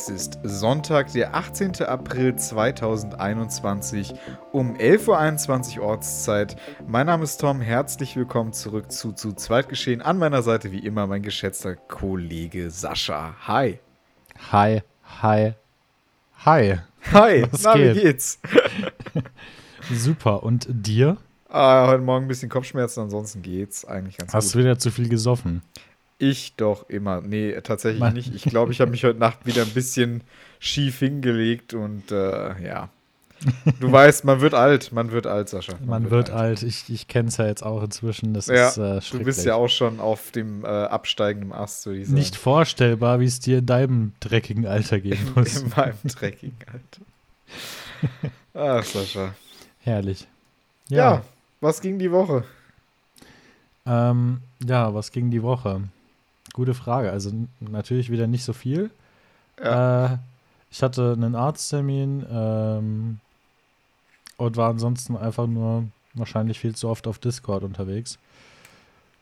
Es 0.00 0.08
ist 0.08 0.38
Sonntag, 0.44 1.12
der 1.12 1.34
18. 1.34 1.82
April 1.82 2.36
2021 2.36 4.14
um 4.52 4.76
11.21 4.76 5.78
Uhr 5.80 5.86
Ortszeit. 5.86 6.54
Mein 6.86 7.06
Name 7.06 7.24
ist 7.24 7.38
Tom, 7.38 7.60
herzlich 7.60 8.14
willkommen 8.14 8.52
zurück 8.52 8.92
zu 8.92 9.10
zu 9.10 9.32
Zweitgeschehen. 9.32 10.00
An 10.00 10.16
meiner 10.18 10.42
Seite 10.44 10.70
wie 10.70 10.78
immer 10.86 11.08
mein 11.08 11.22
geschätzter 11.22 11.74
Kollege 11.74 12.70
Sascha. 12.70 13.34
Hi. 13.48 13.80
Hi, 14.52 14.82
hi, 15.20 15.54
hi. 16.44 16.78
Hi, 17.12 17.46
Was 17.50 17.64
na, 17.64 17.74
geht? 17.74 17.96
wie 17.96 18.00
geht's? 18.00 18.38
Super. 19.92 20.44
Und 20.44 20.68
dir? 20.70 21.16
Ah, 21.48 21.88
heute 21.88 22.04
Morgen 22.04 22.26
ein 22.26 22.28
bisschen 22.28 22.50
Kopfschmerzen, 22.50 23.00
ansonsten 23.00 23.42
geht's 23.42 23.84
eigentlich 23.84 24.16
ganz 24.18 24.32
Hast 24.32 24.52
gut. 24.52 24.54
du 24.54 24.58
wieder 24.60 24.78
zu 24.78 24.92
viel 24.92 25.08
gesoffen? 25.08 25.62
Ich 26.18 26.54
doch 26.56 26.88
immer. 26.90 27.20
Nee, 27.20 27.60
tatsächlich 27.62 28.00
Mann. 28.00 28.14
nicht. 28.14 28.34
Ich 28.34 28.42
glaube, 28.42 28.72
ich 28.72 28.80
habe 28.80 28.90
mich 28.90 29.04
heute 29.04 29.18
Nacht 29.20 29.46
wieder 29.46 29.62
ein 29.62 29.70
bisschen 29.70 30.22
schief 30.58 30.98
hingelegt 30.98 31.74
und 31.74 32.10
äh, 32.10 32.60
ja. 32.60 32.88
Du 33.78 33.92
weißt, 33.92 34.24
man 34.24 34.40
wird 34.40 34.52
alt, 34.52 34.90
man 34.90 35.12
wird 35.12 35.28
alt, 35.28 35.48
Sascha. 35.48 35.74
Man 35.86 36.10
wird 36.10 36.30
alt. 36.30 36.64
Ich, 36.64 36.90
ich 36.90 37.06
kenne 37.06 37.28
es 37.28 37.36
ja 37.36 37.46
jetzt 37.46 37.62
auch 37.64 37.84
inzwischen. 37.84 38.34
Das 38.34 38.48
Ja, 38.48 38.68
ist 38.68 38.78
äh, 38.78 39.00
du 39.16 39.22
bist 39.22 39.44
ja 39.44 39.54
auch 39.54 39.68
schon 39.68 40.00
auf 40.00 40.32
dem 40.32 40.64
äh, 40.64 40.66
absteigenden 40.66 41.52
Ast, 41.52 41.82
sagen. 41.82 42.02
Nicht 42.12 42.34
vorstellbar, 42.34 43.20
wie 43.20 43.26
es 43.26 43.38
dir 43.38 43.58
in 43.58 43.66
deinem 43.66 44.12
dreckigen 44.18 44.66
Alter 44.66 44.98
gehen 45.00 45.24
muss. 45.36 45.62
in 45.62 45.68
meinem 45.76 45.94
dreckigen 46.04 46.58
Alter. 46.66 47.02
Ach, 48.54 48.82
Sascha. 48.84 49.34
Herrlich. 49.82 50.26
Ja. 50.88 51.22
was 51.60 51.80
ging 51.80 52.00
die 52.00 52.10
Woche? 52.10 52.42
Ja. 53.86 54.10
Ähm, 54.10 54.40
ja, 54.66 54.92
was 54.92 55.12
ging 55.12 55.30
die 55.30 55.42
Woche? 55.42 55.82
Gute 56.58 56.74
Frage. 56.74 57.12
Also 57.12 57.30
natürlich 57.60 58.10
wieder 58.10 58.26
nicht 58.26 58.42
so 58.42 58.52
viel. 58.52 58.90
Ja. 59.62 60.06
Äh, 60.06 60.18
ich 60.72 60.82
hatte 60.82 61.12
einen 61.16 61.36
Arzttermin 61.36 62.26
ähm, 62.28 63.20
und 64.38 64.56
war 64.56 64.68
ansonsten 64.68 65.16
einfach 65.16 65.46
nur 65.46 65.84
wahrscheinlich 66.14 66.58
viel 66.58 66.74
zu 66.74 66.88
oft 66.88 67.06
auf 67.06 67.20
Discord 67.20 67.62
unterwegs. 67.62 68.18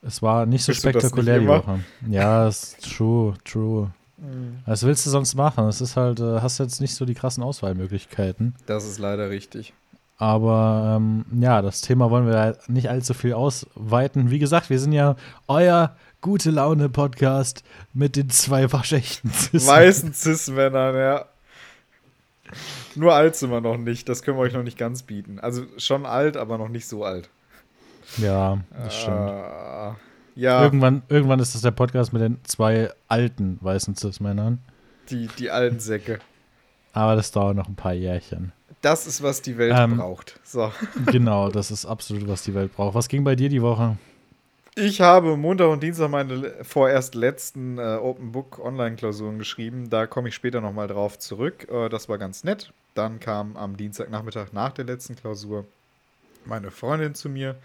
Es 0.00 0.22
war 0.22 0.46
nicht 0.46 0.64
so 0.64 0.70
Bist 0.70 0.80
spektakulär 0.80 1.40
nicht 1.40 1.44
die? 1.44 1.48
Woche. 1.48 1.80
Ja, 2.08 2.48
ist 2.48 2.82
true, 2.96 3.34
true. 3.44 3.90
Hm. 4.18 4.60
Was 4.64 4.84
willst 4.84 5.04
du 5.04 5.10
sonst 5.10 5.34
machen? 5.34 5.68
Es 5.68 5.82
ist 5.82 5.94
halt, 5.94 6.20
äh, 6.20 6.40
hast 6.40 6.56
jetzt 6.56 6.80
nicht 6.80 6.94
so 6.94 7.04
die 7.04 7.12
krassen 7.12 7.42
Auswahlmöglichkeiten. 7.42 8.54
Das 8.64 8.86
ist 8.86 8.98
leider 8.98 9.28
richtig. 9.28 9.74
Aber 10.16 10.96
ähm, 10.96 11.26
ja, 11.38 11.60
das 11.60 11.82
Thema 11.82 12.10
wollen 12.10 12.26
wir 12.26 12.38
halt 12.38 12.70
nicht 12.70 12.88
allzu 12.88 13.12
viel 13.12 13.34
ausweiten. 13.34 14.30
Wie 14.30 14.38
gesagt, 14.38 14.70
wir 14.70 14.80
sind 14.80 14.92
ja 14.92 15.16
euer 15.46 15.94
gute 16.26 16.50
Laune 16.50 16.88
Podcast 16.88 17.62
mit 17.94 18.16
den 18.16 18.30
zwei 18.30 18.72
waschechten 18.72 19.30
Cis- 19.30 19.64
Weißen 19.64 20.12
Cis-Männern, 20.12 20.96
ja. 20.96 21.24
Nur 22.96 23.14
alt 23.14 23.36
sind 23.36 23.50
wir 23.52 23.60
noch 23.60 23.76
nicht. 23.76 24.08
Das 24.08 24.22
können 24.22 24.36
wir 24.36 24.42
euch 24.42 24.52
noch 24.52 24.64
nicht 24.64 24.76
ganz 24.76 25.04
bieten. 25.04 25.38
Also 25.38 25.62
schon 25.78 26.04
alt, 26.04 26.36
aber 26.36 26.58
noch 26.58 26.68
nicht 26.68 26.88
so 26.88 27.04
alt. 27.04 27.28
Ja, 28.16 28.58
das 28.76 28.96
stimmt. 29.02 29.16
Äh, 29.30 29.92
ja, 30.40 30.62
Irgendwann, 30.64 31.02
irgendwann 31.08 31.38
ist 31.38 31.54
das 31.54 31.62
der 31.62 31.70
Podcast 31.70 32.12
mit 32.12 32.22
den 32.22 32.38
zwei 32.42 32.90
alten 33.06 33.58
weißen 33.60 33.94
Cis-Männern. 33.94 34.58
die, 35.10 35.28
die 35.38 35.52
alten 35.52 35.78
Säcke. 35.78 36.18
Aber 36.92 37.14
das 37.14 37.30
dauert 37.30 37.54
noch 37.56 37.68
ein 37.68 37.76
paar 37.76 37.92
Jährchen. 37.94 38.50
Das 38.80 39.06
ist, 39.06 39.22
was 39.22 39.42
die 39.42 39.58
Welt 39.58 39.74
Ähm. 39.76 39.96
braucht. 39.98 40.40
So. 40.42 40.72
genau, 41.06 41.50
das 41.50 41.70
ist 41.70 41.86
absolut, 41.86 42.26
was 42.26 42.42
die 42.42 42.54
Welt 42.54 42.74
braucht. 42.74 42.96
Was 42.96 43.06
ging 43.08 43.22
bei 43.22 43.36
dir 43.36 43.48
die 43.48 43.62
Woche? 43.62 43.96
Ich 44.78 45.00
habe 45.00 45.38
Montag 45.38 45.68
und 45.70 45.82
Dienstag 45.82 46.10
meine 46.10 46.62
vorerst 46.62 47.14
letzten 47.14 47.78
äh, 47.78 47.96
Open 47.96 48.32
Book 48.32 48.58
Online-Klausuren 48.58 49.38
geschrieben. 49.38 49.88
Da 49.88 50.06
komme 50.06 50.28
ich 50.28 50.34
später 50.34 50.60
nochmal 50.60 50.86
drauf 50.86 51.18
zurück. 51.18 51.66
Äh, 51.70 51.88
das 51.88 52.10
war 52.10 52.18
ganz 52.18 52.44
nett. 52.44 52.74
Dann 52.94 53.18
kam 53.18 53.56
am 53.56 53.78
Dienstagnachmittag 53.78 54.52
nach 54.52 54.72
der 54.72 54.84
letzten 54.84 55.16
Klausur 55.16 55.64
meine 56.44 56.70
Freundin 56.70 57.14
zu 57.14 57.30
mir. 57.30 57.56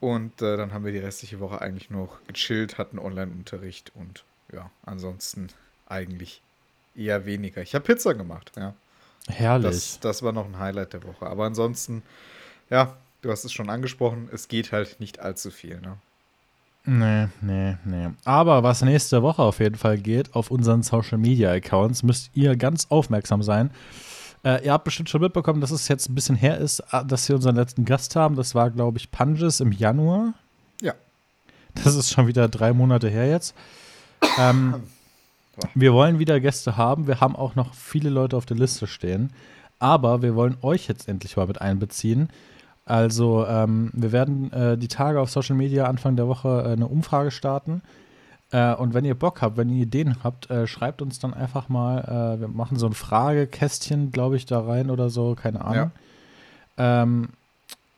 Und 0.00 0.40
äh, 0.40 0.56
dann 0.56 0.72
haben 0.72 0.86
wir 0.86 0.92
die 0.92 0.98
restliche 0.98 1.40
Woche 1.40 1.60
eigentlich 1.60 1.90
noch 1.90 2.20
gechillt, 2.26 2.78
hatten 2.78 2.98
Online-Unterricht 2.98 3.92
und 3.94 4.24
ja, 4.50 4.70
ansonsten 4.86 5.48
eigentlich 5.86 6.40
eher 6.96 7.26
weniger. 7.26 7.60
Ich 7.60 7.74
habe 7.74 7.84
Pizza 7.84 8.14
gemacht, 8.14 8.52
ja. 8.56 8.72
Herrlich. 9.28 9.70
Das, 9.70 10.00
das 10.00 10.22
war 10.22 10.32
noch 10.32 10.46
ein 10.46 10.58
Highlight 10.58 10.94
der 10.94 11.04
Woche. 11.04 11.26
Aber 11.26 11.44
ansonsten, 11.44 12.02
ja, 12.70 12.96
du 13.20 13.30
hast 13.30 13.44
es 13.44 13.52
schon 13.52 13.68
angesprochen, 13.68 14.30
es 14.32 14.48
geht 14.48 14.72
halt 14.72 15.00
nicht 15.00 15.18
allzu 15.18 15.50
viel, 15.50 15.82
ne? 15.82 15.98
Nee, 16.86 17.26
nee, 17.40 17.76
nee. 17.84 18.08
Aber 18.24 18.62
was 18.62 18.82
nächste 18.82 19.20
Woche 19.22 19.42
auf 19.42 19.58
jeden 19.58 19.74
Fall 19.74 19.98
geht, 19.98 20.34
auf 20.34 20.52
unseren 20.52 20.82
Social 20.82 21.18
Media 21.18 21.50
Accounts, 21.50 22.04
müsst 22.04 22.30
ihr 22.34 22.56
ganz 22.56 22.86
aufmerksam 22.90 23.42
sein. 23.42 23.70
Äh, 24.44 24.64
ihr 24.64 24.72
habt 24.72 24.84
bestimmt 24.84 25.10
schon 25.10 25.20
mitbekommen, 25.20 25.60
dass 25.60 25.72
es 25.72 25.88
jetzt 25.88 26.08
ein 26.08 26.14
bisschen 26.14 26.36
her 26.36 26.58
ist, 26.58 26.80
äh, 26.92 27.04
dass 27.04 27.28
wir 27.28 27.34
unseren 27.34 27.56
letzten 27.56 27.84
Gast 27.84 28.14
haben. 28.14 28.36
Das 28.36 28.54
war, 28.54 28.70
glaube 28.70 28.98
ich, 28.98 29.10
Punges 29.10 29.58
im 29.58 29.72
Januar. 29.72 30.34
Ja. 30.80 30.94
Das 31.74 31.96
ist 31.96 32.12
schon 32.12 32.28
wieder 32.28 32.48
drei 32.48 32.72
Monate 32.72 33.08
her 33.08 33.28
jetzt. 33.28 33.56
Ähm, 34.38 34.76
wir 35.74 35.92
wollen 35.92 36.20
wieder 36.20 36.38
Gäste 36.38 36.76
haben. 36.76 37.08
Wir 37.08 37.20
haben 37.20 37.34
auch 37.34 37.56
noch 37.56 37.74
viele 37.74 38.10
Leute 38.10 38.36
auf 38.36 38.46
der 38.46 38.56
Liste 38.56 38.86
stehen. 38.86 39.32
Aber 39.80 40.22
wir 40.22 40.36
wollen 40.36 40.56
euch 40.62 40.86
jetzt 40.86 41.08
endlich 41.08 41.36
mal 41.36 41.46
mit 41.46 41.60
einbeziehen. 41.60 42.28
Also, 42.86 43.44
ähm, 43.46 43.90
wir 43.94 44.12
werden 44.12 44.52
äh, 44.52 44.78
die 44.78 44.88
Tage 44.88 45.20
auf 45.20 45.28
Social 45.28 45.56
Media 45.56 45.86
Anfang 45.86 46.14
der 46.14 46.28
Woche 46.28 46.64
äh, 46.66 46.72
eine 46.72 46.86
Umfrage 46.86 47.32
starten. 47.32 47.82
Äh, 48.52 48.74
und 48.74 48.94
wenn 48.94 49.04
ihr 49.04 49.16
Bock 49.16 49.42
habt, 49.42 49.56
wenn 49.56 49.68
ihr 49.68 49.82
Ideen 49.82 50.22
habt, 50.22 50.48
äh, 50.50 50.68
schreibt 50.68 51.02
uns 51.02 51.18
dann 51.18 51.34
einfach 51.34 51.68
mal. 51.68 52.36
Äh, 52.36 52.40
wir 52.40 52.48
machen 52.48 52.78
so 52.78 52.86
ein 52.86 52.92
Fragekästchen, 52.92 54.12
glaube 54.12 54.36
ich, 54.36 54.46
da 54.46 54.60
rein 54.60 54.90
oder 54.90 55.10
so, 55.10 55.34
keine 55.34 55.64
Ahnung. 55.64 55.90
Ähm, 56.78 57.28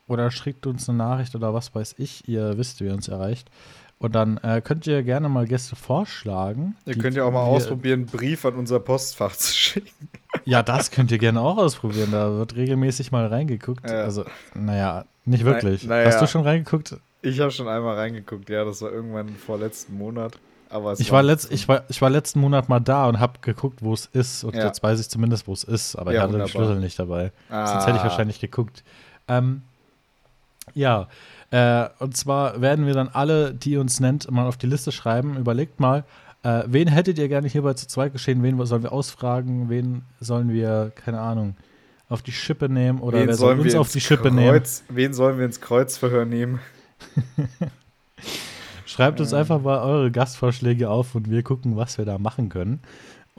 oder 0.07 0.31
schickt 0.31 0.65
uns 0.65 0.89
eine 0.89 0.97
Nachricht 0.97 1.35
oder 1.35 1.53
was 1.53 1.75
weiß 1.75 1.95
ich. 1.99 2.27
Ihr 2.27 2.57
wisst, 2.57 2.81
wie 2.81 2.85
ihr 2.85 2.93
uns 2.93 3.07
erreicht. 3.07 3.51
Und 4.01 4.15
dann 4.15 4.37
äh, 4.37 4.61
könnt 4.63 4.87
ihr 4.87 5.03
gerne 5.03 5.27
mal 5.27 5.45
Gäste 5.45 5.75
vorschlagen. 5.75 6.77
Ihr 6.85 6.97
könnt 6.97 7.17
ja 7.17 7.25
auch 7.25 7.31
mal 7.33 7.43
ausprobieren, 7.43 7.99
einen 8.01 8.05
Brief 8.07 8.45
an 8.45 8.55
unser 8.55 8.79
Postfach 8.79 9.35
zu 9.35 9.53
schicken. 9.53 10.07
Ja, 10.45 10.63
das 10.63 10.89
könnt 10.89 11.11
ihr 11.11 11.17
gerne 11.17 11.41
auch 11.41 11.57
ausprobieren. 11.57 12.11
Da 12.11 12.31
wird 12.31 12.55
regelmäßig 12.55 13.11
mal 13.11 13.27
reingeguckt. 13.27 13.89
Ja. 13.89 14.03
Also, 14.03 14.23
naja, 14.53 15.03
nicht 15.25 15.43
wirklich. 15.43 15.83
naja. 15.83 16.07
Hast 16.07 16.21
du 16.21 16.27
schon 16.27 16.43
reingeguckt? 16.43 16.95
Ich 17.21 17.41
habe 17.41 17.51
schon 17.51 17.67
einmal 17.67 17.95
reingeguckt, 17.97 18.49
ja, 18.49 18.63
das 18.63 18.81
war 18.81 18.91
irgendwann 18.91 19.27
vorletzten 19.35 19.97
Monat. 19.97 20.39
Aber 20.69 20.93
Ich 20.97 21.11
war, 21.11 21.21
letzt, 21.23 21.51
ich, 21.51 21.67
war, 21.67 21.83
ich 21.89 22.01
war 22.01 22.09
letzten 22.09 22.39
Monat 22.39 22.69
mal 22.69 22.79
da 22.79 23.07
und 23.09 23.19
habe 23.19 23.39
geguckt, 23.41 23.81
wo 23.81 23.93
es 23.93 24.05
ist. 24.05 24.45
Und 24.45 24.55
Ja. 24.55 24.65
jetzt 24.67 24.81
weiß 24.81 24.99
ich 25.01 25.09
zumindest, 25.09 25.47
wo 25.47 25.51
es 25.53 25.65
ist. 25.65 25.97
Aber 25.97 26.13
ich 26.13 26.19
hatte 26.19 26.27
den 26.31 26.33
wunderbar. 26.41 26.47
Schlüssel 26.49 26.79
nicht 26.79 26.97
dabei. 26.97 27.31
ah, 27.49 27.67
Sonst 27.67 27.87
hätte 27.87 27.97
ich 27.97 28.03
wahrscheinlich 28.03 28.39
geguckt. 28.39 28.83
Ähm, 29.27 29.63
ja, 30.73 31.07
äh, 31.51 31.87
und 31.99 32.15
zwar 32.15 32.61
werden 32.61 32.85
wir 32.85 32.93
dann 32.93 33.09
alle, 33.09 33.53
die 33.53 33.71
ihr 33.71 33.81
uns 33.81 33.99
nennt, 33.99 34.29
mal 34.29 34.45
auf 34.47 34.57
die 34.57 34.67
Liste 34.67 34.91
schreiben. 34.91 35.37
Überlegt 35.37 35.79
mal, 35.79 36.03
äh, 36.43 36.63
wen 36.67 36.87
hättet 36.87 37.17
ihr 37.17 37.27
gerne 37.27 37.47
hierbei 37.47 37.73
zu 37.73 37.87
zweit 37.87 38.13
geschehen? 38.13 38.43
Wen 38.43 38.63
sollen 38.65 38.83
wir 38.83 38.91
ausfragen? 38.91 39.69
Wen 39.69 40.03
sollen 40.19 40.51
wir, 40.53 40.91
keine 40.95 41.19
Ahnung, 41.19 41.55
auf 42.07 42.21
die 42.21 42.31
Schippe 42.31 42.69
nehmen? 42.69 42.99
Oder 42.99 43.19
wen 43.19 43.27
wer 43.27 43.35
soll 43.35 43.49
sollen 43.49 43.59
uns 43.61 43.73
wir 43.73 43.81
auf 43.81 43.91
die 43.91 44.01
Schippe 44.01 44.31
nehmen? 44.31 44.51
Kreuz, 44.51 44.83
Wen 44.89 45.13
sollen 45.13 45.37
wir 45.37 45.45
ins 45.45 45.59
Kreuzverhör 45.59 46.25
nehmen? 46.25 46.59
Schreibt 48.85 49.19
uns 49.19 49.33
einfach 49.33 49.61
mal 49.61 49.81
eure 49.81 50.11
Gastvorschläge 50.11 50.89
auf 50.89 51.15
und 51.15 51.29
wir 51.29 51.43
gucken, 51.43 51.77
was 51.77 51.97
wir 51.97 52.05
da 52.05 52.17
machen 52.17 52.49
können. 52.49 52.79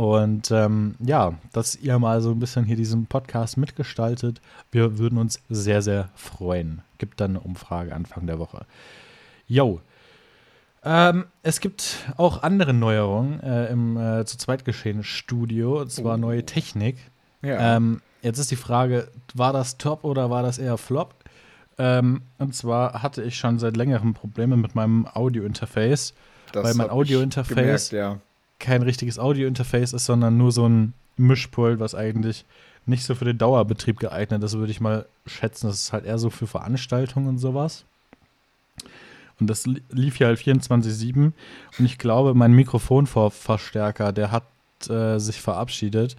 Und 0.00 0.50
ähm, 0.50 0.94
ja, 0.98 1.34
dass 1.52 1.76
ihr 1.76 1.98
mal 1.98 2.22
so 2.22 2.30
ein 2.30 2.38
bisschen 2.38 2.64
hier 2.64 2.76
diesen 2.76 3.04
Podcast 3.04 3.58
mitgestaltet. 3.58 4.40
Wir 4.72 4.96
würden 4.96 5.18
uns 5.18 5.42
sehr, 5.50 5.82
sehr 5.82 6.08
freuen. 6.14 6.80
Gibt 6.96 7.20
dann 7.20 7.32
eine 7.32 7.40
Umfrage 7.40 7.94
Anfang 7.94 8.26
der 8.26 8.38
Woche. 8.38 8.64
Yo. 9.46 9.82
Ähm, 10.82 11.26
es 11.42 11.60
gibt 11.60 11.98
auch 12.16 12.42
andere 12.42 12.72
Neuerungen 12.72 13.40
äh, 13.40 13.66
im 13.66 13.98
äh, 13.98 14.24
zu 14.24 14.38
zweit 14.38 14.64
geschehen 14.64 15.02
Studio, 15.04 15.82
und 15.82 15.92
zwar 15.92 16.14
Oh. 16.14 16.16
neue 16.16 16.46
Technik. 16.46 16.96
Ja. 17.42 17.76
Ähm, 17.76 18.00
jetzt 18.22 18.38
ist 18.38 18.50
die 18.50 18.56
Frage, 18.56 19.08
war 19.34 19.52
das 19.52 19.76
top 19.76 20.04
oder 20.04 20.30
war 20.30 20.42
das 20.42 20.56
eher 20.56 20.78
flop? 20.78 21.14
Ähm, 21.76 22.22
und 22.38 22.54
zwar 22.54 23.02
hatte 23.02 23.22
ich 23.22 23.36
schon 23.36 23.58
seit 23.58 23.76
längerem 23.76 24.14
Probleme 24.14 24.56
mit 24.56 24.74
meinem 24.74 25.06
Audio-Interface. 25.12 26.14
das 26.52 26.64
weil 26.64 26.72
mein 26.74 26.88
Audio-Interface- 26.88 27.92
Ja. 27.94 28.16
Kein 28.60 28.82
richtiges 28.82 29.18
Audio-Interface 29.18 29.92
ist, 29.94 30.04
sondern 30.04 30.36
nur 30.36 30.52
so 30.52 30.68
ein 30.68 30.92
Mischpult, 31.16 31.80
was 31.80 31.94
eigentlich 31.96 32.44
nicht 32.86 33.04
so 33.04 33.14
für 33.14 33.24
den 33.24 33.38
Dauerbetrieb 33.38 33.98
geeignet 33.98 34.42
ist, 34.42 34.56
würde 34.56 34.70
ich 34.70 34.80
mal 34.80 35.06
schätzen. 35.26 35.66
Das 35.66 35.76
ist 35.82 35.92
halt 35.92 36.04
eher 36.06 36.18
so 36.18 36.30
für 36.30 36.46
Veranstaltungen 36.46 37.26
und 37.28 37.38
sowas. 37.38 37.84
Und 39.38 39.48
das 39.48 39.66
li- 39.66 39.82
lief 39.90 40.18
ja 40.18 40.28
halt 40.28 40.38
24-7. 40.38 41.32
Und 41.78 41.84
ich 41.84 41.98
glaube, 41.98 42.34
mein 42.34 42.52
Mikrofonverstärker, 42.52 44.12
der 44.12 44.30
hat 44.30 44.44
äh, 44.88 45.18
sich 45.18 45.40
verabschiedet. 45.40 46.16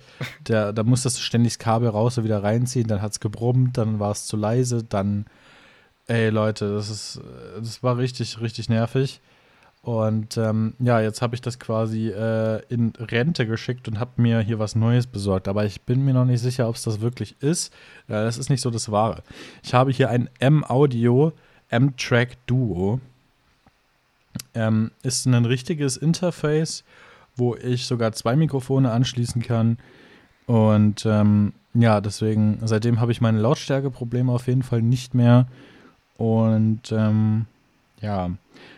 Der, 0.47 0.73
da 0.73 0.83
musstest 0.83 1.17
du 1.17 1.21
ständig 1.21 1.53
das 1.53 1.59
Kabel 1.59 1.89
raus 1.89 2.17
und 2.17 2.23
wieder 2.23 2.43
reinziehen, 2.43 2.87
dann 2.87 3.01
hat 3.01 3.11
es 3.13 3.19
gebrummt, 3.19 3.77
dann 3.77 3.99
war 3.99 4.11
es 4.11 4.25
zu 4.25 4.37
leise, 4.37 4.83
dann, 4.83 5.25
ey 6.07 6.29
Leute, 6.29 6.73
das 6.75 6.89
ist, 6.89 7.17
äh, 7.17 7.59
das 7.59 7.81
war 7.83 7.97
richtig, 7.97 8.39
richtig 8.41 8.69
nervig. 8.69 9.19
Und 9.83 10.37
ähm, 10.37 10.75
ja, 10.77 11.01
jetzt 11.01 11.23
habe 11.23 11.33
ich 11.33 11.41
das 11.41 11.57
quasi 11.57 12.09
äh, 12.09 12.61
in 12.69 12.93
Rente 12.99 13.47
geschickt 13.47 13.87
und 13.87 13.99
habe 13.99 14.21
mir 14.21 14.39
hier 14.41 14.59
was 14.59 14.75
Neues 14.75 15.07
besorgt. 15.07 15.47
Aber 15.47 15.65
ich 15.65 15.81
bin 15.81 16.05
mir 16.05 16.13
noch 16.13 16.25
nicht 16.25 16.41
sicher, 16.41 16.69
ob 16.69 16.75
es 16.75 16.83
das 16.83 17.01
wirklich 17.01 17.35
ist. 17.41 17.73
Äh, 18.07 18.13
das 18.13 18.37
ist 18.37 18.49
nicht 18.49 18.61
so 18.61 18.69
das 18.69 18.91
Wahre. 18.91 19.23
Ich 19.63 19.73
habe 19.73 19.91
hier 19.91 20.09
ein 20.09 20.29
M-Audio 20.39 21.33
M-Track 21.69 22.37
Duo. 22.45 22.99
Ähm, 24.53 24.91
ist 25.01 25.25
ein 25.25 25.45
richtiges 25.45 25.97
Interface, 25.97 26.83
wo 27.35 27.55
ich 27.55 27.85
sogar 27.85 28.11
zwei 28.11 28.35
Mikrofone 28.35 28.91
anschließen 28.91 29.41
kann. 29.41 29.77
Und 30.45 31.05
ähm, 31.07 31.53
ja, 31.73 32.01
deswegen, 32.01 32.59
seitdem 32.63 32.99
habe 32.99 33.11
ich 33.11 33.21
meine 33.21 33.39
Lautstärkeprobleme 33.39 34.31
auf 34.31 34.45
jeden 34.47 34.63
Fall 34.63 34.83
nicht 34.83 35.15
mehr. 35.15 35.47
Und 36.17 36.91
ähm, 36.91 37.47
ja, 38.01 38.31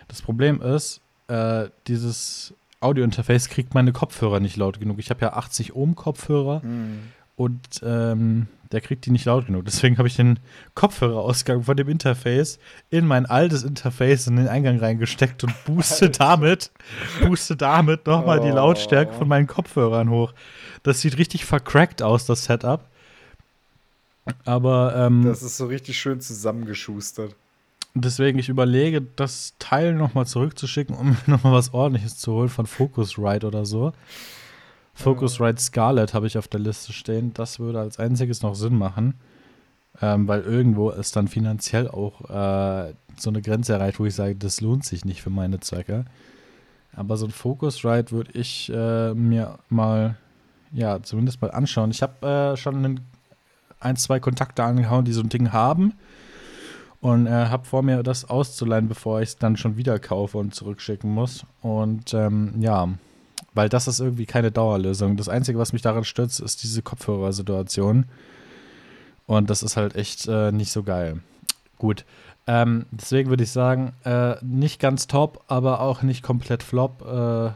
das 0.08 0.22
Problem 0.22 0.62
ist, 0.62 1.02
äh, 1.28 1.70
dieses 1.88 2.54
Audiointerface 2.80 3.50
kriegt 3.50 3.74
meine 3.74 3.94
Kopfhörer 3.94 4.40
nicht 4.40 4.58
laut 4.58 4.80
genug. 4.80 5.00
Ich 5.00 5.10
habe 5.10 5.22
ja 5.22 5.34
80 5.34 5.74
Ohm 5.76 5.96
Kopfhörer 5.96 6.62
mhm. 6.64 7.00
und 7.36 7.82
ähm, 7.84 8.48
der 8.74 8.82
kriegt 8.82 9.06
die 9.06 9.12
nicht 9.12 9.26
laut 9.26 9.46
genug. 9.46 9.66
Deswegen 9.66 9.98
habe 9.98 10.08
ich 10.08 10.16
den 10.16 10.40
Kopfhörerausgang 10.76 11.64
von 11.64 11.78
dem 11.78 11.88
Interface 11.88 12.60
in 12.90 13.06
mein 13.06 13.26
altes 13.26 13.64
Interface 13.64 14.28
in 14.28 14.36
den 14.36 14.48
Eingang 14.48 14.80
reingesteckt 14.80 15.44
und 15.44 15.54
booste 15.66 16.10
damit, 16.10 16.72
booste 17.22 17.56
damit 17.56 18.06
nochmal 18.06 18.40
oh. 18.40 18.44
die 18.44 18.50
Lautstärke 18.50 19.14
von 19.14 19.28
meinen 19.28 19.48
Kopfhörern 19.48 20.10
hoch. 20.10 20.34
Das 20.82 21.00
sieht 21.02 21.18
richtig 21.18 21.46
vercrackt 21.46 22.02
aus, 22.02 22.26
das 22.26 22.46
Setup. 22.46 22.90
Aber 24.46 24.96
ähm, 24.96 25.24
das 25.24 25.44
ist 25.44 25.58
so 25.58 25.68
richtig 25.68 25.98
schön 26.00 26.20
zusammengeschustert. 26.20 27.36
Deswegen, 27.96 28.40
ich 28.40 28.50
überlege, 28.50 29.02
das 29.02 29.54
Teil 29.60 29.94
nochmal 29.94 30.26
zurückzuschicken, 30.26 30.96
um 30.96 31.16
nochmal 31.28 31.54
was 31.54 31.74
ordentliches 31.74 32.18
zu 32.18 32.34
holen 32.34 32.50
von 32.50 32.66
Focusrite 32.66 33.46
oder 33.46 33.66
so. 33.66 33.94
Focusrite 34.96 35.62
Scarlet 35.62 36.14
habe 36.14 36.28
ich 36.28 36.38
auf 36.38 36.48
der 36.48 36.60
Liste 36.60 36.92
stehen. 36.92 37.34
Das 37.34 37.60
würde 37.60 37.80
als 37.80 38.00
einziges 38.00 38.42
noch 38.42 38.56
Sinn 38.56 38.78
machen. 38.78 39.16
Ähm, 40.02 40.28
weil 40.28 40.42
irgendwo 40.42 40.90
ist 40.90 41.16
dann 41.16 41.28
finanziell 41.28 41.88
auch 41.88 42.22
äh, 42.22 42.94
so 43.16 43.30
eine 43.30 43.44
Grenze 43.44 43.74
erreicht, 43.74 44.00
wo 44.00 44.06
ich 44.06 44.16
sage, 44.16 44.36
das 44.36 44.60
lohnt 44.60 44.86
sich 44.86 45.06
nicht 45.06 45.22
für 45.22 45.30
meine 45.30 45.60
Zwecke. 45.60 46.06
Aber 46.96 47.16
so 47.16 47.28
ein 47.28 47.32
Focusrite 47.32 48.12
würde 48.12 48.32
ich 48.34 48.72
äh, 48.74 49.14
mir 49.14 49.60
mal, 49.70 50.18
ja, 50.72 51.02
zumindest 51.04 51.44
mal 51.44 51.52
anschauen. 51.52 51.92
Ich 51.92 52.02
habe 52.02 52.54
äh, 52.54 52.58
schon 52.58 53.02
ein, 53.80 53.96
zwei 53.98 54.20
Kontakte 54.20 54.64
angehauen, 54.64 55.06
die 55.06 55.14
so 55.14 55.22
ein 55.22 55.30
Ding 55.30 55.54
haben 55.54 55.94
und 57.04 57.28
äh, 57.28 57.32
habe 57.32 57.66
vor 57.66 57.84
mir, 57.84 58.02
das 58.02 58.30
auszuleihen, 58.30 58.88
bevor 58.88 59.20
ich 59.22 59.30
es 59.30 59.38
dann 59.38 59.58
schon 59.58 59.76
wieder 59.76 60.00
kaufe 60.00 60.38
und 60.38 60.56
zurückschicken 60.56 61.12
muss. 61.12 61.46
Und 61.62 62.14
ähm, 62.14 62.54
ja, 62.62 62.88
weil 63.54 63.68
das 63.68 63.90
ist 63.90 64.00
irgendwie 64.00 64.26
keine 64.26 64.54
Dauerlösung. 64.54 65.18
Das 65.18 65.28
Einzige, 65.28 65.60
was 65.60 65.74
mich 65.74 65.82
daran 65.82 66.06
stürzt, 66.06 66.40
ist 66.40 66.64
diese 66.64 66.82
Kopfhörersituation. 66.82 68.06
Und 69.28 69.50
das 69.50 69.64
ist 69.64 69.76
halt 69.76 69.98
echt 69.98 70.30
äh, 70.30 70.54
nicht 70.54 70.72
so 70.72 70.84
geil. 70.84 71.20
Gut. 71.78 72.06
Ähm, 72.48 72.86
deswegen 72.92 73.30
würde 73.30 73.44
ich 73.44 73.52
sagen, 73.52 73.92
äh, 74.06 74.36
nicht 74.42 74.80
ganz 74.80 75.08
top, 75.08 75.44
aber 75.50 75.82
auch 75.82 76.04
nicht 76.04 76.24
komplett 76.24 76.64
flop. 76.64 77.02
Äh, 77.06 77.52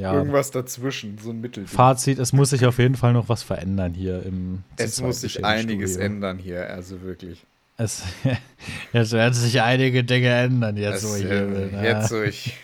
ja. 0.00 0.14
Irgendwas 0.14 0.52
dazwischen, 0.52 1.18
so 1.18 1.30
ein 1.30 1.42
Mittel. 1.42 1.66
Fazit, 1.66 2.18
es 2.18 2.32
muss 2.32 2.48
sich 2.48 2.64
auf 2.64 2.78
jeden 2.78 2.94
Fall 2.94 3.12
noch 3.12 3.28
was 3.28 3.42
verändern 3.42 3.92
hier 3.92 4.22
im 4.22 4.62
Es 4.78 5.02
muss 5.02 5.20
sich 5.20 5.44
einiges 5.44 5.96
ändern 5.96 6.38
hier, 6.38 6.70
also 6.70 7.02
wirklich. 7.02 7.44
Es, 7.76 8.02
jetzt 8.92 9.12
werden 9.12 9.34
sich 9.34 9.60
einige 9.60 10.02
Dinge 10.04 10.28
ändern, 10.28 10.76
jetzt, 10.76 11.02
es, 11.02 11.10
wo 11.10 11.16
ich 11.16 11.22
hier 11.22 11.46
bin. 11.46 11.82
Jetzt, 11.82 12.10
wo 12.12 12.22
ich, 12.22 12.56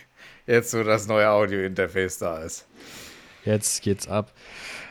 jetzt, 0.46 0.74
wo 0.74 0.82
das 0.82 1.06
neue 1.06 1.28
Audio-Interface 1.28 2.18
da 2.18 2.38
ist. 2.38 2.66
Jetzt 3.44 3.82
geht's 3.82 4.08
ab. 4.08 4.32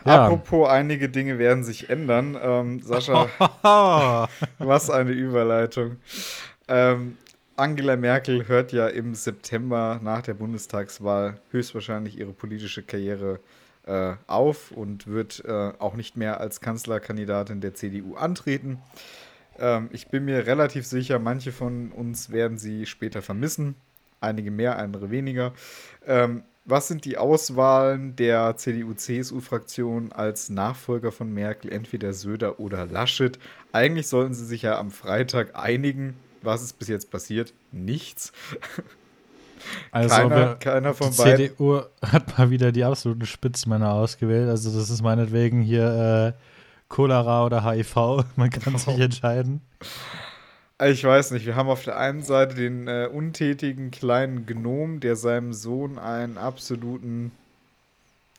Ja. 0.06 0.26
Apropos, 0.26 0.70
einige 0.70 1.10
Dinge 1.10 1.40
werden 1.40 1.64
sich 1.64 1.90
ändern. 1.90 2.38
Ähm, 2.42 2.82
Sascha, 2.82 3.30
was 4.58 4.90
eine 4.90 5.12
Überleitung. 5.12 5.98
Ähm, 6.68 7.18
Angela 7.56 7.96
Merkel 7.96 8.48
hört 8.48 8.72
ja 8.72 8.88
im 8.88 9.14
September 9.14 10.00
nach 10.02 10.22
der 10.22 10.34
Bundestagswahl 10.34 11.40
höchstwahrscheinlich 11.52 12.18
ihre 12.18 12.34
politische 12.34 12.82
Karriere 12.82 13.40
äh, 13.86 14.14
auf 14.28 14.72
und 14.72 15.08
wird 15.08 15.44
äh, 15.46 15.72
auch 15.78 15.94
nicht 15.94 16.18
mehr 16.18 16.40
als 16.40 16.62
Kanzlerkandidatin 16.62 17.62
der 17.62 17.74
CDU 17.76 18.16
antreten. 18.16 18.80
Ähm, 19.62 19.90
ich 19.94 20.08
bin 20.08 20.26
mir 20.26 20.48
relativ 20.48 20.86
sicher, 20.86 21.20
manche 21.20 21.52
von 21.52 21.92
uns 21.92 22.32
werden 22.32 22.58
sie 22.58 22.86
später 22.86 23.22
vermissen. 23.22 23.76
Einige 24.20 24.52
mehr, 24.52 24.78
andere 24.78 25.12
weniger. 25.12 25.54
Ähm, 26.06 26.44
was 26.66 26.88
sind 26.88 27.06
die 27.06 27.18
Auswahlen 27.18 28.16
der 28.16 28.56
CDU-CSU-Fraktion 28.56 30.12
als 30.12 30.50
Nachfolger 30.50 31.12
von 31.12 31.34
Merkel, 31.34 31.72
entweder 31.72 32.14
Söder 32.14 32.60
oder 32.60 32.86
Laschet? 32.86 33.40
Eigentlich 33.72 34.08
sollten 34.08 34.34
sie 34.34 34.46
sich 34.46 34.64
ja 34.64 34.78
am 34.78 34.92
Freitag 34.92 35.56
einigen. 35.56 36.16
Was 36.44 36.62
ist 36.62 36.78
bis 36.78 36.88
jetzt 36.88 37.12
passiert? 37.12 37.54
Nichts. 37.72 38.32
Also 39.92 40.16
keiner, 40.16 40.56
keiner 40.56 40.94
von 40.96 41.12
die 41.12 41.18
beiden. 41.18 41.50
CDU 41.50 41.82
hat 42.02 42.36
mal 42.36 42.50
wieder 42.50 42.72
die 42.72 42.84
absoluten 42.84 43.28
Spitzmänner 43.28 43.94
ausgewählt. 43.94 44.50
Also 44.50 44.76
das 44.76 44.90
ist 44.90 45.04
meinetwegen 45.04 45.62
hier 45.62 46.36
äh, 46.36 46.51
Cholera 46.92 47.46
oder 47.46 47.64
HIV. 47.64 47.96
Man 48.36 48.50
kann 48.50 48.78
sich 48.78 49.00
oh. 49.00 49.02
entscheiden. 49.02 49.62
Ich 50.84 51.04
weiß 51.04 51.32
nicht, 51.32 51.46
wir 51.46 51.56
haben 51.56 51.70
auf 51.70 51.84
der 51.84 51.98
einen 51.98 52.24
Seite 52.24 52.56
den 52.56 52.88
äh, 52.88 53.08
untätigen 53.12 53.92
kleinen 53.92 54.46
Gnom, 54.46 55.00
der 55.00 55.16
seinem 55.16 55.54
Sohn 55.54 56.00
einen 56.00 56.38
absoluten, 56.38 57.32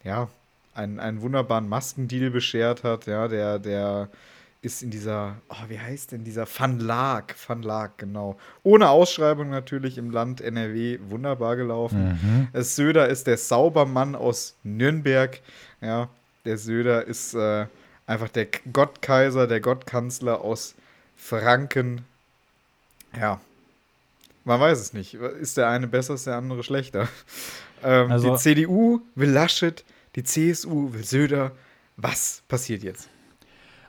ja, 0.02 0.28
einen, 0.74 0.98
einen 0.98 1.22
wunderbaren 1.22 1.68
Maskendeal 1.68 2.30
beschert 2.30 2.82
hat, 2.82 3.06
ja, 3.06 3.28
der, 3.28 3.60
der 3.60 4.08
ist 4.60 4.82
in 4.82 4.90
dieser, 4.90 5.36
oh, 5.48 5.68
wie 5.68 5.78
heißt 5.78 6.12
denn 6.12 6.24
dieser 6.24 6.46
Van 6.46 6.80
Laak, 6.80 7.36
Van 7.46 7.62
Laak, 7.62 7.98
genau. 7.98 8.36
Ohne 8.64 8.88
Ausschreibung 8.88 9.50
natürlich 9.50 9.96
im 9.96 10.10
Land 10.10 10.40
NRW 10.40 10.98
wunderbar 11.08 11.56
gelaufen. 11.56 12.18
Mhm. 12.20 12.48
Es 12.52 12.74
Söder 12.74 13.08
ist 13.08 13.28
der 13.28 13.38
Saubermann 13.38 14.16
aus 14.16 14.56
Nürnberg, 14.64 15.40
ja, 15.80 16.08
der 16.44 16.58
Söder 16.58 17.06
ist 17.06 17.34
äh, 17.34 17.66
einfach 18.12 18.28
der 18.28 18.46
Gottkaiser, 18.72 19.46
der 19.46 19.60
Gottkanzler 19.60 20.40
aus 20.40 20.74
Franken. 21.16 22.04
Ja, 23.18 23.40
man 24.44 24.60
weiß 24.60 24.78
es 24.78 24.92
nicht. 24.92 25.14
Ist 25.14 25.56
der 25.56 25.68
eine 25.68 25.86
besser, 25.86 26.14
ist 26.14 26.26
der 26.26 26.36
andere 26.36 26.62
schlechter? 26.62 27.08
Ähm, 27.84 28.12
also, 28.12 28.30
die 28.30 28.38
CDU 28.38 29.00
will 29.16 29.30
Laschet, 29.30 29.82
die 30.14 30.22
CSU 30.22 30.92
will 30.92 31.02
Söder. 31.02 31.50
Was 31.96 32.44
passiert 32.46 32.84
jetzt? 32.84 33.08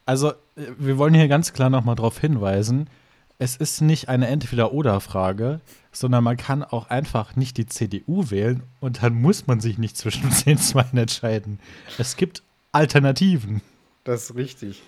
Also, 0.07 0.31
äh, 0.31 0.65
wir 0.79 0.97
wollen 0.97 1.13
hier 1.13 1.27
ganz 1.27 1.53
klar 1.53 1.69
nochmal 1.69 1.93
darauf 1.93 2.17
hinweisen, 2.17 2.89
es 3.37 3.55
ist 3.55 3.81
nicht 3.81 4.09
eine 4.09 4.29
Entweder-Oder-Frage, 4.29 5.61
sondern 5.91 6.23
man 6.23 6.37
kann 6.37 6.63
auch 6.63 6.89
einfach 6.89 7.35
nicht 7.35 7.57
die 7.57 7.67
CDU 7.67 8.31
wählen 8.31 8.63
und 8.79 9.03
dann 9.03 9.13
muss 9.13 9.45
man 9.45 9.59
sich 9.59 9.77
nicht 9.77 9.95
zwischen 9.95 10.27
den 10.47 10.57
zwei 10.57 10.85
entscheiden. 10.93 11.59
Es 11.99 12.17
gibt 12.17 12.41
Alternativen. 12.71 13.61
Das 14.03 14.23
ist 14.23 14.35
richtig. 14.35 14.81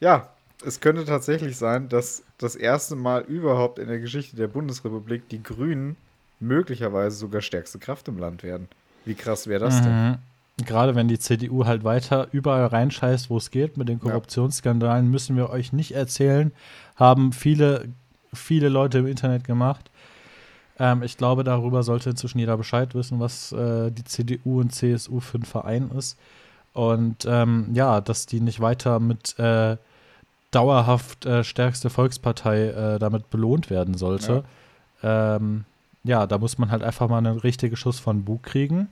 Ja, 0.00 0.30
es 0.64 0.80
könnte 0.80 1.04
tatsächlich 1.04 1.56
sein, 1.56 1.88
dass 1.88 2.22
das 2.38 2.54
erste 2.56 2.96
Mal 2.96 3.22
überhaupt 3.22 3.78
in 3.78 3.88
der 3.88 3.98
Geschichte 3.98 4.36
der 4.36 4.48
Bundesrepublik 4.48 5.28
die 5.28 5.42
Grünen 5.42 5.96
möglicherweise 6.38 7.16
sogar 7.16 7.40
stärkste 7.40 7.78
Kraft 7.78 8.08
im 8.08 8.18
Land 8.18 8.42
werden. 8.42 8.68
Wie 9.04 9.14
krass 9.14 9.46
wäre 9.46 9.64
das 9.64 9.80
mhm. 9.80 9.84
denn? 9.84 10.18
Gerade 10.66 10.94
wenn 10.94 11.08
die 11.08 11.18
CDU 11.18 11.64
halt 11.64 11.84
weiter 11.84 12.28
überall 12.32 12.66
reinscheißt, 12.66 13.30
wo 13.30 13.38
es 13.38 13.50
geht, 13.50 13.78
mit 13.78 13.88
den 13.88 13.98
Korruptionsskandalen, 13.98 15.06
ja. 15.06 15.10
müssen 15.10 15.36
wir 15.36 15.48
euch 15.48 15.72
nicht 15.72 15.92
erzählen, 15.92 16.52
haben 16.96 17.32
viele, 17.32 17.88
viele 18.34 18.68
Leute 18.68 18.98
im 18.98 19.06
Internet 19.06 19.44
gemacht. 19.44 19.90
Ähm, 20.78 21.02
ich 21.02 21.16
glaube, 21.16 21.44
darüber 21.44 21.82
sollte 21.82 22.10
inzwischen 22.10 22.38
jeder 22.38 22.58
Bescheid 22.58 22.94
wissen, 22.94 23.20
was 23.20 23.52
äh, 23.52 23.90
die 23.90 24.04
CDU 24.04 24.60
und 24.60 24.74
CSU 24.74 25.20
für 25.20 25.38
ein 25.38 25.44
Verein 25.44 25.90
ist. 25.96 26.18
Und 26.72 27.26
ähm, 27.26 27.70
ja, 27.72 28.00
dass 28.00 28.26
die 28.26 28.40
nicht 28.40 28.60
weiter 28.60 29.00
mit 29.00 29.38
äh, 29.38 29.76
dauerhaft 30.50 31.26
äh, 31.26 31.44
stärkste 31.44 31.90
Volkspartei 31.90 32.68
äh, 32.68 32.98
damit 32.98 33.30
belohnt 33.30 33.70
werden 33.70 33.94
sollte. 33.94 34.44
Ja. 35.02 35.36
Ähm, 35.36 35.64
ja, 36.04 36.26
da 36.26 36.38
muss 36.38 36.58
man 36.58 36.70
halt 36.70 36.82
einfach 36.82 37.08
mal 37.08 37.18
einen 37.18 37.38
richtigen 37.38 37.76
Schuss 37.76 37.98
von 37.98 38.24
Bug 38.24 38.42
kriegen. 38.42 38.88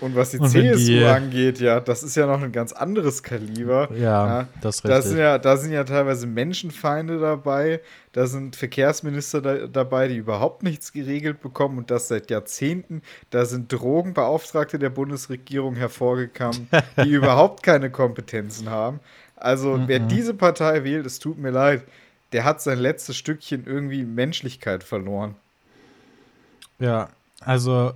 Und 0.00 0.16
was 0.16 0.30
die 0.30 0.38
und 0.38 0.48
CSU 0.48 0.76
die, 0.78 1.04
angeht, 1.04 1.60
ja, 1.60 1.78
das 1.78 2.02
ist 2.02 2.16
ja 2.16 2.26
noch 2.26 2.42
ein 2.42 2.52
ganz 2.52 2.72
anderes 2.72 3.22
Kaliber. 3.22 3.88
Ja, 3.92 3.98
ja 3.98 4.48
das 4.60 4.76
ist 4.76 4.84
richtig. 4.84 4.96
Da 4.96 5.02
sind 5.02 5.18
ja, 5.18 5.38
da 5.38 5.56
sind 5.56 5.72
ja 5.72 5.84
teilweise 5.84 6.26
Menschenfeinde 6.26 7.18
dabei, 7.18 7.80
da 8.12 8.26
sind 8.26 8.56
Verkehrsminister 8.56 9.42
da, 9.42 9.66
dabei, 9.66 10.08
die 10.08 10.16
überhaupt 10.16 10.62
nichts 10.62 10.92
geregelt 10.92 11.40
bekommen 11.40 11.78
und 11.78 11.90
das 11.90 12.08
seit 12.08 12.30
Jahrzehnten. 12.30 13.02
Da 13.28 13.44
sind 13.44 13.70
Drogenbeauftragte 13.70 14.78
der 14.78 14.90
Bundesregierung 14.90 15.76
hervorgekommen, 15.76 16.68
die 17.04 17.10
überhaupt 17.10 17.62
keine 17.62 17.90
Kompetenzen 17.90 18.70
haben. 18.70 19.00
Also, 19.36 19.76
mhm. 19.76 19.88
wer 19.88 19.98
diese 20.00 20.34
Partei 20.34 20.84
wählt, 20.84 21.06
es 21.06 21.18
tut 21.18 21.38
mir 21.38 21.50
leid, 21.50 21.82
der 22.32 22.44
hat 22.44 22.62
sein 22.62 22.78
letztes 22.78 23.16
Stückchen 23.16 23.66
irgendwie 23.66 24.04
Menschlichkeit 24.04 24.84
verloren. 24.84 25.34
Ja, 26.78 27.08
Also, 27.40 27.92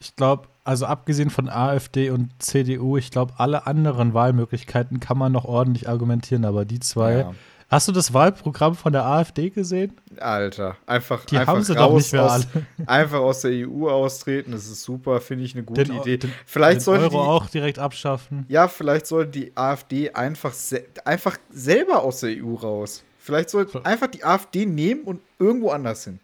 ich 0.00 0.16
glaube, 0.16 0.48
also 0.64 0.86
abgesehen 0.86 1.30
von 1.30 1.48
AfD 1.48 2.10
und 2.10 2.30
CDU, 2.38 2.96
ich 2.96 3.10
glaube, 3.10 3.34
alle 3.38 3.66
anderen 3.66 4.14
Wahlmöglichkeiten 4.14 5.00
kann 5.00 5.18
man 5.18 5.32
noch 5.32 5.44
ordentlich 5.44 5.88
argumentieren, 5.88 6.44
aber 6.44 6.64
die 6.64 6.80
zwei. 6.80 7.18
Ja. 7.18 7.34
Hast 7.68 7.86
du 7.86 7.92
das 7.92 8.12
Wahlprogramm 8.12 8.74
von 8.74 8.92
der 8.92 9.04
AfD 9.06 9.48
gesehen? 9.50 9.92
Alter, 10.18 10.76
einfach, 10.86 11.24
die 11.24 11.38
einfach 11.38 11.52
haben 11.54 11.62
sie 11.62 11.74
doch 11.76 11.94
nicht 11.94 12.12
mehr 12.12 12.24
aus, 12.24 12.32
alle. 12.52 12.66
einfach 12.88 13.20
aus 13.20 13.42
der 13.42 13.52
EU 13.68 13.88
austreten, 13.88 14.50
das 14.50 14.66
ist 14.66 14.82
super, 14.82 15.20
finde 15.20 15.44
ich 15.44 15.54
eine 15.54 15.62
gute 15.62 15.84
Den- 15.84 15.96
Idee. 16.00 16.16
den- 16.16 16.32
vielleicht 16.46 16.80
Den 16.80 16.84
sollte 16.84 17.04
Euro 17.04 17.22
die, 17.22 17.28
auch 17.28 17.46
direkt 17.48 17.78
abschaffen. 17.78 18.44
ja, 18.48 18.66
vielleicht 18.66 19.06
sollte 19.06 19.30
die 19.38 19.56
AfD 19.56 20.10
einfach, 20.10 20.52
se 20.52 20.82
einfach 21.04 21.38
selber 21.50 22.02
aus 22.02 22.20
der 22.20 22.30
EU 22.44 22.54
raus. 22.54 23.04
Vielleicht 23.18 23.50
sollte 23.50 23.84
einfach 23.84 24.08
die 24.08 24.24
AfD 24.24 24.66
nehmen 24.66 25.02
und 25.04 25.20
irgendwo 25.38 25.70
anders 25.70 26.02
hin. 26.04 26.18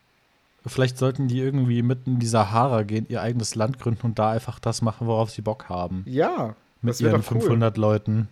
Vielleicht 0.66 0.98
sollten 0.98 1.28
die 1.28 1.38
irgendwie 1.38 1.82
mitten 1.82 2.14
in 2.14 2.18
die 2.18 2.26
Sahara 2.26 2.82
gehen, 2.82 3.06
ihr 3.08 3.22
eigenes 3.22 3.54
Land 3.54 3.78
gründen 3.78 4.06
und 4.06 4.18
da 4.18 4.30
einfach 4.30 4.58
das 4.58 4.82
machen, 4.82 5.06
worauf 5.06 5.30
sie 5.30 5.42
Bock 5.42 5.68
haben. 5.68 6.04
Ja, 6.06 6.56
Mit 6.82 7.00
ihren 7.00 7.16
cool. 7.16 7.40
500 7.40 7.76
Leuten. 7.76 8.28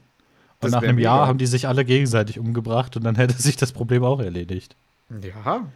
Und 0.61 0.71
nach 0.71 0.83
einem 0.83 0.99
Jahr 0.99 1.19
mega. 1.19 1.27
haben 1.29 1.39
die 1.39 1.47
sich 1.47 1.69
alle 1.69 1.85
gegenseitig 1.85 2.39
umgebracht 2.39 2.97
und 2.97 3.05
dann 3.05 3.15
hätte 3.17 3.41
sich 3.41 3.57
das 3.57 3.73
Problem 3.73 4.03
auch 4.03 4.21
erledigt. 4.21 4.77
Ja. 5.23 5.67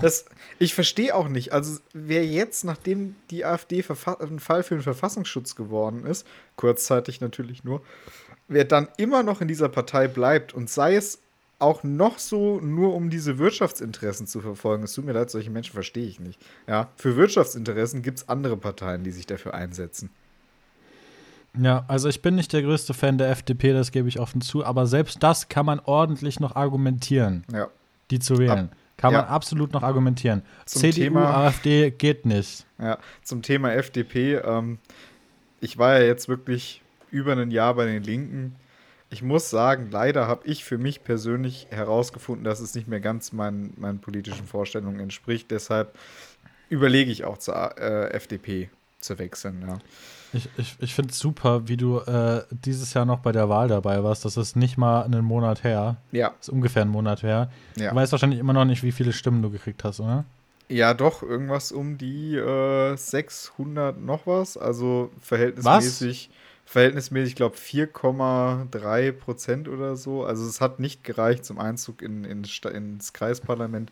Das, 0.00 0.24
ich 0.58 0.74
verstehe 0.74 1.14
auch 1.14 1.28
nicht. 1.28 1.52
Also, 1.52 1.78
wer 1.92 2.24
jetzt, 2.24 2.64
nachdem 2.64 3.16
die 3.30 3.44
AfD 3.44 3.84
ein 4.20 4.38
Fall 4.38 4.62
für 4.62 4.74
den 4.74 4.82
Verfassungsschutz 4.82 5.56
geworden 5.56 6.06
ist, 6.06 6.26
kurzzeitig 6.56 7.20
natürlich 7.20 7.64
nur, 7.64 7.82
wer 8.48 8.64
dann 8.64 8.88
immer 8.96 9.22
noch 9.22 9.40
in 9.40 9.48
dieser 9.48 9.68
Partei 9.68 10.08
bleibt 10.08 10.54
und 10.54 10.70
sei 10.70 10.96
es 10.96 11.18
auch 11.58 11.82
noch 11.84 12.18
so 12.18 12.60
nur 12.60 12.94
um 12.94 13.08
diese 13.08 13.38
Wirtschaftsinteressen 13.38 14.26
zu 14.26 14.40
verfolgen. 14.40 14.82
Es 14.84 14.92
tut 14.92 15.04
mir 15.06 15.12
leid, 15.12 15.30
solche 15.30 15.50
Menschen 15.50 15.72
verstehe 15.72 16.06
ich 16.06 16.20
nicht. 16.20 16.38
Ja, 16.66 16.90
für 16.96 17.16
Wirtschaftsinteressen 17.16 18.02
gibt 18.02 18.18
es 18.18 18.28
andere 18.28 18.56
Parteien, 18.56 19.04
die 19.04 19.10
sich 19.10 19.26
dafür 19.26 19.54
einsetzen. 19.54 20.10
Ja, 21.58 21.84
also 21.88 22.08
ich 22.10 22.20
bin 22.20 22.34
nicht 22.34 22.52
der 22.52 22.62
größte 22.62 22.92
Fan 22.92 23.16
der 23.16 23.30
FDP, 23.30 23.72
das 23.72 23.90
gebe 23.90 24.08
ich 24.08 24.20
offen 24.20 24.42
zu, 24.42 24.64
aber 24.64 24.86
selbst 24.86 25.22
das 25.22 25.48
kann 25.48 25.64
man 25.64 25.80
ordentlich 25.80 26.38
noch 26.40 26.54
argumentieren, 26.54 27.44
Ja. 27.50 27.68
die 28.10 28.18
zu 28.18 28.36
wählen. 28.38 28.68
Kann 28.98 29.12
ja. 29.12 29.20
man 29.22 29.28
absolut 29.28 29.72
noch 29.72 29.82
argumentieren. 29.82 30.42
Zum 30.66 30.80
CDU, 30.80 31.00
Thema- 31.04 31.34
AfD 31.46 31.90
geht 31.90 32.24
nicht. 32.26 32.66
Ja, 32.78 32.98
zum 33.22 33.42
Thema 33.42 33.72
FDP. 33.72 34.36
Ähm, 34.36 34.78
ich 35.60 35.76
war 35.78 35.98
ja 35.98 36.04
jetzt 36.06 36.28
wirklich 36.28 36.82
über 37.10 37.32
ein 37.36 37.50
Jahr 37.50 37.74
bei 37.74 37.86
den 37.86 38.02
Linken. 38.02 38.54
Ich 39.10 39.22
muss 39.22 39.50
sagen, 39.50 39.88
leider 39.90 40.26
habe 40.26 40.46
ich 40.46 40.64
für 40.64 40.78
mich 40.78 41.04
persönlich 41.04 41.68
herausgefunden, 41.70 42.44
dass 42.44 42.60
es 42.60 42.74
nicht 42.74 42.88
mehr 42.88 43.00
ganz 43.00 43.32
meinen, 43.32 43.72
meinen 43.76 44.00
politischen 44.00 44.46
Vorstellungen 44.46 44.98
entspricht. 45.00 45.50
Deshalb 45.50 45.96
überlege 46.68 47.10
ich 47.10 47.24
auch 47.24 47.38
zur 47.38 47.78
äh, 47.78 48.10
FDP 48.10 48.68
zu 48.98 49.18
wechseln. 49.18 49.64
Ja. 49.66 49.78
Ich, 50.32 50.48
ich, 50.56 50.76
ich 50.80 50.94
finde 50.94 51.12
es 51.12 51.18
super, 51.20 51.68
wie 51.68 51.76
du 51.76 52.00
äh, 52.00 52.42
dieses 52.50 52.92
Jahr 52.94 53.04
noch 53.04 53.20
bei 53.20 53.30
der 53.30 53.48
Wahl 53.48 53.68
dabei 53.68 54.02
warst. 54.02 54.24
Das 54.24 54.36
ist 54.36 54.56
nicht 54.56 54.76
mal 54.76 55.02
einen 55.02 55.24
Monat 55.24 55.62
her. 55.62 55.98
Ja, 56.10 56.30
Das 56.38 56.48
ist 56.48 56.52
ungefähr 56.52 56.82
einen 56.82 56.90
Monat 56.90 57.22
her. 57.22 57.50
ja. 57.76 57.90
Du 57.90 57.96
weißt 57.96 58.10
wahrscheinlich 58.10 58.40
immer 58.40 58.52
noch 58.52 58.64
nicht, 58.64 58.82
wie 58.82 58.92
viele 58.92 59.12
Stimmen 59.12 59.40
du 59.42 59.50
gekriegt 59.50 59.84
hast, 59.84 60.00
oder? 60.00 60.24
ja, 60.68 60.94
doch, 60.94 61.22
irgendwas 61.22 61.70
um 61.70 61.96
die 61.96 62.34
äh, 62.34 62.96
600 62.96 64.00
noch 64.00 64.26
was. 64.26 64.56
Also 64.56 65.12
verhältnismäßig, 65.20 66.28
verhältnismäßig, 66.66 67.30
ich 67.30 67.36
glaube 67.36 67.56
4,3 67.56 69.12
Prozent 69.12 69.68
oder 69.68 69.96
so. 69.96 70.24
Also 70.24 70.46
es 70.46 70.60
hat 70.60 70.80
nicht 70.80 71.04
gereicht 71.04 71.44
zum 71.44 71.58
Einzug 71.58 72.02
in, 72.02 72.24
in, 72.24 72.44
ins 72.44 73.12
Kreisparlament. 73.12 73.90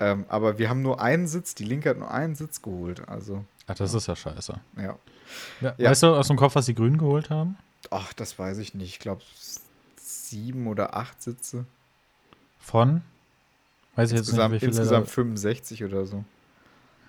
Ähm, 0.00 0.24
aber 0.28 0.58
wir 0.58 0.68
haben 0.70 0.82
nur 0.82 1.00
einen 1.00 1.26
Sitz, 1.26 1.54
die 1.54 1.64
Linke 1.64 1.90
hat 1.90 1.98
nur 1.98 2.10
einen 2.10 2.34
Sitz 2.34 2.62
geholt. 2.62 3.08
Also, 3.08 3.44
Ach, 3.66 3.74
das 3.74 3.94
ist 3.94 4.06
ja 4.06 4.16
scheiße. 4.16 4.58
ja. 4.76 4.96
Ja, 5.60 5.74
Ja. 5.76 5.90
Weißt 5.90 6.02
du 6.04 6.08
aus 6.14 6.28
dem 6.28 6.36
Kopf, 6.36 6.54
was 6.54 6.66
die 6.66 6.74
Grünen 6.74 6.98
geholt 6.98 7.30
haben? 7.30 7.56
Ach, 7.90 8.12
das 8.14 8.38
weiß 8.38 8.58
ich 8.58 8.74
nicht. 8.74 8.88
Ich 8.90 8.98
glaube 8.98 9.22
sieben 10.00 10.66
oder 10.66 10.96
acht 10.96 11.22
Sitze. 11.22 11.64
Von? 12.60 13.02
Weiß 13.96 14.10
ich 14.10 14.16
jetzt 14.16 14.28
Insgesamt, 14.28 14.52
nicht, 14.54 14.62
wie 14.62 14.66
viele. 14.66 14.80
insgesamt 14.80 15.08
65 15.10 15.84
oder 15.84 16.06
so. 16.06 16.24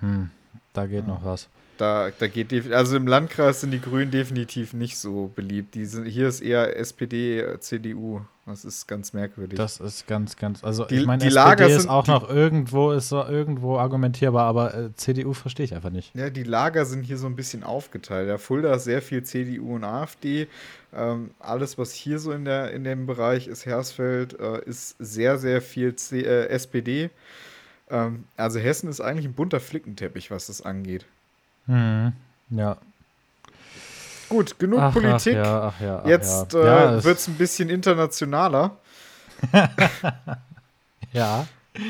Hm, 0.01 0.31
da 0.73 0.85
geht 0.87 1.07
noch 1.07 1.23
was. 1.23 1.47
Da, 1.79 2.11
da 2.19 2.27
geht 2.27 2.51
also 2.73 2.97
im 2.97 3.07
Landkreis 3.07 3.61
sind 3.61 3.71
die 3.71 3.79
Grünen 3.79 4.11
definitiv 4.11 4.73
nicht 4.73 4.97
so 4.97 5.31
beliebt. 5.33 5.75
Die 5.75 5.85
sind, 5.85 6.05
hier 6.05 6.27
ist 6.27 6.41
eher 6.41 6.75
SPD, 6.77 7.45
CDU. 7.59 8.21
Das 8.45 8.65
ist 8.65 8.87
ganz 8.87 9.13
merkwürdig. 9.13 9.57
Das 9.57 9.79
ist 9.79 10.05
ganz, 10.07 10.35
ganz. 10.35 10.63
Also 10.63 10.83
Die- 10.85 10.95
ich 10.97 11.05
meine, 11.05 11.23
SPD 11.23 11.35
Lager 11.35 11.67
ist 11.67 11.81
sind- 11.83 11.89
auch 11.89 12.03
die- 12.03 12.11
noch 12.11 12.27
irgendwo, 12.29 12.91
ist 12.91 13.07
so 13.09 13.23
irgendwo 13.23 13.77
argumentierbar, 13.77 14.43
aber 14.45 14.73
äh, 14.73 14.89
CDU 14.95 15.33
verstehe 15.33 15.63
ich 15.65 15.73
einfach 15.75 15.91
nicht. 15.91 16.13
ja, 16.15 16.29
die 16.29 16.43
Lager 16.43 16.85
sind 16.85 17.03
hier 17.03 17.17
so 17.17 17.27
ein 17.27 17.35
bisschen 17.35 17.63
aufgeteilt. 17.63 18.27
Ja, 18.27 18.37
Fulda 18.39 18.73
ist 18.73 18.83
sehr 18.85 19.01
viel 19.01 19.23
CDU 19.23 19.75
und 19.75 19.83
AfD. 19.85 20.47
Ähm, 20.93 21.31
alles, 21.39 21.77
was 21.77 21.93
hier 21.93 22.19
so 22.19 22.31
in, 22.31 22.43
der, 22.43 22.71
in 22.71 22.83
dem 22.83 23.05
Bereich 23.05 23.47
ist, 23.47 23.65
Hersfeld, 23.67 24.37
äh, 24.39 24.63
ist 24.65 24.95
sehr, 24.99 25.37
sehr 25.37 25.61
viel 25.61 25.95
C 25.95 26.21
äh, 26.23 26.47
SPD. 26.47 27.11
Ähm, 27.89 28.25
also 28.35 28.59
Hessen 28.59 28.89
ist 28.89 28.99
eigentlich 28.99 29.25
ein 29.27 29.33
bunter 29.33 29.59
Flickenteppich, 29.59 30.29
was 30.31 30.47
das 30.47 30.61
angeht. 30.61 31.05
Hm, 31.69 32.13
ja. 32.49 32.77
Gut, 34.27 34.57
genug 34.57 34.79
Ach, 34.79 34.91
Politik. 34.93 35.37
Ach 35.37 35.45
ja, 35.45 35.63
ach 35.63 35.81
ja, 35.81 36.03
Jetzt 36.07 36.53
ja. 36.53 36.97
äh, 36.97 37.03
wird 37.03 37.17
es 37.19 37.27
ein 37.27 37.35
bisschen 37.35 37.69
internationaler. 37.69 38.71
ja. 41.13 41.47
Ich 41.73 41.81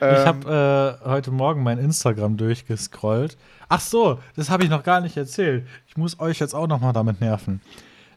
Ähm, 0.00 0.26
habe 0.26 0.98
äh, 1.04 1.08
heute 1.08 1.30
Morgen 1.30 1.62
mein 1.62 1.78
Instagram 1.78 2.36
durchgescrollt. 2.36 3.36
Ach 3.68 3.80
so, 3.80 4.18
das 4.34 4.48
habe 4.48 4.64
ich 4.64 4.70
noch 4.70 4.82
gar 4.82 5.00
nicht 5.00 5.16
erzählt. 5.16 5.66
Ich 5.88 5.96
muss 5.96 6.18
euch 6.20 6.38
jetzt 6.38 6.54
auch 6.54 6.66
noch 6.66 6.80
mal 6.80 6.92
damit 6.92 7.20
nerven. 7.20 7.60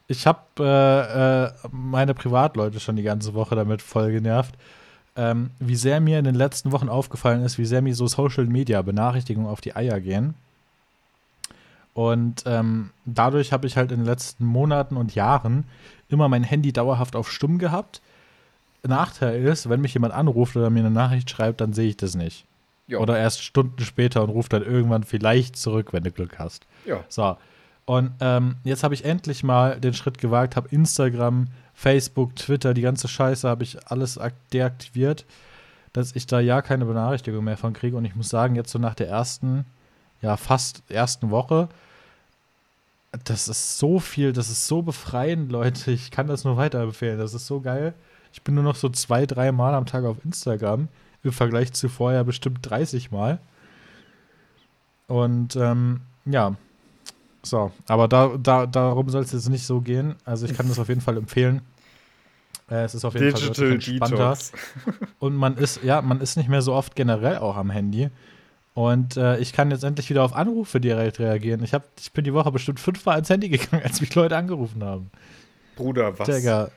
Ich 0.06 0.26
habe 0.26 0.40
äh, 0.60 1.44
äh, 1.44 1.52
meine 1.70 2.14
Privatleute 2.14 2.78
schon 2.80 2.96
die 2.96 3.02
ganze 3.02 3.34
Woche 3.34 3.54
damit 3.54 3.82
voll 3.82 4.12
genervt, 4.12 4.54
ähm, 5.16 5.50
wie 5.58 5.76
sehr 5.76 6.00
mir 6.00 6.18
in 6.18 6.24
den 6.24 6.34
letzten 6.34 6.72
Wochen 6.72 6.88
aufgefallen 6.88 7.42
ist, 7.42 7.58
wie 7.58 7.64
sehr 7.66 7.82
mir 7.82 7.94
so 7.94 8.06
Social 8.06 8.46
Media 8.46 8.80
Benachrichtigungen 8.82 9.48
auf 9.48 9.60
die 9.60 9.76
Eier 9.76 10.00
gehen. 10.00 10.34
Und 11.94 12.42
ähm, 12.46 12.90
dadurch 13.06 13.52
habe 13.52 13.66
ich 13.66 13.76
halt 13.76 13.92
in 13.92 14.00
den 14.00 14.06
letzten 14.06 14.44
Monaten 14.44 14.96
und 14.96 15.14
Jahren 15.14 15.64
immer 16.08 16.28
mein 16.28 16.42
Handy 16.42 16.72
dauerhaft 16.72 17.14
auf 17.16 17.30
Stumm 17.30 17.58
gehabt. 17.58 18.02
Nachteil 18.86 19.42
ist, 19.44 19.68
wenn 19.70 19.80
mich 19.80 19.94
jemand 19.94 20.12
anruft 20.12 20.56
oder 20.56 20.70
mir 20.70 20.80
eine 20.80 20.90
Nachricht 20.90 21.30
schreibt, 21.30 21.60
dann 21.60 21.72
sehe 21.72 21.88
ich 21.88 21.96
das 21.96 22.14
nicht. 22.16 22.44
ja, 22.86 22.98
Oder 22.98 23.18
erst 23.18 23.42
Stunden 23.42 23.80
später 23.84 24.22
und 24.22 24.30
ruft 24.30 24.52
dann 24.52 24.62
irgendwann 24.62 25.04
vielleicht 25.04 25.56
zurück, 25.56 25.92
wenn 25.92 26.04
du 26.04 26.10
Glück 26.10 26.38
hast. 26.38 26.66
ja. 26.84 27.02
So. 27.08 27.36
Und 27.86 28.12
ähm, 28.20 28.56
jetzt 28.64 28.82
habe 28.82 28.94
ich 28.94 29.04
endlich 29.04 29.44
mal 29.44 29.78
den 29.78 29.92
Schritt 29.92 30.16
gewagt, 30.16 30.56
habe 30.56 30.68
Instagram, 30.70 31.48
Facebook, 31.74 32.34
Twitter, 32.34 32.72
die 32.72 32.80
ganze 32.80 33.08
Scheiße 33.08 33.46
habe 33.46 33.62
ich 33.62 33.76
alles 33.90 34.16
ak- 34.16 34.32
deaktiviert, 34.54 35.26
dass 35.92 36.16
ich 36.16 36.26
da 36.26 36.40
ja 36.40 36.62
keine 36.62 36.86
Benachrichtigung 36.86 37.44
mehr 37.44 37.58
von 37.58 37.74
kriege. 37.74 37.96
Und 37.98 38.06
ich 38.06 38.16
muss 38.16 38.30
sagen, 38.30 38.54
jetzt 38.56 38.70
so 38.72 38.78
nach 38.78 38.94
der 38.94 39.08
ersten, 39.08 39.66
ja, 40.24 40.38
fast 40.38 40.82
ersten 40.88 41.30
Woche, 41.30 41.68
das 43.24 43.46
ist 43.46 43.78
so 43.78 44.00
viel, 44.00 44.32
das 44.32 44.48
ist 44.48 44.66
so 44.66 44.80
befreiend, 44.80 45.52
Leute. 45.52 45.92
Ich 45.92 46.10
kann 46.10 46.26
das 46.26 46.44
nur 46.44 46.56
weiterempfehlen. 46.56 47.18
Das 47.18 47.34
ist 47.34 47.46
so 47.46 47.60
geil. 47.60 47.94
Ich 48.32 48.42
bin 48.42 48.54
nur 48.54 48.64
noch 48.64 48.74
so 48.74 48.88
zwei, 48.88 49.26
drei 49.26 49.52
Mal 49.52 49.74
am 49.74 49.86
Tag 49.86 50.04
auf 50.04 50.16
Instagram. 50.24 50.88
Im 51.22 51.32
Vergleich 51.32 51.72
zu 51.74 51.88
vorher 51.88 52.24
bestimmt 52.24 52.58
30 52.62 53.10
Mal. 53.12 53.38
Und 55.06 55.56
ähm, 55.56 56.00
ja, 56.24 56.56
so, 57.42 57.70
aber 57.86 58.08
da, 58.08 58.36
da, 58.42 58.66
darum 58.66 59.10
soll 59.10 59.22
es 59.22 59.32
jetzt 59.32 59.48
nicht 59.50 59.66
so 59.66 59.80
gehen. 59.80 60.16
Also 60.24 60.46
ich 60.46 60.54
kann 60.54 60.68
das 60.68 60.78
auf 60.78 60.88
jeden 60.88 61.02
Fall 61.02 61.18
empfehlen. 61.18 61.60
Äh, 62.70 62.84
es 62.84 62.94
ist 62.94 63.04
auf 63.04 63.14
jeden 63.14 63.30
Fall 63.30 63.40
Digital 63.40 63.70
deutlich 63.70 63.88
entspannter. 63.88 64.16
Detox. 64.16 64.52
Und 65.18 65.36
man 65.36 65.56
ist, 65.58 65.82
ja, 65.82 66.00
man 66.00 66.20
ist 66.22 66.36
nicht 66.36 66.48
mehr 66.48 66.62
so 66.62 66.72
oft 66.72 66.96
generell 66.96 67.36
auch 67.36 67.56
am 67.56 67.70
Handy. 67.70 68.10
Und 68.74 69.16
äh, 69.16 69.38
ich 69.38 69.52
kann 69.52 69.70
jetzt 69.70 69.84
endlich 69.84 70.10
wieder 70.10 70.24
auf 70.24 70.34
Anrufe 70.34 70.80
direkt 70.80 71.20
reagieren. 71.20 71.62
Ich, 71.62 71.72
hab, 71.74 71.84
ich 72.00 72.12
bin 72.12 72.24
die 72.24 72.34
Woche 72.34 72.50
bestimmt 72.50 72.80
fünfmal 72.80 73.14
ans 73.14 73.30
Handy 73.30 73.48
gegangen, 73.48 73.82
als 73.84 74.00
mich 74.00 74.12
Leute 74.14 74.36
angerufen 74.36 74.82
haben. 74.82 75.10
Bruder, 75.76 76.18
was? 76.18 76.26
Digga, 76.28 76.70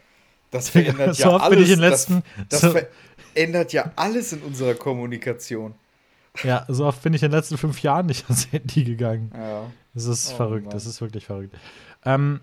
Das 0.52 0.70
verändert 0.70 1.16
so 1.16 1.24
ja 1.24 1.38
alles. 1.38 1.76
letzten, 1.76 2.24
das 2.50 2.62
so, 2.62 2.72
das 2.74 2.86
verändert 3.34 3.74
ja 3.74 3.92
alles 3.96 4.32
in 4.34 4.42
unserer 4.44 4.76
Kommunikation. 4.76 5.74
ja, 6.44 6.66
so 6.68 6.86
oft 6.86 7.02
bin 7.02 7.14
ich 7.16 7.24
in 7.24 7.32
den 7.32 7.38
letzten 7.38 7.58
fünf 7.58 7.82
Jahren 7.82 8.06
nicht 8.06 8.26
ans 8.30 8.52
Handy 8.52 8.84
gegangen. 8.84 9.32
Ja. 9.36 9.64
Das 9.96 10.06
ist 10.06 10.34
Oh, 10.34 10.38
verrückt, 10.38 10.66
Mann. 10.66 10.74
das 10.74 10.86
ist 10.86 11.02
wirklich 11.02 11.26
verrückt. 11.26 11.56
Ähm, 12.06 12.42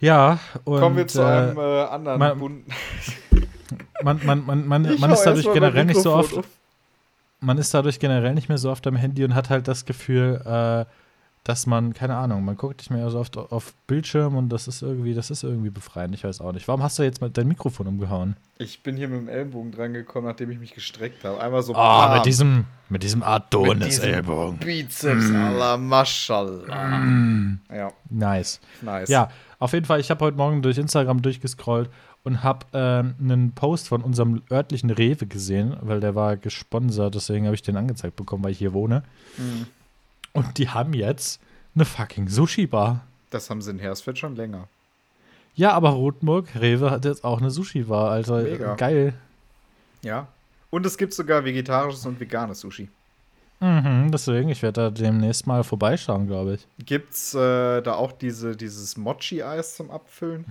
ja, 0.00 0.38
und 0.64 0.80
Kommen 0.80 0.96
wir 0.96 1.06
zu 1.06 1.20
äh, 1.22 1.24
einem 1.24 1.56
äh, 1.58 1.60
anderen 1.84 2.18
man- 2.18 2.38
bunten. 2.38 2.72
man, 4.02 4.20
man, 4.24 4.44
man, 4.44 4.66
man, 4.66 4.82
man 4.98 5.10
ist 5.12 5.22
dadurch 5.22 5.52
generell 5.52 5.84
nicht 5.84 6.00
so 6.00 6.12
oft, 6.14 6.40
man 7.40 7.58
ist 7.58 7.72
dadurch 7.74 7.98
generell 7.98 8.34
nicht 8.34 8.48
mehr 8.48 8.58
so 8.58 8.70
oft 8.70 8.86
am 8.86 8.96
Handy 8.96 9.24
und 9.24 9.34
hat 9.34 9.50
halt 9.50 9.68
das 9.68 9.84
Gefühl, 9.84 10.40
äh, 10.44 10.90
dass 11.48 11.66
man, 11.66 11.94
keine 11.94 12.14
Ahnung, 12.14 12.44
man 12.44 12.58
guckt 12.58 12.78
nicht 12.80 12.90
mehr 12.90 13.08
so 13.08 13.18
oft 13.18 13.38
auf 13.38 13.72
Bildschirm 13.86 14.36
und 14.36 14.50
das 14.50 14.68
ist 14.68 14.82
irgendwie, 14.82 15.14
das 15.14 15.30
ist 15.30 15.44
irgendwie 15.44 15.70
befreiend. 15.70 16.14
Ich 16.14 16.24
weiß 16.24 16.42
auch 16.42 16.52
nicht. 16.52 16.68
Warum 16.68 16.82
hast 16.82 16.98
du 16.98 17.04
jetzt 17.04 17.22
mal 17.22 17.30
dein 17.30 17.48
Mikrofon 17.48 17.86
umgehauen? 17.86 18.36
Ich 18.58 18.82
bin 18.82 18.98
hier 18.98 19.08
mit 19.08 19.20
dem 19.20 19.28
Ellbogen 19.28 19.72
dran 19.72 19.94
gekommen, 19.94 20.26
nachdem 20.26 20.50
ich 20.50 20.58
mich 20.58 20.74
gestreckt 20.74 21.24
habe. 21.24 21.40
Einmal 21.40 21.62
so. 21.62 21.74
Oh, 21.74 22.14
mit 22.14 22.26
diesem, 22.26 22.66
mit 22.90 23.02
diesem 23.02 23.22
Adonis-Ellbogen. 23.22 24.58
Bizeps 24.58 25.30
mm. 25.30 25.56
la 25.56 25.78
Maschallah. 25.78 26.98
Mm. 26.98 27.60
Ja. 27.72 27.92
Nice. 28.10 28.60
Nice. 28.82 29.08
Ja, 29.08 29.30
auf 29.58 29.72
jeden 29.72 29.86
Fall, 29.86 30.00
ich 30.00 30.10
habe 30.10 30.24
heute 30.26 30.36
Morgen 30.36 30.60
durch 30.60 30.76
Instagram 30.76 31.22
durchgescrollt 31.22 31.88
und 32.28 32.42
habe 32.42 32.66
ähm, 32.74 33.14
einen 33.18 33.52
Post 33.52 33.88
von 33.88 34.02
unserem 34.02 34.42
örtlichen 34.50 34.90
Rewe 34.90 35.26
gesehen, 35.26 35.76
weil 35.80 35.98
der 36.00 36.14
war 36.14 36.36
gesponsert, 36.36 37.14
deswegen 37.14 37.46
habe 37.46 37.54
ich 37.54 37.62
den 37.62 37.76
angezeigt 37.76 38.16
bekommen, 38.16 38.44
weil 38.44 38.52
ich 38.52 38.58
hier 38.58 38.74
wohne. 38.74 39.02
Mhm. 39.38 39.66
Und 40.34 40.58
die 40.58 40.68
haben 40.68 40.92
jetzt 40.92 41.40
eine 41.74 41.86
fucking 41.86 42.28
Sushi-Bar. 42.28 43.00
Das 43.30 43.48
haben 43.48 43.62
sie 43.62 43.70
in 43.70 43.78
Hersfeld 43.78 44.18
schon 44.18 44.36
länger. 44.36 44.68
Ja, 45.54 45.72
aber 45.72 45.90
Rotenburg, 45.90 46.48
Rewe 46.54 46.90
hat 46.90 47.06
jetzt 47.06 47.24
auch 47.24 47.40
eine 47.40 47.50
Sushi-Bar, 47.50 48.10
Alter. 48.10 48.42
Mega. 48.42 48.74
Geil. 48.74 49.14
Ja. 50.02 50.28
Und 50.68 50.84
es 50.84 50.98
gibt 50.98 51.14
sogar 51.14 51.46
vegetarisches 51.46 52.04
und 52.04 52.20
veganes 52.20 52.60
Sushi. 52.60 52.90
Mhm, 53.60 54.10
deswegen, 54.12 54.50
ich 54.50 54.62
werde 54.62 54.82
da 54.82 54.90
demnächst 54.90 55.46
mal 55.46 55.64
vorbeischauen, 55.64 56.26
glaube 56.26 56.54
ich. 56.54 56.66
Gibt's 56.84 57.34
äh, 57.34 57.80
da 57.80 57.94
auch 57.94 58.12
diese, 58.12 58.54
dieses 58.54 58.98
Mochi-Eis 58.98 59.76
zum 59.76 59.90
Abfüllen? 59.90 60.44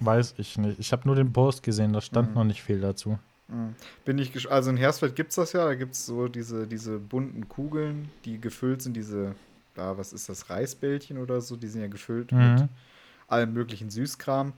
Weiß 0.00 0.34
ich 0.38 0.58
nicht. 0.58 0.78
Ich 0.78 0.92
habe 0.92 1.02
nur 1.06 1.16
den 1.16 1.32
Post 1.32 1.62
gesehen, 1.62 1.92
da 1.92 2.00
stand 2.00 2.30
mhm. 2.30 2.34
noch 2.34 2.44
nicht 2.44 2.62
viel 2.62 2.80
dazu. 2.80 3.18
Mhm. 3.48 3.74
Bin 4.04 4.18
ich 4.18 4.50
also 4.50 4.70
in 4.70 4.76
Hersfeld 4.76 5.16
gibt 5.16 5.30
es 5.30 5.36
das 5.36 5.52
ja, 5.52 5.64
da 5.64 5.74
gibt 5.74 5.94
es 5.94 6.06
so 6.06 6.28
diese, 6.28 6.66
diese 6.66 6.98
bunten 6.98 7.48
Kugeln, 7.48 8.10
die 8.24 8.40
gefüllt 8.40 8.82
sind, 8.82 8.96
diese, 8.96 9.34
da, 9.74 9.96
was 9.98 10.12
ist 10.12 10.28
das, 10.28 10.50
Reisbällchen 10.50 11.18
oder 11.18 11.40
so, 11.40 11.56
die 11.56 11.68
sind 11.68 11.82
ja 11.82 11.88
gefüllt 11.88 12.32
mhm. 12.32 12.54
mit 12.54 12.68
allem 13.28 13.52
möglichen 13.52 13.90
Süßkram. 13.90 14.52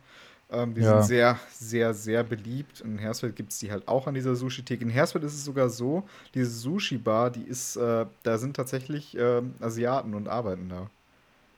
Ähm, 0.48 0.74
die 0.74 0.80
ja. 0.80 1.02
sind 1.02 1.08
sehr, 1.08 1.40
sehr, 1.50 1.92
sehr 1.92 2.22
beliebt. 2.22 2.80
In 2.80 2.98
Hersfeld 2.98 3.34
gibt 3.34 3.50
es 3.50 3.58
die 3.58 3.72
halt 3.72 3.88
auch 3.88 4.06
an 4.06 4.14
dieser 4.14 4.36
Sushi-Theke. 4.36 4.84
In 4.84 4.90
Hersfeld 4.90 5.24
ist 5.24 5.34
es 5.34 5.44
sogar 5.44 5.68
so, 5.68 6.04
diese 6.34 6.50
Sushi-Bar, 6.50 7.30
die 7.30 7.42
ist, 7.42 7.74
äh, 7.74 8.06
da 8.22 8.38
sind 8.38 8.54
tatsächlich 8.54 9.16
äh, 9.16 9.42
Asiaten 9.60 10.14
und 10.14 10.28
arbeiten 10.28 10.68
da. 10.68 10.88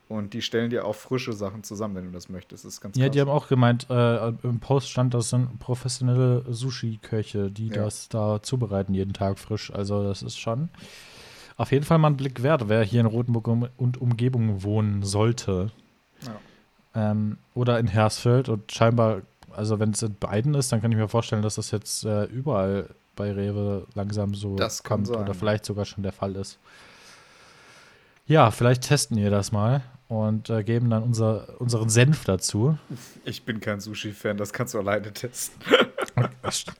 Und 0.09 0.33
die 0.33 0.41
stellen 0.41 0.71
dir 0.71 0.85
auch 0.85 0.95
frische 0.95 1.33
Sachen 1.33 1.63
zusammen, 1.63 1.95
wenn 1.95 2.05
du 2.05 2.11
das 2.11 2.27
möchtest. 2.29 2.65
Das 2.65 2.73
ist 2.73 2.81
ganz 2.81 2.97
Ja, 2.97 3.05
krass. 3.05 3.13
die 3.13 3.21
haben 3.21 3.29
auch 3.29 3.47
gemeint, 3.47 3.87
äh, 3.91 4.29
im 4.43 4.59
Post 4.59 4.89
stand, 4.89 5.13
das 5.13 5.29
sind 5.29 5.59
professionelle 5.59 6.43
Sushi-Köche, 6.51 7.51
die 7.51 7.67
ja. 7.67 7.83
das 7.83 8.09
da 8.09 8.41
zubereiten, 8.41 8.93
jeden 8.95 9.13
Tag 9.13 9.37
frisch. 9.39 9.71
Also, 9.71 10.03
das 10.03 10.23
ist 10.23 10.37
schon 10.37 10.69
auf 11.57 11.71
jeden 11.73 11.83
Fall 11.85 11.97
mal 11.97 12.07
ein 12.09 12.17
Blick 12.17 12.41
wert, 12.41 12.69
wer 12.69 12.83
hier 12.83 13.01
in 13.01 13.05
Rotenburg 13.05 13.47
und 13.77 14.01
Umgebung 14.01 14.63
wohnen 14.63 15.03
sollte. 15.03 15.71
Ja. 16.25 17.11
Ähm, 17.11 17.37
oder 17.53 17.77
in 17.79 17.87
Hersfeld 17.87 18.47
und 18.49 18.71
scheinbar, 18.71 19.23
also 19.51 19.77
wenn 19.77 19.91
es 19.91 20.01
in 20.01 20.15
beiden 20.15 20.53
ist, 20.55 20.71
dann 20.71 20.81
kann 20.81 20.91
ich 20.91 20.97
mir 20.97 21.09
vorstellen, 21.09 21.41
dass 21.41 21.55
das 21.55 21.71
jetzt 21.71 22.05
äh, 22.05 22.23
überall 22.25 22.89
bei 23.17 23.31
Rewe 23.33 23.85
langsam 23.93 24.33
so 24.33 24.55
das 24.55 24.83
kommt 24.83 25.07
sein. 25.07 25.17
oder 25.17 25.33
vielleicht 25.33 25.65
sogar 25.65 25.83
schon 25.83 26.01
der 26.01 26.13
Fall 26.13 26.35
ist. 26.37 26.57
Ja, 28.25 28.51
vielleicht 28.51 28.83
testen 28.83 29.17
wir 29.17 29.29
das 29.29 29.51
mal 29.51 29.83
und 30.09 30.49
äh, 30.49 30.63
geben 30.63 30.89
dann 30.89 31.03
unser, 31.03 31.61
unseren 31.61 31.87
Senf 31.87 32.25
dazu. 32.25 32.77
Ich 33.25 33.45
bin 33.45 33.59
kein 33.59 33.79
Sushi-Fan, 33.79 34.37
das 34.37 34.51
kannst 34.51 34.73
du 34.73 34.79
alleine 34.79 35.13
testen. 35.13 35.61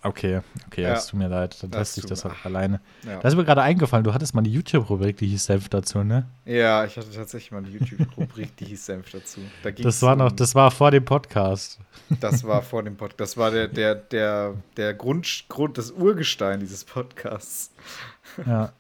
okay, 0.02 0.42
okay, 0.66 0.82
ja. 0.82 0.94
es 0.94 1.08
tut 1.08 1.20
mir 1.20 1.28
leid, 1.28 1.62
dann 1.62 1.72
teste 1.72 2.02
ich 2.02 2.08
das 2.08 2.26
auch 2.26 2.44
alleine. 2.44 2.82
Ja. 3.06 3.20
Da 3.20 3.28
ist 3.28 3.36
mir 3.36 3.46
gerade 3.46 3.62
eingefallen, 3.62 4.04
du 4.04 4.16
hattest 4.16 4.34
mal 4.34 4.42
eine 4.42 4.50
YouTube-Rubrik, 4.50 5.18
die 5.18 5.28
hieß 5.28 5.46
Senf 5.46 5.70
dazu, 5.70 6.04
ne? 6.04 6.26
Ja, 6.46 6.84
ich 6.86 6.98
hatte 6.98 7.12
tatsächlich 7.12 7.52
mal 7.52 7.60
eine 7.60 7.70
YouTube-Rubrik, 7.70 8.58
die 8.58 8.66
hieß 8.66 8.88
Senf 8.88 9.12
dazu. 9.12 9.42
Da 9.62 9.70
das 9.70 10.02
war 10.02 10.16
noch, 10.16 10.32
das 10.32 10.56
war 10.56 10.72
vor 10.72 10.90
dem 10.90 11.06
Podcast. 11.06 11.80
Das 12.20 12.44
war 12.44 12.62
vor 12.64 12.82
dem 12.82 12.98
Podcast. 12.98 13.20
Das 13.20 13.38
war 13.38 13.52
der, 13.52 13.68
der, 13.68 13.94
der, 13.94 14.56
der 14.76 14.96
Grund, 14.96 15.46
Grund, 15.50 15.78
das 15.78 15.92
Urgestein 15.92 16.62
dieses 16.62 16.84
Podcasts. 16.84 17.72
Ja. 18.46 18.74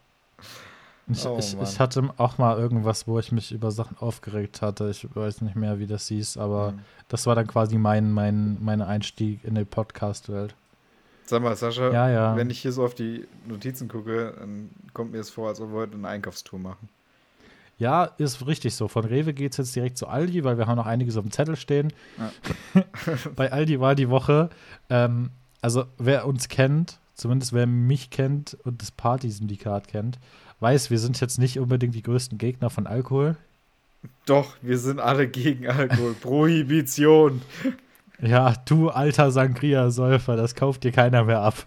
Ich, 1.11 1.25
oh, 1.25 1.37
ich, 1.39 1.57
ich, 1.59 1.79
hatte 1.79 2.07
auch 2.17 2.37
mal 2.37 2.57
irgendwas, 2.57 3.07
wo 3.07 3.17
ich 3.17 3.31
mich 3.31 3.51
über 3.51 3.71
Sachen 3.71 3.97
aufgeregt 3.97 4.61
hatte. 4.61 4.89
Ich 4.89 5.07
weiß 5.15 5.41
nicht 5.41 5.55
mehr, 5.55 5.79
wie 5.79 5.87
das 5.87 6.07
hieß, 6.07 6.37
aber 6.37 6.73
mhm. 6.73 6.79
das 7.07 7.25
war 7.25 7.35
dann 7.35 7.47
quasi 7.47 7.77
mein, 7.77 8.11
mein, 8.11 8.57
mein 8.61 8.81
Einstieg 8.81 9.43
in 9.43 9.55
die 9.55 9.65
Podcast-Welt. 9.65 10.53
Sag 11.25 11.41
mal, 11.41 11.55
Sascha, 11.55 11.91
ja, 11.91 12.09
ja. 12.09 12.35
wenn 12.35 12.49
ich 12.49 12.59
hier 12.59 12.71
so 12.71 12.83
auf 12.83 12.95
die 12.95 13.27
Notizen 13.47 13.87
gucke, 13.87 14.35
dann 14.39 14.69
kommt 14.93 15.11
mir 15.11 15.19
es 15.19 15.29
vor, 15.29 15.47
als 15.47 15.61
ob 15.61 15.71
wir 15.71 15.79
heute 15.79 15.93
eine 15.95 16.07
Einkaufstour 16.07 16.59
machen. 16.59 16.89
Ja, 17.79 18.03
ist 18.17 18.45
richtig 18.45 18.75
so. 18.75 18.87
Von 18.87 19.05
Rewe 19.05 19.33
geht 19.33 19.53
es 19.53 19.57
jetzt 19.57 19.75
direkt 19.75 19.97
zu 19.97 20.07
Aldi, 20.07 20.43
weil 20.43 20.57
wir 20.57 20.67
haben 20.67 20.75
noch 20.75 20.85
einiges 20.85 21.17
auf 21.17 21.23
dem 21.23 21.31
Zettel 21.31 21.55
stehen. 21.55 21.93
Ja. 22.17 22.83
Bei 23.35 23.51
Aldi 23.51 23.79
war 23.79 23.95
die 23.95 24.09
Woche, 24.09 24.49
ähm, 24.89 25.29
also 25.61 25.85
wer 25.97 26.27
uns 26.27 26.49
kennt, 26.49 26.99
zumindest 27.13 27.53
wer 27.53 27.67
mich 27.67 28.09
kennt 28.09 28.57
und 28.63 28.81
das 28.81 28.91
Party-Syndikat 28.91 29.87
kennt, 29.87 30.19
weiß, 30.59 30.89
wir 30.89 30.99
sind 30.99 31.19
jetzt 31.21 31.39
nicht 31.39 31.59
unbedingt 31.59 31.95
die 31.95 32.03
größten 32.03 32.37
Gegner 32.37 32.69
von 32.69 32.87
Alkohol. 32.87 33.37
Doch, 34.25 34.55
wir 34.61 34.77
sind 34.77 34.99
alle 34.99 35.27
gegen 35.27 35.67
Alkohol. 35.67 36.13
Prohibition. 36.13 37.41
Ja, 38.21 38.53
du 38.65 38.89
alter 38.89 39.31
Sangria-Säufer, 39.31 40.35
das 40.35 40.55
kauft 40.55 40.83
dir 40.83 40.91
keiner 40.91 41.23
mehr 41.23 41.41
ab. 41.41 41.65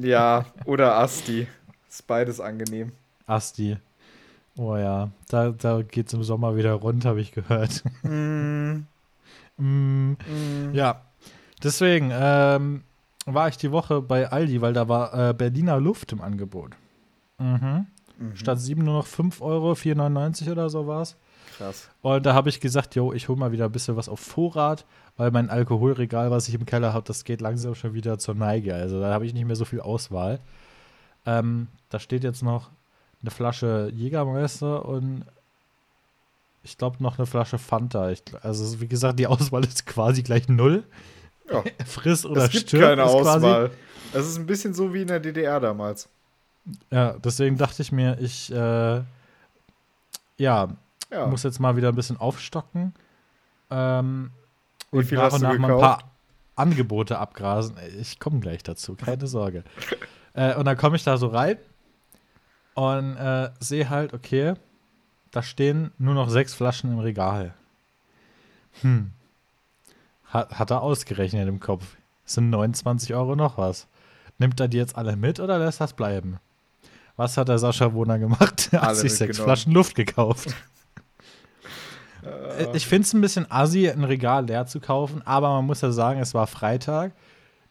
Ja, 0.00 0.46
oder 0.64 0.96
Asti. 0.96 1.46
Ist 1.88 2.06
beides 2.06 2.40
angenehm. 2.40 2.92
Asti. 3.26 3.76
Oh 4.56 4.76
ja, 4.76 5.10
da, 5.28 5.50
da 5.50 5.82
geht 5.82 6.08
es 6.08 6.14
im 6.14 6.22
Sommer 6.22 6.56
wieder 6.56 6.72
rund, 6.74 7.04
habe 7.04 7.20
ich 7.20 7.32
gehört. 7.32 7.82
Mm. 8.02 8.86
mm. 9.56 10.12
Mm. 10.12 10.74
Ja, 10.74 11.02
deswegen 11.62 12.10
ähm, 12.12 12.82
war 13.26 13.48
ich 13.48 13.56
die 13.56 13.70
Woche 13.70 14.02
bei 14.02 14.30
Aldi, 14.30 14.60
weil 14.60 14.72
da 14.72 14.88
war 14.88 15.30
äh, 15.30 15.34
Berliner 15.34 15.80
Luft 15.80 16.12
im 16.12 16.20
Angebot. 16.20 16.72
Mhm. 17.38 17.86
Mhm. 18.20 18.36
Statt 18.36 18.60
7 18.60 18.84
nur 18.84 18.94
noch 18.94 19.06
5 19.06 19.40
Euro, 19.40 19.72
4,99 19.72 20.52
oder 20.52 20.68
so 20.68 20.86
war 20.86 21.02
es. 21.02 21.16
Krass. 21.56 21.88
Und 22.02 22.24
da 22.24 22.34
habe 22.34 22.48
ich 22.48 22.60
gesagt, 22.60 22.94
jo, 22.94 23.12
ich 23.12 23.28
hole 23.28 23.38
mal 23.38 23.52
wieder 23.52 23.64
ein 23.64 23.72
bisschen 23.72 23.96
was 23.96 24.08
auf 24.08 24.20
Vorrat, 24.20 24.84
weil 25.16 25.30
mein 25.30 25.50
Alkoholregal, 25.50 26.30
was 26.30 26.48
ich 26.48 26.54
im 26.54 26.66
Keller 26.66 26.92
habe, 26.92 27.06
das 27.06 27.24
geht 27.24 27.40
langsam 27.40 27.74
schon 27.74 27.94
wieder 27.94 28.18
zur 28.18 28.34
Neige. 28.34 28.74
Also 28.74 29.00
da 29.00 29.12
habe 29.12 29.26
ich 29.26 29.34
nicht 29.34 29.46
mehr 29.46 29.56
so 29.56 29.64
viel 29.64 29.80
Auswahl. 29.80 30.38
Ähm, 31.26 31.68
da 31.88 31.98
steht 31.98 32.24
jetzt 32.24 32.42
noch 32.42 32.70
eine 33.22 33.30
Flasche 33.30 33.90
Jägermeister 33.94 34.86
und 34.86 35.24
ich 36.62 36.76
glaube 36.76 37.02
noch 37.02 37.18
eine 37.18 37.26
Flasche 37.26 37.58
Fanta. 37.58 38.10
Ich, 38.10 38.22
also 38.42 38.80
wie 38.80 38.88
gesagt, 38.88 39.18
die 39.18 39.26
Auswahl 39.26 39.64
ist 39.64 39.86
quasi 39.86 40.22
gleich 40.22 40.48
null. 40.48 40.84
Ja. 41.50 41.64
Friss 41.86 42.24
oder 42.24 42.44
es 42.44 42.50
gibt 42.50 42.68
stirb. 42.68 42.82
Keine 42.82 43.04
Auswahl. 43.04 43.70
Es 44.12 44.26
ist 44.26 44.38
ein 44.38 44.46
bisschen 44.46 44.74
so 44.74 44.92
wie 44.92 45.02
in 45.02 45.08
der 45.08 45.20
DDR 45.20 45.60
damals. 45.60 46.08
Ja, 46.90 47.14
deswegen 47.18 47.56
dachte 47.56 47.82
ich 47.82 47.92
mir, 47.92 48.18
ich 48.20 48.52
äh, 48.52 49.02
ja, 50.36 50.68
ja, 51.10 51.26
muss 51.26 51.42
jetzt 51.42 51.60
mal 51.60 51.76
wieder 51.76 51.88
ein 51.88 51.94
bisschen 51.94 52.16
aufstocken. 52.16 52.94
Ähm, 53.70 54.30
Wie 54.90 55.04
viel 55.04 55.18
nach 55.18 55.32
und 55.32 55.42
nach 55.42 55.58
mal 55.58 55.72
ein 55.72 55.80
paar 55.80 56.10
Angebote 56.56 57.18
abgrasen. 57.18 57.76
Ich 57.98 58.18
komme 58.18 58.40
gleich 58.40 58.62
dazu, 58.62 58.94
keine 58.94 59.26
Sorge. 59.26 59.64
äh, 60.34 60.54
und 60.54 60.64
dann 60.64 60.76
komme 60.76 60.96
ich 60.96 61.04
da 61.04 61.16
so 61.16 61.28
rein 61.28 61.56
und 62.74 63.16
äh, 63.16 63.50
sehe 63.60 63.88
halt, 63.88 64.14
okay, 64.14 64.54
da 65.30 65.42
stehen 65.42 65.92
nur 65.98 66.14
noch 66.14 66.28
sechs 66.28 66.54
Flaschen 66.54 66.92
im 66.92 66.98
Regal. 66.98 67.54
Hm. 68.82 69.12
Hat, 70.26 70.58
hat 70.58 70.70
er 70.70 70.82
ausgerechnet 70.82 71.48
im 71.48 71.60
Kopf. 71.60 71.96
Das 72.24 72.34
sind 72.34 72.50
29 72.50 73.14
Euro 73.14 73.36
noch 73.36 73.58
was. 73.58 73.88
Nimmt 74.38 74.60
er 74.60 74.68
die 74.68 74.76
jetzt 74.76 74.96
alle 74.96 75.16
mit 75.16 75.40
oder 75.40 75.58
lässt 75.58 75.80
das 75.80 75.92
bleiben? 75.92 76.38
Was 77.20 77.36
hat 77.36 77.48
der 77.48 77.58
Sascha 77.58 77.92
Wohner 77.92 78.18
gemacht? 78.18 78.70
Er 78.72 78.80
hat 78.80 78.96
sich 78.96 79.14
sechs 79.14 79.38
Flaschen 79.38 79.74
Luft 79.74 79.94
gekauft. 79.94 80.48
Äh, 82.22 82.76
ich 82.76 82.86
finde 82.86 83.06
es 83.06 83.14
ein 83.14 83.22
bisschen 83.22 83.50
assi, 83.50 83.88
ein 83.88 84.04
Regal 84.04 84.44
leer 84.44 84.66
zu 84.66 84.78
kaufen, 84.78 85.22
aber 85.24 85.48
man 85.54 85.64
muss 85.64 85.80
ja 85.80 85.90
sagen, 85.90 86.20
es 86.20 86.34
war 86.34 86.46
Freitag. 86.46 87.12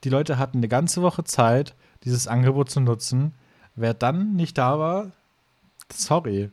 Die 0.04 0.10
Leute 0.10 0.40
hatten 0.40 0.58
eine 0.58 0.68
ganze 0.68 1.04
Woche 1.04 1.24
Zeit, 1.24 1.76
dieses 2.04 2.28
Angebot 2.28 2.72
zu 2.72 2.80
nutzen. 2.80 3.36
Wer 3.76 3.94
dann 3.94 4.36
nicht 4.36 4.58
da 4.58 4.80
war, 4.80 5.12
sorry. 5.94 6.50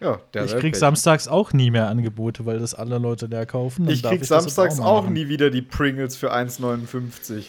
Ja, 0.00 0.20
ich 0.42 0.56
krieg 0.56 0.74
samstags 0.74 1.28
auch 1.28 1.52
nie 1.52 1.70
mehr 1.70 1.88
Angebote, 1.88 2.46
weil 2.46 2.60
das 2.60 2.72
alle 2.72 2.96
Leute 2.96 3.26
leer 3.26 3.44
kaufen. 3.44 3.86
ich 3.90 4.02
krieg 4.02 4.22
ich 4.22 4.28
samstags 4.28 4.80
auch, 4.80 5.04
auch 5.04 5.10
nie 5.10 5.28
wieder 5.28 5.50
die 5.50 5.60
Pringles 5.60 6.16
für 6.16 6.32
1,59. 6.32 7.44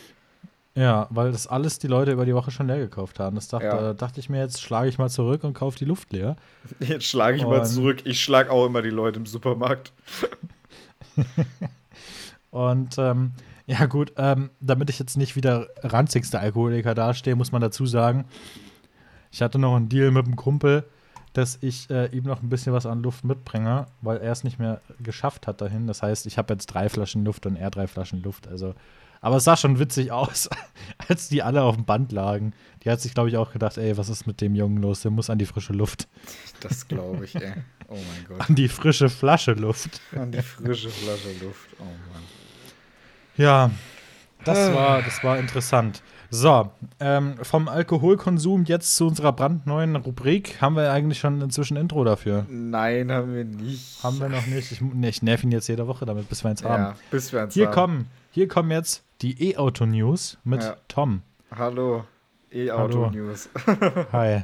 Ja, 0.75 1.08
weil 1.10 1.32
das 1.32 1.47
alles 1.47 1.79
die 1.79 1.88
Leute 1.88 2.12
über 2.12 2.25
die 2.25 2.36
Woche 2.36 2.51
schon 2.51 2.67
leer 2.67 2.77
gekauft 2.77 3.19
haben. 3.19 3.36
Das 3.36 3.47
dachte, 3.47 3.65
ja. 3.65 3.93
dachte 3.93 4.19
ich 4.19 4.29
mir, 4.29 4.39
jetzt 4.39 4.62
schlage 4.62 4.88
ich 4.88 4.97
mal 4.97 5.10
zurück 5.10 5.43
und 5.43 5.53
kaufe 5.53 5.77
die 5.77 5.86
Luft 5.86 6.13
leer. 6.13 6.36
Jetzt 6.79 7.05
schlage 7.05 7.38
ich 7.38 7.43
und 7.43 7.49
mal 7.49 7.65
zurück. 7.65 8.01
Ich 8.05 8.21
schlage 8.21 8.51
auch 8.51 8.65
immer 8.65 8.82
die 8.82 8.89
Leute 8.89 9.19
im 9.19 9.25
Supermarkt. 9.25 9.91
und 12.51 12.97
ähm, 12.97 13.32
ja, 13.65 13.86
gut, 13.88 14.13
ähm, 14.17 14.51
damit 14.60 14.89
ich 14.89 14.97
jetzt 14.97 15.17
nicht 15.17 15.36
wieder 15.36 15.67
ranzigster 15.84 16.39
Alkoholiker 16.39 16.95
dastehe, 16.95 17.36
muss 17.36 17.51
man 17.51 17.62
dazu 17.62 17.86
sagen, 17.86 18.25
ich 19.32 19.41
hatte 19.41 19.60
noch 19.60 19.75
einen 19.75 19.89
Deal 19.89 20.12
mit 20.12 20.25
einem 20.25 20.36
Kumpel, 20.36 20.86
dass 21.34 21.60
ich 21.62 21.89
äh, 21.89 22.08
ihm 22.08 22.23
noch 22.23 22.41
ein 22.41 22.49
bisschen 22.49 22.73
was 22.73 22.86
an 22.86 23.03
Luft 23.03 23.23
mitbringe, 23.23 23.86
weil 24.01 24.17
er 24.17 24.32
es 24.32 24.43
nicht 24.43 24.60
mehr 24.60 24.82
geschafft 24.99 25.45
hat 25.45 25.62
dahin. 25.62 25.88
Das 25.88 26.01
heißt, 26.01 26.25
ich 26.25 26.38
habe 26.38 26.53
jetzt 26.53 26.67
drei 26.67 26.89
Flaschen 26.89 27.23
Luft 27.25 27.45
und 27.45 27.55
er 27.55 27.69
drei 27.69 27.88
Flaschen 27.88 28.23
Luft. 28.23 28.47
Also, 28.47 28.73
aber 29.21 29.38
es 29.38 29.43
sah 29.43 29.58
schon 29.58 29.79
witzig 29.79 30.12
aus, 30.12 30.49
als 31.08 31.29
die 31.29 31.43
alle 31.43 31.63
auf 31.63 31.75
dem 31.75 31.86
Band 31.86 32.12
lagen. 32.12 32.53
Die 32.84 32.89
hat 32.89 33.01
sich, 33.01 33.13
glaube 33.13 33.29
ich, 33.29 33.38
auch 33.38 33.51
gedacht, 33.51 33.77
ey, 33.77 33.97
was 33.97 34.10
ist 34.10 34.25
mit 34.25 34.41
dem 34.41 34.55
Jungen 34.55 34.77
los? 34.77 35.01
Der 35.01 35.12
muss 35.12 35.29
an 35.29 35.38
die 35.38 35.45
frische 35.45 35.73
Luft. 35.73 36.08
Das 36.62 36.88
glaube 36.88 37.25
ich, 37.25 37.36
ey. 37.36 37.53
Oh 37.88 37.95
mein 37.95 38.25
Gott. 38.27 38.47
An 38.47 38.55
die 38.55 38.67
frische 38.67 39.10
Flasche 39.10 39.53
Luft. 39.53 39.99
An 40.15 40.32
die 40.32 40.41
frische 40.41 40.89
Flasche 40.89 41.43
Luft. 41.43 41.69
Oh 41.79 41.84
Mann. 41.84 42.23
Ja, 43.36 43.71
das 44.45 44.73
war, 44.73 45.01
das 45.01 45.23
war 45.23 45.38
interessant. 45.38 46.01
So, 46.32 46.69
ähm, 46.99 47.38
vom 47.41 47.67
Alkoholkonsum 47.67 48.65
jetzt 48.65 48.95
zu 48.95 49.08
unserer 49.08 49.34
brandneuen 49.34 49.95
Rubrik. 49.95 50.62
Haben 50.62 50.75
wir 50.75 50.91
eigentlich 50.91 51.19
schon 51.19 51.41
inzwischen 51.41 51.75
Intro 51.75 52.03
dafür? 52.03 52.45
Nein, 52.49 53.12
haben 53.12 53.34
wir 53.34 53.45
nicht. 53.45 54.03
Haben 54.03 54.19
wir 54.19 54.29
noch 54.29 54.45
nicht. 54.45 54.71
Ich, 54.71 54.82
nee, 54.82 55.10
ich 55.10 55.23
nerv 55.23 55.43
ihn 55.43 55.51
jetzt 55.51 55.67
jede 55.67 55.88
Woche 55.88 56.05
damit, 56.05 56.29
bis 56.29 56.43
wir 56.43 56.51
eins 56.51 56.63
haben. 56.63 56.84
Ja, 56.84 56.95
bis 57.10 57.34
wir 57.34 57.41
eins 57.41 57.55
Hier 57.55 57.67
haben. 57.67 57.73
kommen, 57.73 58.08
hier 58.29 58.47
kommen 58.47 58.69
jetzt 58.69 59.03
die 59.21 59.51
E-Auto-News 59.51 60.38
mit 60.43 60.63
Ja. 60.63 60.75
Tom. 60.88 61.21
Hallo. 61.55 62.05
E-Auto-News. 62.51 63.49
Hi. 64.12 64.41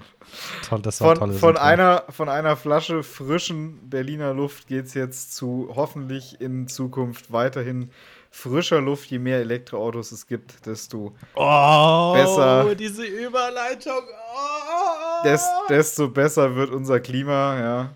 Toll, 0.67 0.81
das 0.81 1.01
war 1.01 1.15
Von, 1.15 1.19
tolles 1.19 1.39
von, 1.39 1.57
einer, 1.57 2.03
von 2.09 2.29
einer 2.29 2.55
Flasche 2.55 3.01
frischen 3.01 3.89
Berliner 3.89 4.33
Luft 4.33 4.67
geht 4.67 4.85
es 4.85 4.93
jetzt 4.93 5.35
zu 5.35 5.71
hoffentlich 5.75 6.39
in 6.39 6.67
Zukunft 6.67 7.31
weiterhin 7.31 7.89
frischer 8.29 8.79
Luft. 8.79 9.09
Je 9.09 9.17
mehr 9.17 9.39
Elektroautos 9.39 10.11
es 10.11 10.27
gibt, 10.27 10.65
desto, 10.67 11.15
Oh, 11.35 12.13
besser. 12.13 12.75
diese 12.75 13.05
Überleitung. 13.05 14.03
Oh. 14.03 15.23
des, 15.27 15.43
desto 15.69 16.07
besser 16.09 16.55
wird 16.55 16.69
unser 16.71 16.99
Klima. 16.99 17.59
Ja. 17.59 17.89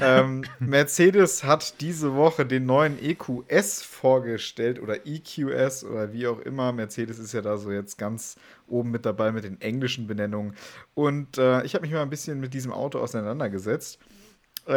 Ähm, 0.00 0.44
Mercedes 0.58 1.44
hat 1.44 1.80
diese 1.80 2.14
Woche 2.14 2.46
den 2.46 2.66
neuen 2.66 2.98
EQS 3.02 3.82
vorgestellt 3.82 4.80
oder 4.80 5.06
EQS 5.06 5.84
oder 5.84 6.12
wie 6.12 6.26
auch 6.26 6.38
immer. 6.40 6.72
Mercedes 6.72 7.18
ist 7.18 7.32
ja 7.32 7.40
da 7.42 7.56
so 7.56 7.70
jetzt 7.72 7.98
ganz 7.98 8.36
oben 8.66 8.90
mit 8.90 9.04
dabei 9.06 9.32
mit 9.32 9.44
den 9.44 9.60
englischen 9.60 10.06
Benennungen. 10.06 10.54
Und 10.94 11.38
äh, 11.38 11.62
ich 11.64 11.74
habe 11.74 11.82
mich 11.82 11.92
mal 11.92 12.02
ein 12.02 12.10
bisschen 12.10 12.40
mit 12.40 12.54
diesem 12.54 12.72
Auto 12.72 12.98
auseinandergesetzt. 12.98 13.98
Äh, 14.66 14.72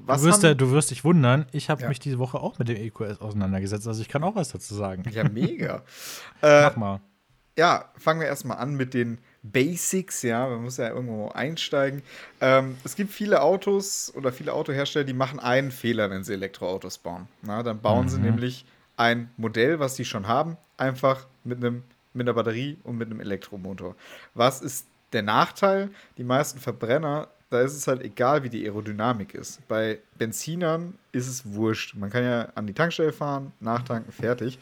was 0.00 0.22
du, 0.22 0.28
wirst, 0.28 0.42
haben- 0.44 0.56
du 0.56 0.70
wirst 0.70 0.90
dich 0.90 1.04
wundern, 1.04 1.46
ich 1.52 1.68
habe 1.68 1.82
Ja. 1.82 1.88
mich 1.88 1.98
diese 2.00 2.18
Woche 2.18 2.38
auch 2.40 2.58
mit 2.58 2.68
dem 2.68 2.76
EQS 2.76 3.20
auseinandergesetzt. 3.20 3.86
Also 3.86 4.00
ich 4.00 4.08
kann 4.08 4.24
auch 4.24 4.34
was 4.36 4.48
dazu 4.48 4.74
sagen. 4.74 5.02
Ja, 5.10 5.28
mega. 5.28 5.82
äh, 6.42 6.62
Mach 6.62 6.76
mal. 6.76 7.00
ja, 7.58 7.90
fangen 7.98 8.20
wir 8.20 8.26
erstmal 8.26 8.56
an 8.58 8.74
mit 8.74 8.94
den 8.94 9.18
Basics, 9.44 10.22
ja, 10.22 10.48
man 10.48 10.62
muss 10.62 10.78
ja 10.78 10.88
irgendwo 10.88 11.28
einsteigen. 11.28 12.02
Ähm, 12.40 12.76
es 12.82 12.96
gibt 12.96 13.12
viele 13.12 13.42
Autos 13.42 14.12
oder 14.16 14.32
viele 14.32 14.52
Autohersteller, 14.52 15.04
die 15.04 15.12
machen 15.12 15.38
einen 15.38 15.70
Fehler, 15.70 16.10
wenn 16.10 16.24
sie 16.24 16.32
Elektroautos 16.32 16.98
bauen. 16.98 17.28
Na, 17.42 17.62
dann 17.62 17.80
bauen 17.80 18.08
sie 18.08 18.16
Mhm. 18.16 18.24
nämlich 18.24 18.64
ein 18.96 19.30
Modell, 19.36 19.78
was 19.80 19.96
sie 19.96 20.04
schon 20.04 20.26
haben, 20.26 20.56
einfach 20.76 21.26
mit 21.44 21.58
einem 21.58 21.82
mit 22.16 22.28
einer 22.28 22.34
Batterie 22.34 22.78
und 22.84 22.96
mit 22.96 23.10
einem 23.10 23.18
Elektromotor. 23.20 23.96
Was 24.34 24.60
ist 24.62 24.86
der 25.12 25.22
Nachteil? 25.22 25.90
Die 26.16 26.22
meisten 26.22 26.60
Verbrenner, 26.60 27.26
da 27.50 27.60
ist 27.60 27.74
es 27.74 27.88
halt 27.88 28.02
egal, 28.02 28.44
wie 28.44 28.48
die 28.50 28.64
Aerodynamik 28.64 29.34
ist. 29.34 29.66
Bei 29.66 29.98
Benzinern 30.16 30.94
ist 31.10 31.26
es 31.26 31.42
wurscht. 31.54 31.96
Man 31.96 32.10
kann 32.10 32.22
ja 32.22 32.48
an 32.54 32.68
die 32.68 32.72
Tankstelle 32.72 33.12
fahren, 33.12 33.50
nachtanken, 33.58 34.12
fertig. 34.12 34.60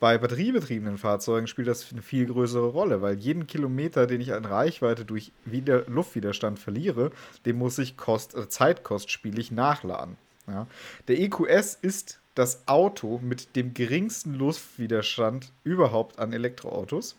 Bei 0.00 0.16
batteriebetriebenen 0.16 0.96
Fahrzeugen 0.96 1.48
spielt 1.48 1.66
das 1.66 1.90
eine 1.90 2.02
viel 2.02 2.26
größere 2.26 2.68
Rolle, 2.68 3.02
weil 3.02 3.18
jeden 3.18 3.48
Kilometer, 3.48 4.06
den 4.06 4.20
ich 4.20 4.32
an 4.32 4.44
Reichweite 4.44 5.04
durch 5.04 5.32
Wider 5.44 5.84
Luftwiderstand 5.88 6.58
verliere, 6.58 7.10
den 7.46 7.58
muss 7.58 7.78
ich 7.78 7.96
kost 7.96 8.36
äh, 8.36 8.48
zeitkostspielig 8.48 9.50
nachladen. 9.50 10.16
Ja. 10.46 10.66
Der 11.08 11.18
EQS 11.18 11.78
ist 11.82 12.20
das 12.34 12.68
Auto 12.68 13.18
mit 13.22 13.56
dem 13.56 13.74
geringsten 13.74 14.34
Luftwiderstand 14.34 15.52
überhaupt 15.64 16.20
an 16.20 16.32
Elektroautos. 16.32 17.16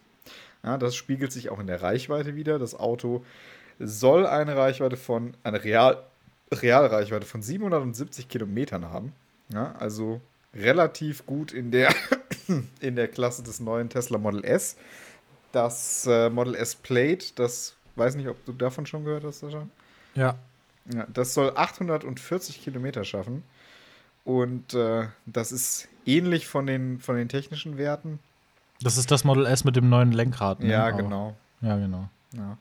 Ja, 0.64 0.78
das 0.78 0.96
spiegelt 0.96 1.34
sich 1.34 1.50
auch 1.50 1.60
in 1.60 1.68
der 1.68 1.82
Reichweite 1.82 2.36
wieder. 2.36 2.60
Das 2.60 2.76
Auto 2.76 3.24
soll 3.80 4.26
eine 4.26 4.56
Reichweite 4.56 4.96
von, 4.96 5.34
eine 5.44 5.64
Real, 5.64 6.04
Realreichweite 6.52 7.26
von 7.26 7.42
770 7.42 8.30
Kilometern 8.30 8.90
haben. 8.90 9.14
Ja, 9.50 9.74
also 9.80 10.22
relativ 10.54 11.26
gut 11.26 11.52
in 11.52 11.72
der, 11.72 11.94
in 12.80 12.96
der 12.96 13.08
Klasse 13.08 13.44
des 13.44 13.60
neuen 13.60 13.90
Tesla 13.90 14.18
Model 14.18 14.44
S. 14.44 14.76
Das 15.52 16.06
äh, 16.08 16.30
Model 16.30 16.56
S 16.56 16.76
Plate, 16.76 17.28
das 17.36 17.76
weiß 17.96 18.16
nicht, 18.16 18.28
ob 18.28 18.44
du 18.46 18.54
davon 18.54 18.86
schon 18.86 19.04
gehört 19.04 19.24
hast, 19.24 19.40
Sascha. 19.40 19.68
Ja. 20.16 20.36
Ja, 20.94 21.06
das 21.14 21.34
soll 21.34 21.52
840 21.56 22.62
Kilometer 22.64 23.04
schaffen. 23.04 23.44
Und 24.24 24.74
äh, 24.74 25.08
das 25.26 25.52
ist 25.52 25.88
ähnlich 26.06 26.48
von 26.48 26.66
den, 26.68 27.00
von 27.00 27.16
den 27.16 27.30
technischen 27.30 27.78
Werten. 27.78 28.20
Das 28.82 28.98
ist 28.98 29.12
das 29.12 29.24
Model 29.24 29.46
S 29.46 29.64
mit 29.64 29.76
dem 29.76 29.90
neuen 29.90 30.12
Lenkrad. 30.12 30.62
ne? 30.62 30.70
Ja, 30.70 30.92
genau. 30.92 31.36
Ja, 31.62 31.78
genau. 31.78 32.10
Ja. 32.34 32.58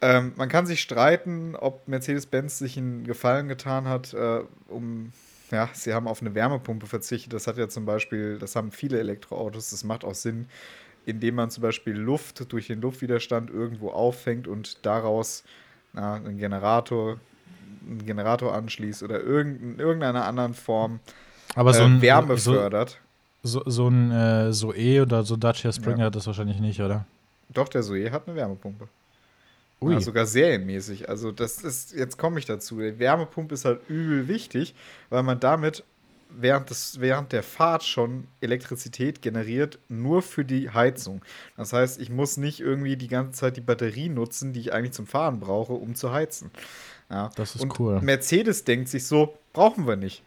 Ähm, 0.00 0.32
man 0.36 0.48
kann 0.48 0.66
sich 0.66 0.80
streiten, 0.80 1.54
ob 1.56 1.86
Mercedes-Benz 1.86 2.58
sich 2.58 2.76
einen 2.76 3.04
Gefallen 3.04 3.48
getan 3.48 3.88
hat, 3.88 4.12
äh, 4.12 4.40
um, 4.68 5.12
ja, 5.54 5.68
sie 5.72 5.94
haben 5.94 6.06
auf 6.08 6.20
eine 6.20 6.34
Wärmepumpe 6.34 6.86
verzichtet. 6.86 7.32
Das 7.32 7.46
hat 7.46 7.56
ja 7.56 7.68
zum 7.68 7.86
Beispiel, 7.86 8.38
das 8.38 8.56
haben 8.56 8.70
viele 8.70 8.98
Elektroautos, 8.98 9.70
das 9.70 9.84
macht 9.84 10.04
auch 10.04 10.14
Sinn, 10.14 10.46
indem 11.06 11.36
man 11.36 11.50
zum 11.50 11.62
Beispiel 11.62 11.94
Luft 11.94 12.52
durch 12.52 12.66
den 12.66 12.80
Luftwiderstand 12.80 13.50
irgendwo 13.50 13.90
auffängt 13.90 14.48
und 14.48 14.84
daraus 14.84 15.44
na, 15.92 16.14
einen 16.14 16.38
Generator, 16.38 17.18
einen 17.88 18.04
Generator 18.04 18.54
anschließt 18.54 19.02
oder 19.02 19.20
irgend, 19.20 19.62
in 19.62 19.78
irgendeiner 19.78 20.24
anderen 20.26 20.54
Form 20.54 21.00
Aber 21.54 21.72
so 21.72 21.82
äh, 21.82 21.86
ein 21.86 22.02
Wärme 22.02 22.36
so, 22.36 22.52
fördert. 22.52 23.00
so, 23.42 23.62
so 23.66 23.88
ein 23.88 24.10
äh, 24.10 24.52
Zoe 24.52 25.02
oder 25.02 25.22
so 25.22 25.36
Dacia 25.36 25.72
Springer 25.72 25.98
Ja. 25.98 26.04
hat 26.06 26.16
das 26.16 26.26
wahrscheinlich 26.26 26.58
nicht, 26.60 26.80
oder? 26.80 27.06
Doch, 27.50 27.68
der 27.68 27.82
Zoe 27.82 28.10
hat 28.10 28.26
eine 28.26 28.36
Wärmepumpe. 28.36 28.88
Ja, 29.92 30.00
sogar 30.00 30.26
serienmäßig. 30.26 31.08
Also 31.08 31.32
das 31.32 31.62
ist, 31.62 31.92
jetzt 31.94 32.18
komme 32.18 32.38
ich 32.38 32.46
dazu. 32.46 32.78
Die 32.78 32.98
Wärmepumpe 32.98 33.54
ist 33.54 33.64
halt 33.64 33.80
übel 33.88 34.28
wichtig, 34.28 34.74
weil 35.10 35.22
man 35.22 35.40
damit 35.40 35.84
während, 36.36 36.70
des, 36.70 37.00
während 37.00 37.32
der 37.32 37.42
Fahrt 37.42 37.84
schon 37.84 38.26
Elektrizität 38.40 39.22
generiert, 39.22 39.78
nur 39.88 40.22
für 40.22 40.44
die 40.44 40.70
Heizung. 40.70 41.22
Das 41.56 41.72
heißt, 41.72 42.00
ich 42.00 42.10
muss 42.10 42.36
nicht 42.36 42.60
irgendwie 42.60 42.96
die 42.96 43.08
ganze 43.08 43.40
Zeit 43.40 43.56
die 43.56 43.60
Batterie 43.60 44.08
nutzen, 44.08 44.52
die 44.52 44.60
ich 44.60 44.72
eigentlich 44.72 44.92
zum 44.92 45.06
Fahren 45.06 45.40
brauche, 45.40 45.72
um 45.74 45.94
zu 45.94 46.12
heizen. 46.12 46.50
Ja. 47.10 47.30
Das 47.36 47.54
ist 47.54 47.62
Und 47.62 47.78
cool. 47.78 48.00
Mercedes 48.00 48.64
denkt 48.64 48.88
sich 48.88 49.06
so, 49.06 49.34
brauchen 49.52 49.86
wir 49.86 49.96
nicht. 49.96 50.22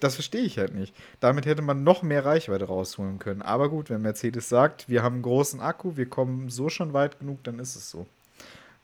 Das 0.00 0.14
verstehe 0.14 0.42
ich 0.42 0.58
halt 0.58 0.74
nicht. 0.74 0.94
Damit 1.20 1.46
hätte 1.46 1.62
man 1.62 1.82
noch 1.82 2.02
mehr 2.02 2.24
Reichweite 2.24 2.66
rausholen 2.66 3.18
können. 3.18 3.40
Aber 3.40 3.70
gut, 3.70 3.88
wenn 3.88 4.02
Mercedes 4.02 4.48
sagt, 4.48 4.88
wir 4.88 5.02
haben 5.02 5.14
einen 5.14 5.22
großen 5.22 5.60
Akku, 5.60 5.96
wir 5.96 6.06
kommen 6.06 6.50
so 6.50 6.68
schon 6.68 6.92
weit 6.92 7.18
genug, 7.18 7.42
dann 7.44 7.58
ist 7.58 7.76
es 7.76 7.90
so. 7.90 8.06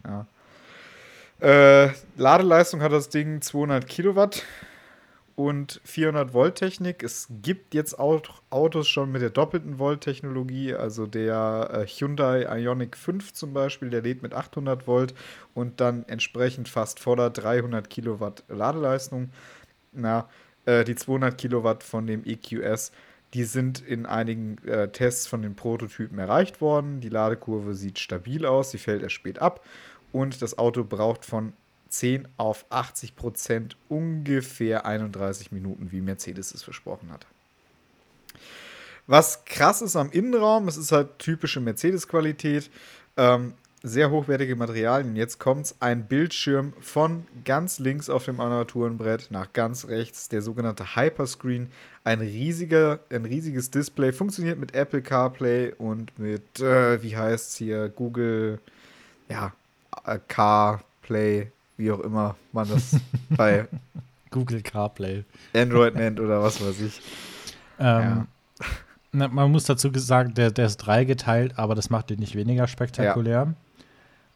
Ja. 0.07 0.27
Äh, 1.41 1.91
Ladeleistung 2.17 2.83
hat 2.83 2.93
das 2.93 3.09
Ding 3.09 3.41
200 3.41 3.87
Kilowatt 3.89 4.45
und 5.35 5.81
400 5.85 6.35
Volt 6.35 6.57
Technik. 6.57 7.03
Es 7.03 7.29
gibt 7.43 7.75
jetzt 7.75 7.99
auch 7.99 8.23
Autos 8.51 8.89
schon 8.89 9.11
mit 9.11 9.23
der 9.23 9.31
doppelten 9.31 9.79
Volt 9.79 10.03
Technologie, 10.03 10.75
also 10.75 11.07
der 11.07 11.71
äh, 11.73 11.87
Hyundai 11.87 12.43
Ioniq 12.61 12.97
5 12.97 13.33
zum 13.33 13.53
Beispiel, 13.53 13.91
der 13.91 14.03
lädt 14.03 14.23
mit 14.23 14.35
800 14.35 14.87
Volt 14.87 15.15
und 15.55 15.81
dann 15.81 16.05
entsprechend 16.07 16.69
fast 16.69 17.01
voller 17.01 17.31
300 17.31 17.91
Kilowatt 17.91 18.45
Ladeleistung. 18.49 19.31
Na, 19.93 20.29
äh, 20.65 20.85
die 20.85 20.95
200 20.95 21.37
Kilowatt 21.37 21.83
von 21.83 22.07
dem 22.07 22.25
EQS, 22.25 22.93
die 23.35 23.45
sind 23.45 23.81
in 23.81 24.07
einigen 24.07 24.59
äh, 24.67 24.89
Tests 24.93 25.27
von 25.27 25.43
den 25.43 25.57
Prototypen 25.57 26.19
erreicht 26.19 26.61
worden. 26.61 27.01
Die 27.01 27.09
Ladekurve 27.09 27.75
sieht 27.75 27.99
stabil 27.99 28.47
aus, 28.47 28.71
sie 28.71 28.79
fällt 28.79 29.03
erst 29.03 29.15
spät 29.15 29.41
ab 29.41 29.61
und 30.13 30.43
das 30.43 30.59
Auto 30.59 30.85
braucht 30.85 31.25
von 31.25 31.53
10 31.89 32.29
auf 32.37 32.65
80 32.71 33.17
Prozent 33.17 33.77
ungefähr 33.89 34.87
31 34.87 35.53
Minuten, 35.53 35.93
wie 35.93 36.01
Mercedes 36.01 36.55
es 36.55 36.63
versprochen 36.63 37.11
hat. 37.11 37.27
Was 39.07 39.45
krass 39.45 39.83
ist 39.83 39.97
am 39.97 40.11
Innenraum, 40.11 40.69
es 40.69 40.77
ist 40.77 40.93
halt 40.93 41.19
typische 41.19 41.61
Mercedes-Qualität, 41.61 42.71
ähm, 43.17 43.55
sehr 43.83 44.11
hochwertige 44.11 44.55
Materialien. 44.55 45.17
Jetzt 45.17 45.41
kommt 45.41 45.75
ein 45.81 46.07
Bildschirm 46.07 46.73
von 46.81 47.27
ganz 47.45 47.81
links 47.81 48.09
auf 48.09 48.25
dem 48.25 48.39
Armaturenbrett 48.39 49.31
nach 49.31 49.53
ganz 49.53 49.89
rechts, 49.89 50.29
der 50.29 50.41
sogenannte 50.41 50.95
Hyperscreen. 50.95 51.69
Ein, 52.05 52.21
riesiger, 52.21 53.01
ein 53.11 53.25
riesiges 53.25 53.71
Display, 53.73 54.13
funktioniert 54.13 54.59
mit 54.59 54.75
Apple 54.75 55.03
CarPlay 55.03 55.73
und 55.77 56.17
mit, 56.19 56.61
äh, 56.61 57.03
wie 57.03 57.17
heißt 57.17 57.51
es 57.51 57.57
hier, 57.57 57.89
Google, 57.89 58.61
ja, 59.29 59.53
CarPlay, 60.29 61.51
wie 61.77 61.93
auch 61.93 62.01
immer 62.01 62.37
man 62.53 62.69
das 62.69 62.97
bei 63.31 63.69
Google 64.31 64.63
CarPlay. 64.63 65.25
Android 65.55 65.95
nennt 65.95 66.21
oder 66.21 66.43
was 66.43 66.65
weiß 66.65 66.81
ich. 66.81 67.01
Ähm, 67.79 68.27
na, 69.13 69.29
man 69.29 69.51
muss 69.51 69.65
dazu 69.65 69.91
sagen, 69.95 70.35
der, 70.35 70.51
der 70.51 70.67
ist 70.67 70.79
dreigeteilt, 70.79 71.59
aber 71.59 71.75
das 71.75 71.91
macht 71.91 72.11
ihn 72.11 72.19
nicht 72.19 72.35
weniger 72.35 72.67
spektakulär. 72.67 73.55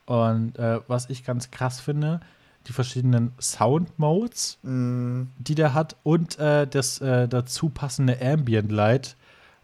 Und 0.07 0.59
äh, 0.59 0.81
was 0.87 1.11
ich 1.11 1.25
ganz 1.25 1.51
krass 1.51 1.81
finde, 1.81 2.21
die 2.69 2.73
verschiedenen 2.73 3.33
Sound-Modes, 3.40 4.59
Mm, 4.62 5.25
die 5.38 5.55
der 5.55 5.75
hat 5.75 5.97
und 6.03 6.38
äh, 6.38 6.66
das 6.66 7.01
äh, 7.01 7.29
dazu 7.29 7.69
passende 7.69 8.19
Ambient 8.21 8.73
Light, 8.73 9.16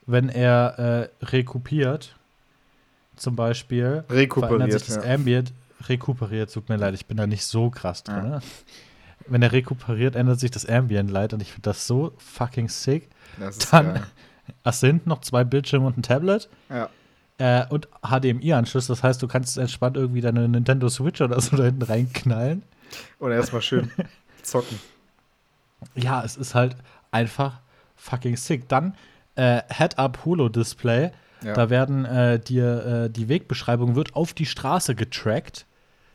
wenn 0.06 0.28
er 0.28 1.10
äh, 1.20 1.24
rekupiert. 1.24 2.16
Zum 3.16 3.36
Beispiel. 3.36 4.04
Rekuperiert, 4.08 4.58
verändert 4.58 4.80
sich 4.80 4.94
das 4.94 5.04
ja. 5.04 5.14
Ambient. 5.14 5.52
Rekuperiert, 5.88 6.52
tut 6.52 6.68
mir 6.68 6.76
leid, 6.76 6.94
ich 6.94 7.06
bin 7.06 7.16
da 7.16 7.26
nicht 7.26 7.44
so 7.44 7.70
krass 7.70 8.02
drin. 8.04 8.30
Ne? 8.30 8.40
Wenn 9.26 9.42
er 9.42 9.52
rekuperiert, 9.52 10.16
ändert 10.16 10.40
sich 10.40 10.50
das 10.50 10.66
Ambient 10.66 11.10
Light 11.10 11.32
und 11.32 11.40
ich 11.42 11.48
finde 11.52 11.62
das 11.70 11.86
so 11.86 12.12
fucking 12.18 12.68
sick. 12.68 13.08
das 13.38 13.56
ist 13.58 13.72
Dann 13.72 13.94
geil. 13.94 14.02
hast 14.64 14.82
du 14.82 14.88
hinten 14.88 15.08
noch 15.08 15.20
zwei 15.20 15.44
Bildschirme 15.44 15.86
und 15.86 15.98
ein 15.98 16.02
Tablet. 16.02 16.48
Ja. 16.68 16.88
Äh, 17.38 17.66
und 17.68 17.88
HDMI-Anschluss, 18.02 18.86
das 18.88 19.02
heißt, 19.02 19.22
du 19.22 19.28
kannst 19.28 19.58
entspannt 19.58 19.96
irgendwie 19.96 20.20
deine 20.20 20.48
Nintendo 20.48 20.88
Switch 20.88 21.20
oder 21.20 21.40
so 21.40 21.56
da 21.56 21.64
hinten 21.64 21.82
reinknallen. 21.82 22.62
Und 23.18 23.30
erstmal 23.32 23.62
schön 23.62 23.90
zocken. 24.42 24.78
Ja, 25.94 26.22
es 26.24 26.36
ist 26.36 26.54
halt 26.54 26.76
einfach 27.10 27.60
fucking 27.96 28.36
sick. 28.36 28.68
Dann 28.68 28.94
äh, 29.36 29.62
Head-Up-Holo-Display. 29.68 31.10
Ja. 31.44 31.54
Da 31.54 31.70
werden 31.70 32.04
äh, 32.04 32.38
dir 32.38 32.86
äh, 33.06 33.10
die 33.10 33.28
Wegbeschreibung 33.28 33.96
wird 33.96 34.14
auf 34.14 34.32
die 34.34 34.46
Straße 34.46 34.94
getrackt. 34.94 35.66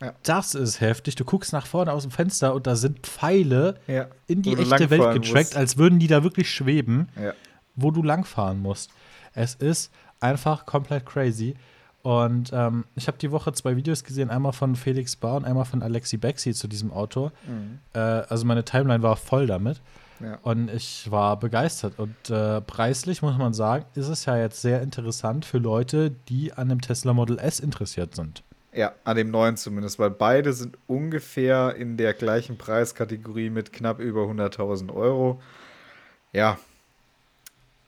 Ja. 0.01 0.13
Das 0.23 0.53
ist 0.53 0.79
heftig. 0.79 1.15
Du 1.15 1.25
guckst 1.25 1.53
nach 1.53 1.65
vorne 1.65 1.91
aus 1.91 2.03
dem 2.03 2.11
Fenster 2.11 2.53
und 2.53 2.67
da 2.67 2.75
sind 2.75 2.99
Pfeile 2.99 3.79
ja. 3.87 4.07
in 4.27 4.41
die 4.43 4.53
echte 4.53 4.89
Welt 4.89 5.13
getrackt, 5.13 5.33
musst. 5.33 5.57
als 5.57 5.77
würden 5.77 5.99
die 5.99 6.07
da 6.07 6.23
wirklich 6.23 6.51
schweben, 6.51 7.09
Ja. 7.21 7.33
wo 7.75 7.91
du 7.91 8.03
langfahren 8.03 8.61
musst. 8.61 8.91
Es 9.33 9.55
ist 9.55 9.91
einfach 10.19 10.65
komplett 10.65 11.05
crazy. 11.05 11.55
Und 12.03 12.51
ähm, 12.53 12.85
ich 12.95 13.07
habe 13.07 13.17
die 13.17 13.31
Woche 13.31 13.51
zwei 13.53 13.75
Videos 13.75 14.03
gesehen, 14.03 14.29
einmal 14.29 14.53
von 14.53 14.75
Felix 14.75 15.15
Bar 15.15 15.37
und 15.37 15.45
einmal 15.45 15.65
von 15.65 15.83
Alexi 15.83 16.17
Bexi 16.17 16.53
zu 16.53 16.67
diesem 16.67 16.91
Auto. 16.91 17.31
Mhm. 17.47 17.79
Äh, 17.93 17.99
also 17.99 18.45
meine 18.45 18.63
Timeline 18.63 19.03
war 19.03 19.15
voll 19.17 19.47
damit. 19.47 19.81
Ja. 20.19 20.37
Und 20.41 20.71
ich 20.71 21.11
war 21.11 21.37
begeistert. 21.39 21.99
Und 21.99 22.29
äh, 22.29 22.61
preislich 22.61 23.21
muss 23.21 23.37
man 23.37 23.53
sagen, 23.53 23.85
ist 23.95 24.07
es 24.07 24.25
ja 24.25 24.37
jetzt 24.37 24.61
sehr 24.61 24.81
interessant 24.81 25.43
für 25.45 25.57
Leute, 25.57 26.11
die 26.29 26.53
an 26.53 26.69
dem 26.69 26.81
Tesla 26.81 27.13
Model 27.13 27.37
S 27.39 27.59
interessiert 27.59 28.15
sind. 28.15 28.43
Ja, 28.77 28.93
an 29.03 29.17
dem 29.17 29.31
neuen 29.31 29.57
zumindest, 29.57 29.97
weil 29.97 30.11
beide 30.11 30.53
sind 30.53 30.77
ungefähr 30.85 31.75
in 31.75 31.97
der 31.97 32.13
gleichen 32.13 32.57
Preiskategorie 32.59 33.49
mit 33.49 33.73
knapp 33.73 33.99
über 33.99 34.21
100.000 34.27 34.93
Euro. 34.93 35.41
Ja, 36.31 36.59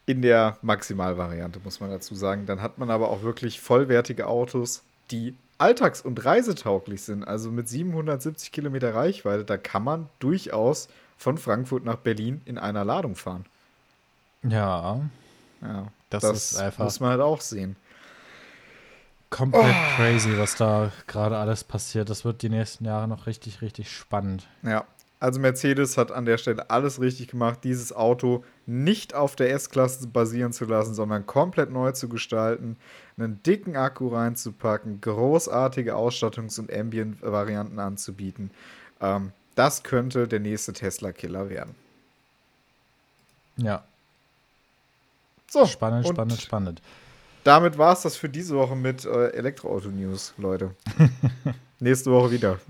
in 0.07 0.23
der 0.23 0.57
Maximalvariante 0.63 1.59
muss 1.63 1.79
man 1.79 1.91
dazu 1.91 2.15
sagen. 2.15 2.47
Dann 2.47 2.63
hat 2.63 2.79
man 2.79 2.89
aber 2.89 3.09
auch 3.09 3.21
wirklich 3.21 3.61
vollwertige 3.61 4.25
Autos, 4.25 4.81
die 5.11 5.35
alltags- 5.59 6.01
und 6.01 6.25
reisetauglich 6.25 7.03
sind. 7.03 7.23
Also 7.23 7.51
mit 7.51 7.69
770 7.69 8.51
Kilometer 8.51 8.95
Reichweite, 8.95 9.45
da 9.45 9.57
kann 9.57 9.83
man 9.83 10.09
durchaus 10.17 10.87
von 11.17 11.37
Frankfurt 11.37 11.85
nach 11.85 11.97
Berlin 11.97 12.41
in 12.45 12.57
einer 12.57 12.83
Ladung 12.83 13.15
fahren. 13.15 13.45
Ja, 14.41 15.01
Ja, 15.61 15.91
Das 16.09 16.23
das, 16.23 16.51
ist 16.53 16.57
einfach- 16.57 16.85
muss 16.85 16.99
man 16.99 17.11
halt 17.11 17.21
auch 17.21 17.41
sehen. 17.41 17.75
Komplett 19.29 19.63
Oh. 19.75 19.95
crazy, 19.95 20.37
was 20.37 20.55
da 20.55 20.91
gerade 21.07 21.37
alles 21.37 21.63
passiert. 21.63 22.09
Das 22.09 22.25
wird 22.25 22.41
die 22.41 22.49
nächsten 22.49 22.85
Jahre 22.85 23.07
noch 23.07 23.27
richtig, 23.27 23.61
richtig 23.61 23.91
spannend. 23.91 24.47
Ja, 24.63 24.85
also 25.19 25.39
Mercedes 25.39 25.97
hat 25.97 26.11
an 26.11 26.25
der 26.25 26.37
Stelle 26.37 26.69
alles 26.69 26.99
richtig 27.01 27.27
gemacht, 27.27 27.59
dieses 27.63 27.91
Auto 27.93 28.43
nicht 28.65 29.13
auf 29.13 29.35
der 29.35 29.51
S-Klasse 29.51 30.07
basieren 30.07 30.53
zu 30.53 30.65
lassen, 30.65 30.93
sondern 30.93 31.25
komplett 31.25 31.71
neu 31.71 31.91
zu 31.91 32.07
gestalten, 32.09 32.77
einen 33.17 33.43
dicken 33.43 33.75
Akku 33.75 34.07
reinzupacken, 34.07 35.01
großartige 35.01 35.95
Ausstattungs- 35.95 36.57
und 36.59 36.71
Ambient-Varianten 36.73 37.79
anzubieten. 37.79 38.49
Ähm, 39.01 39.31
das 39.55 39.83
könnte 39.83 40.27
der 40.27 40.39
nächste 40.39 40.71
Tesla-Killer 40.73 41.49
werden. 41.49 41.75
Ja, 43.57 43.83
So, 45.51 45.65
spannend, 45.65 46.07
spannend, 46.07 46.39
spannend. 46.41 46.81
Damit 47.43 47.77
war 47.77 47.93
es 47.93 48.01
das 48.01 48.15
für 48.15 48.29
diese 48.29 48.55
Woche 48.55 48.75
mit 48.75 49.05
äh, 49.05 49.29
Elektroauto-News, 49.29 50.33
Leute. 50.37 50.71
Nächste 51.79 52.11
Woche 52.11 52.31
wieder. 52.31 52.59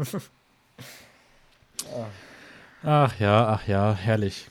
Ach 2.84 3.13
ja, 3.19 3.47
ach 3.47 3.67
ja, 3.67 3.93
herrlich. 3.93 4.49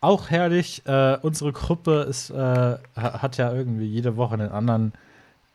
Auch 0.00 0.30
herrlich, 0.30 0.82
äh, 0.86 1.18
unsere 1.22 1.52
Gruppe 1.52 2.06
ist, 2.08 2.30
äh, 2.30 2.34
ha- 2.36 2.78
hat 2.96 3.36
ja 3.36 3.52
irgendwie 3.52 3.84
jede 3.86 4.16
Woche 4.16 4.34
einen 4.34 4.50
anderen, 4.50 4.92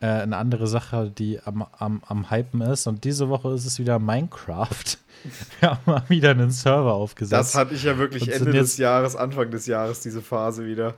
äh, 0.01 0.07
eine 0.07 0.37
andere 0.37 0.67
Sache, 0.67 1.09
die 1.09 1.39
am, 1.43 1.65
am, 1.77 2.01
am 2.07 2.29
Hypen 2.29 2.61
ist. 2.61 2.87
Und 2.87 3.03
diese 3.05 3.29
Woche 3.29 3.53
ist 3.53 3.65
es 3.65 3.79
wieder 3.79 3.99
Minecraft. 3.99 4.97
Wir 5.59 5.71
haben 5.71 5.79
mal 5.85 6.03
wieder 6.09 6.31
einen 6.31 6.51
Server 6.51 6.93
aufgesetzt. 6.93 7.39
Das 7.39 7.55
hatte 7.55 7.73
ich 7.73 7.83
ja 7.83 7.97
wirklich 7.97 8.31
Ende 8.31 8.51
des 8.51 8.77
Jahres, 8.77 9.15
Anfang 9.15 9.49
des 9.51 9.65
Jahres, 9.65 10.01
diese 10.01 10.21
Phase 10.21 10.65
wieder. 10.65 10.95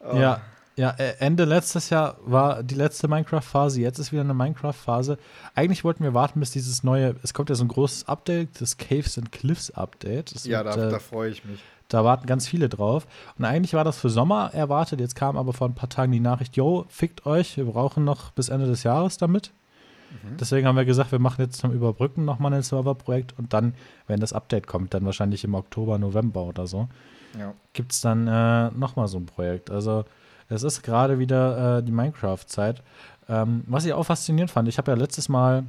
Ah. 0.00 0.16
Ja, 0.18 0.40
ja, 0.76 0.90
äh, 0.90 1.14
Ende 1.20 1.44
letztes 1.44 1.90
Jahr 1.90 2.16
war 2.24 2.62
die 2.62 2.74
letzte 2.74 3.06
Minecraft-Phase, 3.08 3.80
jetzt 3.80 3.98
ist 3.98 4.12
wieder 4.12 4.22
eine 4.22 4.34
Minecraft-Phase. 4.34 5.18
Eigentlich 5.54 5.84
wollten 5.84 6.02
wir 6.04 6.14
warten, 6.14 6.40
bis 6.40 6.50
dieses 6.50 6.82
neue, 6.82 7.14
es 7.22 7.32
kommt 7.34 7.48
ja 7.48 7.54
so 7.54 7.64
ein 7.64 7.68
großes 7.68 8.08
Update, 8.08 8.60
das 8.60 8.76
Caves 8.76 9.16
and 9.18 9.30
Cliffs 9.32 9.70
Update. 9.70 10.34
Das 10.34 10.44
Ja, 10.46 10.64
wird, 10.64 10.76
da, 10.76 10.88
äh, 10.88 10.90
da 10.90 10.98
freue 10.98 11.30
ich 11.30 11.44
mich. 11.44 11.60
Da 11.88 12.02
warten 12.02 12.26
ganz 12.26 12.48
viele 12.48 12.68
drauf. 12.68 13.06
Und 13.38 13.44
eigentlich 13.44 13.74
war 13.74 13.84
das 13.84 13.98
für 13.98 14.08
Sommer 14.10 14.50
erwartet. 14.54 15.00
Jetzt 15.00 15.14
kam 15.14 15.36
aber 15.36 15.52
vor 15.52 15.68
ein 15.68 15.74
paar 15.74 15.90
Tagen 15.90 16.12
die 16.12 16.18
Nachricht: 16.20 16.56
Yo, 16.56 16.86
fickt 16.88 17.26
euch, 17.26 17.56
wir 17.58 17.66
brauchen 17.66 18.04
noch 18.04 18.30
bis 18.32 18.48
Ende 18.48 18.66
des 18.66 18.82
Jahres 18.84 19.18
damit. 19.18 19.52
Mhm. 20.10 20.38
Deswegen 20.38 20.66
haben 20.66 20.76
wir 20.76 20.86
gesagt, 20.86 21.12
wir 21.12 21.18
machen 21.18 21.42
jetzt 21.42 21.58
zum 21.60 21.72
Überbrücken 21.72 22.24
nochmal 22.24 22.54
ein 22.54 22.62
Serverprojekt 22.62 23.38
und 23.38 23.52
dann, 23.52 23.74
wenn 24.06 24.18
das 24.18 24.32
Update 24.32 24.66
kommt, 24.66 24.94
dann 24.94 25.04
wahrscheinlich 25.04 25.44
im 25.44 25.54
Oktober, 25.54 25.98
November 25.98 26.42
oder 26.44 26.66
so, 26.66 26.88
Ja. 27.38 27.52
gibt 27.74 27.92
es 27.92 28.00
dann 28.00 28.26
äh, 28.28 28.70
nochmal 28.70 29.06
so 29.08 29.18
ein 29.18 29.26
Projekt. 29.26 29.70
Also, 29.70 30.04
es 30.48 30.62
ist 30.62 30.82
gerade 30.82 31.18
wieder 31.18 31.78
äh, 31.78 31.82
die 31.82 31.92
Minecraft-Zeit. 31.92 32.82
Ähm, 33.28 33.64
was 33.66 33.84
ich 33.84 33.92
auch 33.92 34.04
faszinierend 34.04 34.50
fand, 34.50 34.68
ich 34.68 34.78
habe 34.78 34.90
ja 34.90 34.96
letztes 34.96 35.28
Mal, 35.28 35.64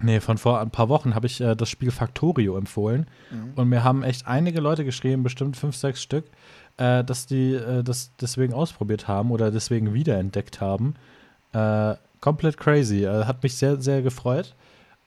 nee, 0.00 0.20
von 0.20 0.38
vor 0.38 0.60
ein 0.60 0.70
paar 0.70 0.88
Wochen, 0.88 1.14
habe 1.14 1.26
ich 1.26 1.40
äh, 1.40 1.54
das 1.54 1.70
Spiel 1.70 1.90
Factorio 1.90 2.56
empfohlen. 2.56 3.06
Mhm. 3.30 3.52
Und 3.56 3.68
mir 3.68 3.82
haben 3.84 4.02
echt 4.02 4.26
einige 4.26 4.60
Leute 4.60 4.84
geschrieben, 4.84 5.22
bestimmt 5.22 5.56
fünf, 5.56 5.76
sechs 5.76 6.02
Stück, 6.02 6.26
äh, 6.76 7.02
dass 7.02 7.26
die 7.26 7.54
äh, 7.54 7.82
das 7.82 8.10
deswegen 8.20 8.52
ausprobiert 8.52 9.08
haben 9.08 9.30
oder 9.30 9.50
deswegen 9.50 9.94
wiederentdeckt 9.94 10.60
haben. 10.60 10.94
Äh, 11.52 11.94
komplett 12.20 12.58
crazy. 12.58 13.04
Äh, 13.04 13.24
hat 13.24 13.42
mich 13.42 13.56
sehr, 13.56 13.80
sehr 13.80 14.02
gefreut. 14.02 14.54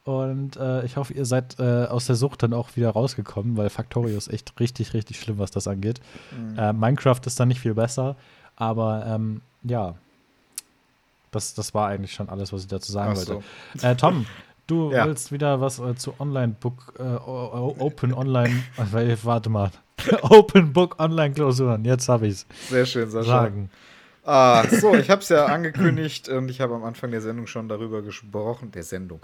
Und 0.05 0.57
äh, 0.57 0.83
ich 0.85 0.97
hoffe, 0.97 1.13
ihr 1.13 1.25
seid 1.25 1.59
äh, 1.59 1.85
aus 1.85 2.07
der 2.07 2.15
Sucht 2.15 2.41
dann 2.41 2.53
auch 2.53 2.75
wieder 2.75 2.89
rausgekommen, 2.89 3.57
weil 3.57 3.69
Factorio 3.69 4.17
ist 4.17 4.33
echt 4.33 4.59
richtig, 4.59 4.93
richtig 4.95 5.19
schlimm, 5.19 5.37
was 5.37 5.51
das 5.51 5.67
angeht. 5.67 5.99
Mhm. 6.35 6.57
Äh, 6.57 6.73
Minecraft 6.73 7.19
ist 7.25 7.39
dann 7.39 7.49
nicht 7.49 7.59
viel 7.59 7.75
besser, 7.75 8.15
aber 8.59 9.05
ähm, 9.07 9.41
ja, 9.63 9.95
das, 11.31 11.53
das 11.55 11.73
war 11.73 11.87
eigentlich 11.89 12.13
schon 12.13 12.29
alles, 12.29 12.53
was 12.53 12.61
ich 12.61 12.67
dazu 12.67 12.91
sagen 12.91 13.11
Ach 13.13 13.17
wollte. 13.17 13.43
so. 13.75 13.87
Äh, 13.87 13.95
Tom, 13.95 14.25
du 14.67 14.91
Ja. 14.93 15.05
willst 15.07 15.31
wieder 15.31 15.59
was 15.61 15.79
äh, 15.79 15.95
zu 15.95 16.13
Online-Book, 16.19 16.93
äh, 16.99 17.01
o- 17.03 17.15
o- 17.25 17.75
Open 17.79 18.13
Online, 18.15 18.63
äh, 18.77 19.17
warte 19.23 19.49
mal, 19.49 19.71
Open 20.21 20.71
Book 20.73 20.99
Online-Klausuren, 20.99 21.83
jetzt 21.85 22.07
habe 22.09 22.27
ich 22.27 22.33
es 22.33 22.45
Sehr 22.69 22.85
schön, 22.85 23.09
Sascha. 23.09 23.27
sagen. 23.29 23.69
Ah, 24.25 24.63
so, 24.67 24.93
ich 24.93 25.09
habe 25.09 25.21
es 25.21 25.29
ja 25.29 25.45
angekündigt 25.45 26.29
und 26.29 26.49
ich 26.51 26.61
habe 26.61 26.75
am 26.75 26.83
Anfang 26.83 27.09
der 27.09 27.21
Sendung 27.21 27.47
schon 27.47 27.67
darüber 27.67 28.01
gesprochen. 28.03 28.69
Der 28.71 28.83
Sendung. 28.83 29.21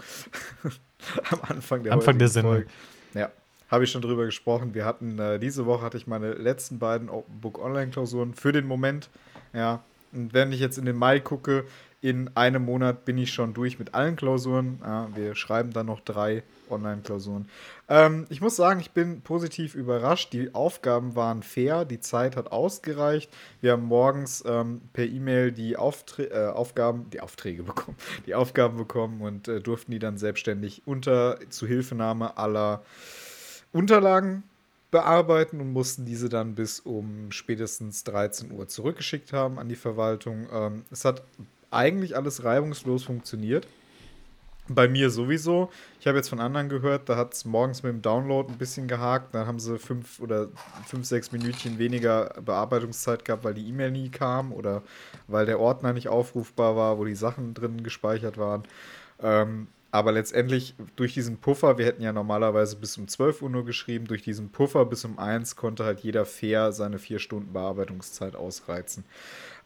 am 1.30 1.38
Anfang 1.48 1.84
der, 1.84 1.92
Anfang 1.92 2.18
der 2.18 2.26
Sendung. 2.28 2.54
Folge. 2.54 2.68
Ja, 3.14 3.30
habe 3.68 3.84
ich 3.84 3.90
schon 3.90 4.02
drüber 4.02 4.24
gesprochen. 4.24 4.74
Wir 4.74 4.84
hatten, 4.84 5.18
äh, 5.18 5.38
diese 5.38 5.66
Woche 5.66 5.82
hatte 5.82 5.96
ich 5.96 6.06
meine 6.06 6.32
letzten 6.32 6.78
beiden 6.78 7.08
Open 7.08 7.40
Book 7.40 7.58
Online-Klausuren 7.58 8.34
für 8.34 8.52
den 8.52 8.66
Moment. 8.66 9.10
Ja, 9.52 9.82
und 10.12 10.32
wenn 10.34 10.52
ich 10.52 10.60
jetzt 10.60 10.78
in 10.78 10.84
den 10.84 10.96
Mai 10.96 11.20
gucke, 11.20 11.64
in 12.02 12.30
einem 12.36 12.64
Monat 12.64 13.04
bin 13.04 13.18
ich 13.18 13.32
schon 13.32 13.54
durch 13.54 13.78
mit 13.78 13.94
allen 13.94 14.16
Klausuren. 14.16 14.78
Ja, 14.84 15.08
wir 15.14 15.34
schreiben 15.34 15.72
dann 15.72 15.86
noch 15.86 16.00
drei 16.00 16.42
Online-Klausuren. 16.70 17.48
Ähm, 17.88 18.26
ich 18.28 18.40
muss 18.40 18.54
sagen, 18.54 18.80
ich 18.80 18.90
bin 18.90 19.22
positiv 19.22 19.74
überrascht. 19.74 20.32
Die 20.32 20.54
Aufgaben 20.54 21.16
waren 21.16 21.42
fair, 21.42 21.84
die 21.84 21.98
Zeit 21.98 22.36
hat 22.36 22.52
ausgereicht. 22.52 23.30
Wir 23.60 23.72
haben 23.72 23.84
morgens 23.84 24.44
ähm, 24.46 24.82
per 24.92 25.06
E-Mail 25.06 25.52
die 25.52 25.76
Aufträ 25.76 26.24
äh, 26.24 26.48
Aufgaben, 26.48 27.08
die 27.10 27.20
Aufträge 27.20 27.62
bekommen, 27.64 27.96
die 28.26 28.34
Aufgaben 28.34 28.76
bekommen 28.76 29.20
und 29.22 29.48
äh, 29.48 29.60
durften 29.60 29.90
die 29.90 29.98
dann 29.98 30.18
selbstständig 30.18 30.82
unter 30.84 31.38
Zuhilfenahme 31.48 32.36
aller 32.36 32.82
Unterlagen 33.72 34.42
bearbeiten 34.90 35.60
und 35.60 35.72
mussten 35.72 36.04
diese 36.04 36.28
dann 36.28 36.54
bis 36.54 36.80
um 36.80 37.30
spätestens 37.30 38.04
13 38.04 38.52
Uhr 38.52 38.68
zurückgeschickt 38.68 39.32
haben 39.32 39.58
an 39.58 39.68
die 39.68 39.76
Verwaltung. 39.76 40.46
Ähm, 40.52 40.84
es 40.90 41.04
hat 41.04 41.22
eigentlich 41.70 42.16
alles 42.16 42.44
reibungslos 42.44 43.04
funktioniert. 43.04 43.66
Bei 44.68 44.88
mir 44.88 45.10
sowieso. 45.10 45.70
Ich 46.00 46.08
habe 46.08 46.16
jetzt 46.16 46.28
von 46.28 46.40
anderen 46.40 46.68
gehört, 46.68 47.08
da 47.08 47.16
hat 47.16 47.34
es 47.34 47.44
morgens 47.44 47.84
mit 47.84 47.92
dem 47.92 48.02
Download 48.02 48.50
ein 48.50 48.58
bisschen 48.58 48.88
gehakt. 48.88 49.32
Dann 49.32 49.46
haben 49.46 49.60
sie 49.60 49.78
fünf 49.78 50.18
oder 50.18 50.48
fünf, 50.86 51.06
sechs 51.06 51.30
Minütchen 51.30 51.78
weniger 51.78 52.32
Bearbeitungszeit 52.44 53.24
gehabt, 53.24 53.44
weil 53.44 53.54
die 53.54 53.68
E-Mail 53.68 53.92
nie 53.92 54.08
kam 54.08 54.52
oder 54.52 54.82
weil 55.28 55.46
der 55.46 55.60
Ordner 55.60 55.92
nicht 55.92 56.08
aufrufbar 56.08 56.74
war, 56.74 56.98
wo 56.98 57.04
die 57.04 57.14
Sachen 57.14 57.54
drin 57.54 57.84
gespeichert 57.84 58.38
waren. 58.38 58.64
Ähm, 59.22 59.68
aber 59.96 60.12
letztendlich 60.12 60.74
durch 60.94 61.14
diesen 61.14 61.38
Puffer, 61.38 61.78
wir 61.78 61.86
hätten 61.86 62.02
ja 62.02 62.12
normalerweise 62.12 62.76
bis 62.76 62.98
um 62.98 63.08
12 63.08 63.40
Uhr 63.40 63.48
nur 63.48 63.64
geschrieben, 63.64 64.06
durch 64.06 64.22
diesen 64.22 64.50
Puffer 64.50 64.84
bis 64.84 65.06
um 65.06 65.18
1 65.18 65.56
konnte 65.56 65.84
halt 65.84 66.00
jeder 66.00 66.26
fair 66.26 66.72
seine 66.72 66.98
4 66.98 67.18
Stunden 67.18 67.54
Bearbeitungszeit 67.54 68.36
ausreizen. 68.36 69.04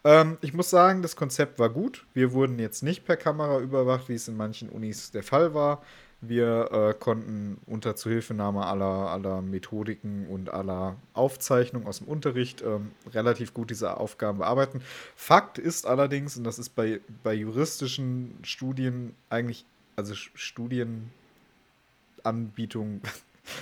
Ähm, 0.05 0.38
ich 0.40 0.55
muss 0.55 0.71
sagen, 0.71 1.03
das 1.03 1.16
Konzept 1.16 1.59
war 1.59 1.69
gut. 1.69 2.07
Wir 2.14 2.33
wurden 2.33 2.61
jetzt 2.61 2.83
nicht 2.83 3.05
per 3.05 3.16
Kamera 3.16 3.59
überwacht, 3.59 4.09
wie 4.09 4.14
es 4.14 4.29
in 4.29 4.37
manchen 4.37 4.69
Unis 4.69 5.11
der 5.11 5.25
Fall 5.25 5.53
war. 5.53 5.83
Wir 6.23 6.71
äh, 6.71 6.95
konnten 6.95 7.59
unter 7.66 7.97
Zuhilfenahme 7.97 8.66
aller, 8.66 8.85
aller 8.85 9.43
Methodiken 9.43 10.27
und 10.29 10.53
aller 10.53 10.97
Aufzeichnungen 11.14 11.88
aus 11.88 11.99
dem 11.99 12.09
Unterricht 12.09 12.62
ähm, 12.62 12.93
relativ 13.12 13.53
gut 13.53 13.71
diese 13.71 13.97
Aufgaben 13.97 14.38
bearbeiten. 14.38 14.83
Fakt 15.16 15.59
ist 15.59 15.87
allerdings, 15.87 16.37
und 16.37 16.45
das 16.45 16.59
ist 16.59 16.71
bei, 16.71 17.01
bei 17.23 17.33
juristischen 17.33 18.38
Studien 18.43 19.16
eigentlich, 19.31 19.64
also 20.01 20.15
Studienanbietungen, 20.15 23.03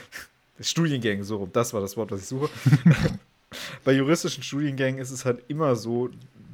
Studiengängen, 0.61 1.25
so 1.25 1.39
rum, 1.39 1.51
das 1.53 1.75
war 1.75 1.81
das 1.81 1.97
Wort, 1.97 2.13
was 2.13 2.23
ich 2.23 2.29
suche. 2.29 2.49
bei 3.85 3.93
juristischen 3.93 4.45
Studiengängen 4.45 5.01
ist 5.01 5.11
es 5.11 5.25
halt 5.25 5.43
immer 5.49 5.75
so, 5.75 6.11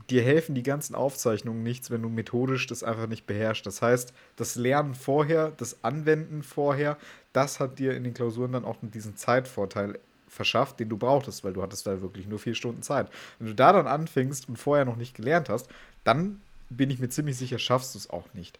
dir 0.08 0.22
helfen 0.22 0.54
die 0.54 0.62
ganzen 0.62 0.94
Aufzeichnungen 0.94 1.62
nichts, 1.62 1.90
wenn 1.90 2.02
du 2.02 2.08
methodisch 2.08 2.66
das 2.66 2.82
einfach 2.82 3.06
nicht 3.06 3.26
beherrschst. 3.26 3.66
Das 3.66 3.82
heißt, 3.82 4.12
das 4.36 4.56
Lernen 4.56 4.94
vorher, 4.94 5.52
das 5.56 5.84
Anwenden 5.84 6.42
vorher, 6.42 6.96
das 7.32 7.60
hat 7.60 7.78
dir 7.78 7.94
in 7.94 8.04
den 8.04 8.14
Klausuren 8.14 8.52
dann 8.52 8.64
auch 8.64 8.76
diesen 8.80 9.16
Zeitvorteil 9.16 9.98
verschafft, 10.28 10.80
den 10.80 10.88
du 10.88 10.96
brauchtest, 10.96 11.44
weil 11.44 11.52
du 11.52 11.62
hattest 11.62 11.86
da 11.86 12.00
wirklich 12.00 12.26
nur 12.26 12.38
vier 12.38 12.54
Stunden 12.54 12.82
Zeit. 12.82 13.08
Wenn 13.38 13.48
du 13.48 13.54
da 13.54 13.72
dann 13.72 13.86
anfängst 13.86 14.48
und 14.48 14.56
vorher 14.56 14.84
noch 14.84 14.96
nicht 14.96 15.14
gelernt 15.14 15.48
hast, 15.48 15.68
dann 16.04 16.40
bin 16.70 16.90
ich 16.90 16.98
mir 16.98 17.08
ziemlich 17.08 17.36
sicher, 17.36 17.58
schaffst 17.58 17.94
du 17.94 17.98
es 17.98 18.10
auch 18.10 18.32
nicht. 18.34 18.58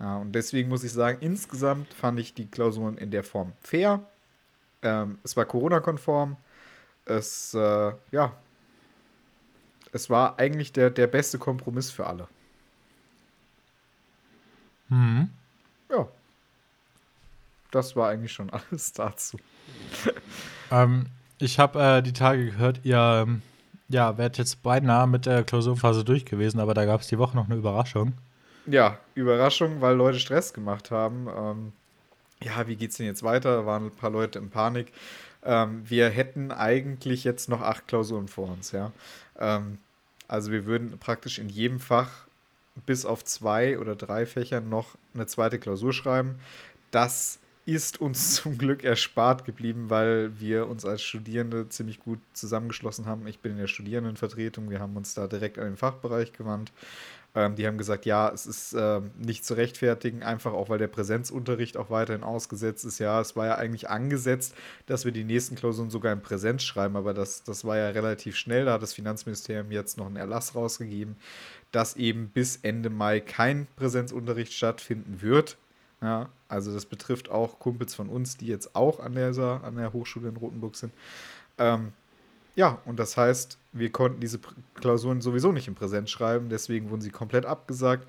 Ja, 0.00 0.16
und 0.18 0.32
deswegen 0.32 0.68
muss 0.68 0.84
ich 0.84 0.92
sagen, 0.92 1.18
insgesamt 1.20 1.92
fand 1.94 2.18
ich 2.18 2.34
die 2.34 2.46
Klausuren 2.46 2.98
in 2.98 3.10
der 3.10 3.24
Form 3.24 3.52
fair. 3.60 4.04
Ähm, 4.82 5.18
es 5.22 5.36
war 5.36 5.44
Corona-konform. 5.44 6.36
Es, 7.06 7.54
äh, 7.54 7.92
ja, 8.10 8.32
es 9.92 10.10
war 10.10 10.38
eigentlich 10.38 10.72
der, 10.72 10.90
der 10.90 11.06
beste 11.06 11.38
Kompromiss 11.38 11.90
für 11.90 12.06
alle. 12.06 12.26
Mhm. 14.88 15.30
Ja. 15.90 16.08
Das 17.70 17.94
war 17.94 18.10
eigentlich 18.10 18.32
schon 18.32 18.50
alles 18.70 18.92
dazu. 18.92 19.38
ähm, 20.70 21.06
ich 21.38 21.58
habe 21.58 21.80
äh, 21.80 22.02
die 22.02 22.12
Tage 22.12 22.46
gehört, 22.46 22.80
ihr 22.84 23.24
ähm, 23.26 23.42
ja, 23.88 24.18
wärt 24.18 24.38
jetzt 24.38 24.62
beinahe 24.62 25.06
mit 25.06 25.26
der 25.26 25.44
Klausurphase 25.44 26.04
durch 26.04 26.24
gewesen, 26.24 26.58
aber 26.58 26.74
da 26.74 26.84
gab 26.84 27.00
es 27.00 27.06
die 27.06 27.18
Woche 27.18 27.36
noch 27.36 27.46
eine 27.46 27.56
Überraschung. 27.56 28.14
Ja, 28.66 28.98
Überraschung, 29.14 29.80
weil 29.80 29.94
Leute 29.94 30.18
Stress 30.18 30.52
gemacht 30.52 30.90
haben. 30.90 31.28
Ähm, 31.28 31.72
ja, 32.42 32.66
wie 32.66 32.76
geht's 32.76 32.96
denn 32.96 33.06
jetzt 33.06 33.22
weiter? 33.22 33.56
Da 33.56 33.66
waren 33.66 33.86
ein 33.86 33.90
paar 33.90 34.10
Leute 34.10 34.38
in 34.38 34.50
Panik. 34.50 34.92
Ähm, 35.44 35.82
wir 35.88 36.08
hätten 36.08 36.50
eigentlich 36.50 37.24
jetzt 37.24 37.48
noch 37.48 37.60
acht 37.60 37.86
Klausuren 37.88 38.28
vor 38.28 38.48
uns, 38.50 38.72
ja. 38.72 38.92
Ähm, 39.38 39.78
also 40.28 40.50
wir 40.50 40.64
würden 40.64 40.98
praktisch 40.98 41.38
in 41.38 41.50
jedem 41.50 41.78
Fach 41.78 42.26
bis 42.86 43.04
auf 43.04 43.24
zwei 43.24 43.78
oder 43.78 43.94
drei 43.94 44.24
Fächern 44.24 44.68
noch 44.68 44.96
eine 45.14 45.26
zweite 45.26 45.58
Klausur 45.58 45.92
schreiben. 45.92 46.36
Das 46.90 47.38
ist 47.66 48.00
uns 48.00 48.34
zum 48.42 48.56
Glück 48.56 48.82
erspart 48.82 49.44
geblieben, 49.44 49.90
weil 49.90 50.40
wir 50.40 50.68
uns 50.68 50.86
als 50.86 51.02
Studierende 51.02 51.68
ziemlich 51.68 52.00
gut 52.00 52.20
zusammengeschlossen 52.32 53.04
haben. 53.04 53.26
Ich 53.26 53.40
bin 53.40 53.52
in 53.52 53.58
der 53.58 53.66
Studierendenvertretung, 53.66 54.70
wir 54.70 54.80
haben 54.80 54.96
uns 54.96 55.12
da 55.12 55.26
direkt 55.26 55.58
an 55.58 55.66
den 55.66 55.76
Fachbereich 55.76 56.32
gewandt 56.32 56.72
ähm, 57.34 57.56
die 57.56 57.66
haben 57.66 57.78
gesagt, 57.78 58.06
ja, 58.06 58.30
es 58.30 58.46
ist 58.46 58.74
äh, 58.74 59.00
nicht 59.18 59.44
zu 59.44 59.54
rechtfertigen, 59.54 60.22
einfach 60.22 60.52
auch 60.52 60.68
weil 60.68 60.78
der 60.78 60.86
Präsenzunterricht 60.86 61.76
auch 61.76 61.90
weiterhin 61.90 62.22
ausgesetzt 62.22 62.84
ist. 62.84 63.00
Ja, 63.00 63.20
es 63.20 63.34
war 63.34 63.46
ja 63.46 63.54
eigentlich 63.56 63.90
angesetzt, 63.90 64.54
dass 64.86 65.04
wir 65.04 65.12
die 65.12 65.24
nächsten 65.24 65.56
Klausuren 65.56 65.90
sogar 65.90 66.12
in 66.12 66.22
Präsenz 66.22 66.62
schreiben, 66.62 66.96
aber 66.96 67.12
das, 67.12 67.42
das 67.42 67.64
war 67.64 67.76
ja 67.76 67.88
relativ 67.88 68.36
schnell. 68.36 68.66
Da 68.66 68.74
hat 68.74 68.82
das 68.82 68.94
Finanzministerium 68.94 69.72
jetzt 69.72 69.98
noch 69.98 70.06
einen 70.06 70.16
Erlass 70.16 70.54
rausgegeben, 70.54 71.16
dass 71.72 71.96
eben 71.96 72.28
bis 72.28 72.58
Ende 72.62 72.88
Mai 72.88 73.18
kein 73.18 73.66
Präsenzunterricht 73.74 74.52
stattfinden 74.52 75.20
wird. 75.20 75.56
Ja, 76.00 76.28
also 76.48 76.72
das 76.72 76.86
betrifft 76.86 77.30
auch 77.30 77.58
Kumpels 77.58 77.94
von 77.94 78.08
uns, 78.08 78.36
die 78.36 78.46
jetzt 78.46 78.76
auch 78.76 79.00
an, 79.00 79.14
dieser, 79.14 79.64
an 79.64 79.76
der 79.76 79.92
Hochschule 79.92 80.28
in 80.28 80.36
Rotenburg 80.36 80.76
sind. 80.76 80.92
Ähm, 81.58 81.92
ja, 82.56 82.78
und 82.84 82.98
das 82.98 83.16
heißt, 83.16 83.58
wir 83.72 83.90
konnten 83.90 84.20
diese 84.20 84.38
Klausuren 84.74 85.20
sowieso 85.20 85.52
nicht 85.52 85.68
in 85.68 85.74
Präsenz 85.74 86.10
schreiben, 86.10 86.48
deswegen 86.48 86.90
wurden 86.90 87.00
sie 87.00 87.10
komplett 87.10 87.46
abgesagt 87.46 88.06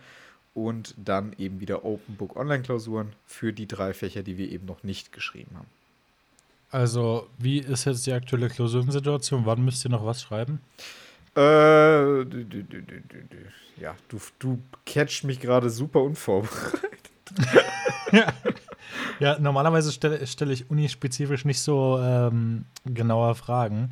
und 0.54 0.94
dann 0.98 1.34
eben 1.38 1.60
wieder 1.60 1.84
Open 1.84 2.16
Book 2.16 2.36
Online-Klausuren 2.36 3.14
für 3.26 3.54
die 3.54 3.68
drei 3.68 3.94
Fächer, 3.94 4.24
die 4.24 4.38
wir 4.38 4.50
eben 4.50 4.66
noch 4.66 4.84
nicht 4.84 5.12
geschrieben 5.12 5.52
haben. 5.56 5.68
Also, 6.72 7.28
wie 7.38 7.60
ist 7.60 7.86
jetzt 7.86 8.06
die 8.06 8.14
aktuelle 8.14 8.50
Klausurensituation? 8.50 9.46
Wann 9.46 9.64
müsst 9.64 9.86
ihr 9.86 9.92
noch 9.92 10.06
was 10.06 10.22
schreiben? 10.22 10.60
Äh, 11.36 12.22
ja, 13.80 13.96
du, 14.08 14.20
du 14.40 14.60
catchst 14.86 15.24
mich 15.26 15.40
gerade 15.40 15.70
super 15.70 16.02
unvorbereitet. 16.02 16.82
ja. 18.12 18.34
ja, 19.20 19.40
normalerweise 19.40 19.92
stelle, 19.92 20.26
stelle 20.28 20.54
ich 20.54 20.70
unispezifisch 20.70 21.44
nicht 21.44 21.60
so 21.60 22.00
ähm, 22.02 22.66
genauer 22.86 23.36
Fragen. 23.36 23.92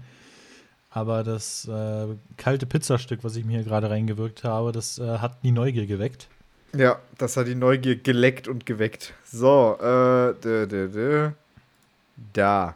Aber 0.94 1.24
das 1.24 1.68
äh, 1.68 2.08
kalte 2.38 2.68
Pizzastück, 2.68 3.24
was 3.24 3.36
ich 3.36 3.46
mir 3.46 3.58
hier 3.58 3.64
gerade 3.64 3.90
reingewirkt 3.90 4.44
habe, 4.44 4.72
das 4.72 5.00
äh, 5.00 5.18
hat 5.18 5.44
die 5.44 5.52
Neugier 5.52 5.88
geweckt. 5.88 6.28
Ja, 6.76 7.00
das 7.18 7.36
hat 7.36 7.48
die 7.48 7.56
Neugier 7.56 7.96
geleckt 7.96 8.48
und 8.48 8.68
geweckt. 8.68 9.14
So, 9.26 9.76
äh, 9.80 10.36
dö, 10.40 10.68
dö, 10.68 10.90
dö. 10.90 11.32
da. 12.34 12.76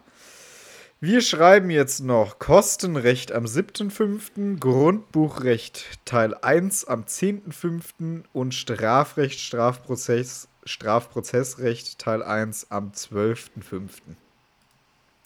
Wir 0.99 1.21
schreiben 1.21 1.69
jetzt 1.69 1.99
noch 1.99 2.39
Kostenrecht 2.39 3.31
am 3.31 3.45
7.5., 3.45 4.59
Grundbuchrecht 4.59 5.85
Teil 6.05 6.33
1 6.33 6.85
am 6.85 7.03
10.5. 7.03 8.23
und 8.33 8.55
Strafrecht, 8.55 9.39
Strafprozess, 9.39 10.47
Strafprozessrecht 10.65 11.99
Teil 11.99 12.23
1 12.23 12.71
am 12.71 12.93
12.5. 12.93 13.89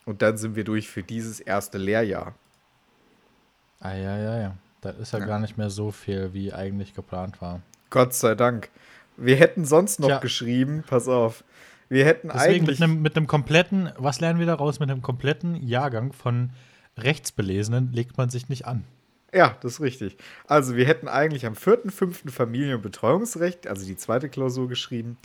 Und 0.04 0.22
dann 0.22 0.38
sind 0.38 0.58
wir 0.58 0.66
durch 0.66 0.90
für 0.90 1.04
dieses 1.04 1.40
erste 1.40 1.78
Lehrjahr. 1.78 2.36
Ah, 3.82 3.96
ja, 3.96 4.18
ja, 4.18 4.40
ja. 4.40 4.58
Da 4.82 4.92
ist 4.92 5.12
ja, 5.12 5.20
ja, 5.20 5.26
gar 5.26 5.40
nicht 5.40 5.58
mehr 5.58 5.70
so 5.70 5.92
viel, 5.92 6.34
wie 6.34 6.54
eigentlich 6.54 6.94
geplant 6.94 7.42
war. 7.42 7.62
Gott 7.90 8.14
sei 8.14 8.36
Dank. 8.36 8.70
Wir 9.18 9.36
hätten 9.36 9.66
sonst 9.66 10.00
noch 10.00 10.08
Tja. 10.08 10.20
geschrieben, 10.20 10.84
pass 10.88 11.08
auf. 11.08 11.44
Wir 11.90 12.06
hätten 12.06 12.30
Deswegen 12.30 12.64
eigentlich. 12.64 12.80
Mit 12.80 12.90
einem, 12.90 13.02
mit 13.02 13.18
einem 13.18 13.28
kompletten, 13.28 13.92
was 13.98 14.22
lernen 14.22 14.40
wir 14.40 14.46
daraus? 14.46 14.80
Mit 14.80 14.90
einem 14.90 15.02
kompletten 15.02 15.56
Jahrgang 15.56 16.14
von 16.14 16.52
Rechtsbelesenen 16.98 17.92
legt 17.92 18.18
man 18.18 18.30
sich 18.30 18.50
nicht 18.50 18.66
an. 18.66 18.86
Ja, 19.34 19.58
das 19.62 19.74
ist 19.74 19.82
richtig. 19.82 20.18
Also, 20.48 20.76
wir 20.76 20.86
hätten 20.86 21.08
eigentlich 21.08 21.46
am 21.46 21.54
4.5. 21.54 22.30
Familien- 22.30 22.76
und 22.76 22.82
Betreuungsrecht, 22.82 23.68
also 23.68 23.86
die 23.86 23.96
zweite 23.96 24.30
Klausur 24.30 24.68
geschrieben. 24.68 25.18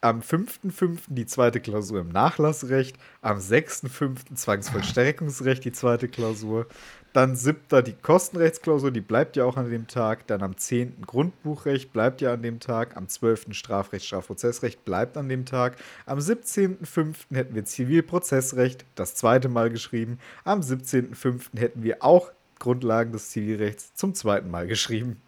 Am 0.00 0.20
5.5. 0.20 0.98
die 1.08 1.26
zweite 1.26 1.60
Klausur 1.60 2.00
im 2.00 2.10
Nachlassrecht. 2.10 2.96
Am 3.22 3.38
6.5. 3.38 4.34
Zwangsvollstreckungsrecht, 4.34 5.64
die 5.64 5.72
zweite 5.72 6.08
Klausur. 6.08 6.66
Dann 7.12 7.34
siebter 7.34 7.80
die 7.80 7.94
Kostenrechtsklausur, 7.94 8.90
die 8.90 9.00
bleibt 9.00 9.36
ja 9.36 9.46
auch 9.46 9.56
an 9.56 9.70
dem 9.70 9.86
Tag. 9.86 10.26
Dann 10.26 10.42
am 10.42 10.58
10. 10.58 11.00
Grundbuchrecht 11.06 11.90
bleibt 11.90 12.20
ja 12.20 12.34
an 12.34 12.42
dem 12.42 12.60
Tag. 12.60 12.94
Am 12.94 13.08
12. 13.08 13.54
Strafrecht, 13.54 14.04
Strafprozessrecht 14.04 14.84
bleibt 14.84 15.16
an 15.16 15.30
dem 15.30 15.46
Tag. 15.46 15.76
Am 16.04 16.18
17.05. 16.18 17.34
hätten 17.34 17.54
wir 17.54 17.64
Zivilprozessrecht, 17.64 18.84
das 18.96 19.14
zweite 19.14 19.48
Mal 19.48 19.70
geschrieben. 19.70 20.18
Am 20.44 20.60
17.05. 20.60 21.58
hätten 21.58 21.82
wir 21.82 22.04
auch 22.04 22.32
Grundlagen 22.58 23.12
des 23.12 23.30
Zivilrechts 23.30 23.94
zum 23.94 24.14
zweiten 24.14 24.50
Mal 24.50 24.66
geschrieben. 24.66 25.20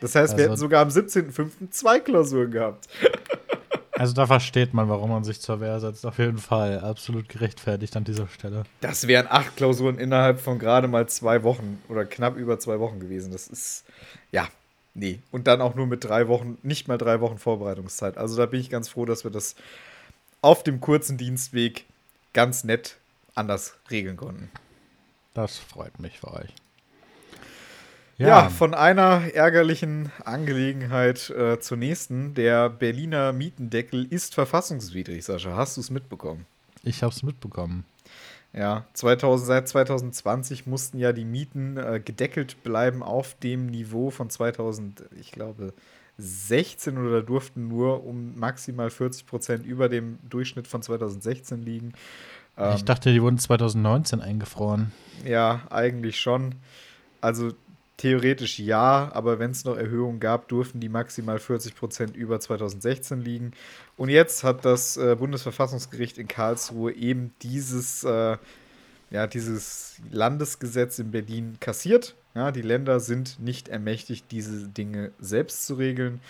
Das 0.00 0.14
heißt, 0.14 0.32
also, 0.32 0.36
wir 0.36 0.44
hätten 0.44 0.56
sogar 0.56 0.82
am 0.82 0.88
17.05. 0.88 1.70
zwei 1.70 2.00
Klausuren 2.00 2.50
gehabt. 2.50 2.88
Also 3.98 4.14
da 4.14 4.28
versteht 4.28 4.74
man, 4.74 4.88
warum 4.88 5.10
man 5.10 5.24
sich 5.24 5.40
zur 5.40 5.60
Wehr 5.60 5.80
setzt. 5.80 6.06
Auf 6.06 6.18
jeden 6.18 6.38
Fall. 6.38 6.78
Absolut 6.78 7.28
gerechtfertigt 7.28 7.96
an 7.96 8.04
dieser 8.04 8.28
Stelle. 8.28 8.62
Das 8.80 9.08
wären 9.08 9.26
acht 9.28 9.56
Klausuren 9.56 9.98
innerhalb 9.98 10.40
von 10.40 10.60
gerade 10.60 10.86
mal 10.86 11.08
zwei 11.08 11.42
Wochen 11.42 11.82
oder 11.88 12.04
knapp 12.04 12.36
über 12.36 12.60
zwei 12.60 12.78
Wochen 12.78 13.00
gewesen. 13.00 13.32
Das 13.32 13.48
ist, 13.48 13.84
ja, 14.30 14.46
nee. 14.94 15.18
Und 15.32 15.48
dann 15.48 15.60
auch 15.60 15.74
nur 15.74 15.88
mit 15.88 16.04
drei 16.04 16.28
Wochen, 16.28 16.58
nicht 16.62 16.86
mal 16.86 16.96
drei 16.96 17.20
Wochen 17.20 17.38
Vorbereitungszeit. 17.38 18.16
Also 18.18 18.36
da 18.36 18.46
bin 18.46 18.60
ich 18.60 18.70
ganz 18.70 18.88
froh, 18.88 19.04
dass 19.04 19.24
wir 19.24 19.32
das 19.32 19.56
auf 20.42 20.62
dem 20.62 20.80
kurzen 20.80 21.16
Dienstweg 21.16 21.84
ganz 22.34 22.62
nett 22.62 22.98
anders 23.34 23.74
regeln 23.90 24.16
konnten. 24.16 24.48
Das 25.34 25.58
freut 25.58 25.98
mich 25.98 26.20
für 26.20 26.32
euch. 26.32 26.54
Ja. 28.18 28.26
ja, 28.26 28.48
von 28.48 28.74
einer 28.74 29.32
ärgerlichen 29.32 30.10
Angelegenheit 30.24 31.30
äh, 31.30 31.60
zur 31.60 31.76
nächsten. 31.76 32.34
Der 32.34 32.68
Berliner 32.68 33.32
Mietendeckel 33.32 34.04
ist 34.10 34.34
verfassungswidrig, 34.34 35.24
Sascha. 35.24 35.56
Hast 35.56 35.76
du 35.76 35.80
es 35.80 35.90
mitbekommen? 35.90 36.44
Ich 36.82 37.02
habe 37.02 37.12
es 37.12 37.22
mitbekommen. 37.22 37.84
Ja, 38.52 38.84
2000, 38.94 39.46
seit 39.46 39.68
2020 39.68 40.66
mussten 40.66 40.98
ja 40.98 41.12
die 41.12 41.24
Mieten 41.24 41.76
äh, 41.76 42.00
gedeckelt 42.04 42.62
bleiben 42.64 43.02
auf 43.02 43.34
dem 43.34 43.66
Niveau 43.66 44.10
von 44.10 44.30
2000, 44.30 45.04
ich 45.20 45.30
glaube, 45.30 45.72
2016 46.18 46.98
oder 46.98 47.22
durften 47.22 47.68
nur 47.68 48.04
um 48.04 48.36
maximal 48.36 48.90
40 48.90 49.26
Prozent 49.26 49.66
über 49.66 49.88
dem 49.88 50.18
Durchschnitt 50.28 50.66
von 50.66 50.82
2016 50.82 51.62
liegen. 51.62 51.92
Ähm, 52.56 52.74
ich 52.74 52.84
dachte, 52.84 53.12
die 53.12 53.22
wurden 53.22 53.38
2019 53.38 54.20
eingefroren. 54.20 54.92
Ja, 55.24 55.62
eigentlich 55.70 56.20
schon. 56.20 56.56
Also 57.20 57.52
theoretisch 57.98 58.58
ja, 58.58 59.10
aber 59.12 59.38
wenn 59.38 59.50
es 59.50 59.64
noch 59.64 59.76
Erhöhungen 59.76 60.20
gab, 60.20 60.48
durften 60.48 60.80
die 60.80 60.88
maximal 60.88 61.38
40 61.38 61.74
Prozent 61.74 62.16
über 62.16 62.40
2016 62.40 63.20
liegen. 63.20 63.52
Und 63.96 64.08
jetzt 64.08 64.44
hat 64.44 64.64
das 64.64 64.96
äh, 64.96 65.16
Bundesverfassungsgericht 65.16 66.16
in 66.16 66.28
Karlsruhe 66.28 66.92
eben 66.92 67.34
dieses, 67.42 68.04
äh, 68.04 68.38
ja, 69.10 69.26
dieses 69.26 70.00
Landesgesetz 70.10 70.98
in 70.98 71.10
Berlin 71.10 71.58
kassiert. 71.60 72.14
Ja, 72.34 72.52
die 72.52 72.62
Länder 72.62 73.00
sind 73.00 73.40
nicht 73.40 73.68
ermächtigt, 73.68 74.26
diese 74.30 74.68
Dinge 74.68 75.10
selbst 75.18 75.66
zu 75.66 75.74
regeln. 75.74 76.20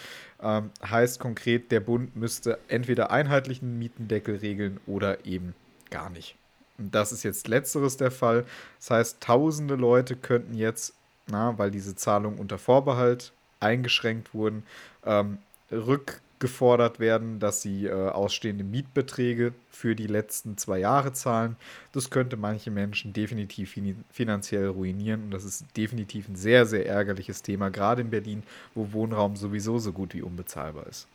Ähm, 0.41 0.71
heißt 0.83 1.21
konkret, 1.21 1.71
der 1.71 1.81
Bund 1.81 2.17
müsste 2.17 2.59
entweder 2.69 3.11
einheitlichen 3.11 3.79
Mietendeckel 3.79 4.37
regeln 4.37 4.81
oder 4.87 5.27
eben 5.27 5.55
gar 5.91 6.09
nicht. 6.09 6.37
Und 6.79 6.95
das 6.95 7.13
ist 7.13 7.25
jetzt 7.25 7.47
letzteres 7.47 7.99
der 7.99 8.11
Fall. 8.11 8.47
Das 8.79 8.91
heißt, 8.91 9.21
tausende 9.21 9.75
Leute 9.75 10.17
könnten 10.17 10.55
jetzt, 10.55 10.95
na, 11.31 11.57
weil 11.59 11.71
diese 11.71 11.95
Zahlungen 11.95 12.39
unter 12.39 12.59
Vorbehalt 12.59 13.33
eingeschränkt 13.61 14.35
wurden, 14.35 14.63
ähm, 15.05 15.39
rückgefordert 15.71 17.01
werden, 17.01 17.41
dass 17.41 17.63
sie 17.63 17.87
äh, 17.87 17.93
ausstehende 17.93 18.65
Mietbeträge 18.65 19.53
für 19.71 19.95
die 19.95 20.07
letzten 20.07 20.57
zwei 20.57 20.79
Jahre 20.79 21.13
zahlen. 21.13 21.57
Das 21.93 22.11
könnte 22.11 22.37
manche 22.37 22.71
Menschen 22.71 23.13
definitiv 23.13 23.73
fin 23.73 24.05
finanziell 24.11 24.69
ruinieren 24.69 25.25
und 25.25 25.31
das 25.33 25.45
ist 25.45 25.65
definitiv 25.77 26.29
ein 26.29 26.37
sehr, 26.37 26.67
sehr 26.67 26.87
ärgerliches 26.87 27.43
Thema, 27.43 27.71
gerade 27.71 28.03
in 28.03 28.11
Berlin, 28.11 28.43
wo 28.75 28.93
Wohnraum 28.93 29.37
sowieso 29.37 29.79
so 29.79 29.93
gut 29.93 30.15
wie 30.15 30.23
unbezahlbar 30.23 30.87
ist. 30.87 31.09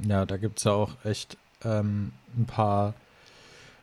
Ja, 0.00 0.26
da 0.26 0.36
gibt 0.36 0.58
es 0.58 0.64
ja 0.64 0.72
auch 0.72 1.04
echt 1.04 1.36
ähm, 1.62 2.12
ein 2.36 2.46
paar 2.46 2.94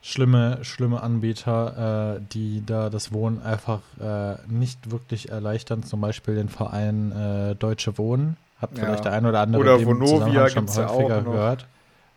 schlimme, 0.02 0.60
schlimme 0.64 1.02
Anbieter, 1.02 2.18
äh, 2.18 2.22
die 2.34 2.64
da 2.66 2.89
das 2.89 3.12
Wohnen 3.12 3.41
einfach 3.41 3.82
äh, 3.99 4.36
nicht 4.47 4.91
wirklich 4.91 5.30
erleichtern. 5.30 5.84
Zum 5.84 6.02
Beispiel 6.02 6.36
den 6.36 6.49
Verein 6.49 7.12
äh, 7.12 7.56
Deutsche 7.56 7.97
Wohnen. 7.97 8.38
Hat 8.60 8.78
ja. 8.78 8.86
vielleicht 8.86 9.06
der 9.06 9.14
ein 9.14 9.26
oder 9.26 9.41
andere 9.41 9.62
oder 9.62 9.86
Vonovia 9.86 10.49
schon 10.49 10.68
häufiger 10.68 11.18
ja 11.18 11.22
gehört. 11.22 11.68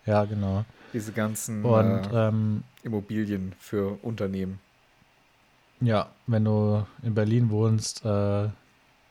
Ja, 0.06 0.24
genau. 0.24 0.64
Diese 0.92 1.12
ganzen 1.12 1.64
Und, 1.64 2.12
äh, 2.12 2.28
ähm, 2.28 2.62
Immobilien 2.82 3.52
für 3.58 3.98
Unternehmen. 4.02 4.60
Ja, 5.80 6.08
wenn 6.26 6.44
du 6.44 6.86
in 7.02 7.14
Berlin 7.14 7.50
wohnst, 7.50 8.04
äh, 8.04 8.48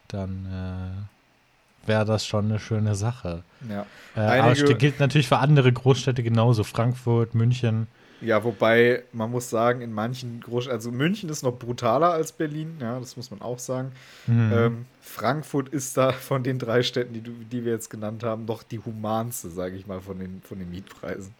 dann 0.08 0.46
äh, 0.46 1.88
wäre 1.88 2.06
das 2.06 2.26
schon 2.26 2.46
eine 2.46 2.60
schöne 2.60 2.96
Sache. 2.96 3.44
Ja. 3.70 3.86
Aber 4.16 4.52
es 4.52 4.64
gilt 4.78 5.00
natürlich 5.00 5.28
für 5.28 5.40
andere 5.40 5.74
Großstädte 5.74 6.24
genauso. 6.24 6.64
Frankfurt, 6.64 7.36
München. 7.36 7.88
Ja, 8.24 8.44
wobei 8.44 9.04
man 9.12 9.32
muss 9.32 9.50
sagen, 9.50 9.82
in 9.82 9.92
manchen 9.94 10.40
Großstädten, 10.42 10.78
also 10.78 10.92
München 10.92 11.30
ist 11.30 11.44
noch 11.44 11.58
brutaler 11.58 12.12
als 12.12 12.32
Berlin, 12.32 12.78
ja, 12.80 13.00
das 13.00 13.18
muss 13.18 13.32
man 13.32 13.42
auch 13.42 13.60
sagen. 13.60 13.92
Mhm. 14.28 14.52
Ähm, 14.54 14.86
Frankfurt 15.02 15.70
ist 15.70 15.98
da 15.98 16.12
von 16.12 16.44
den 16.44 16.60
drei 16.60 16.84
Städten, 16.84 17.14
die, 17.14 17.22
die 17.22 17.66
wir 17.66 17.74
jetzt 17.74 17.90
genannt 17.90 18.24
haben, 18.24 18.46
doch 18.46 18.64
die 18.64 18.80
humanste, 18.80 19.50
sage 19.50 19.76
ich 19.76 19.88
mal, 19.88 20.00
von 20.00 20.20
den, 20.20 20.42
von 20.42 20.58
den 20.58 20.70
Mietpreisen. 20.70 21.34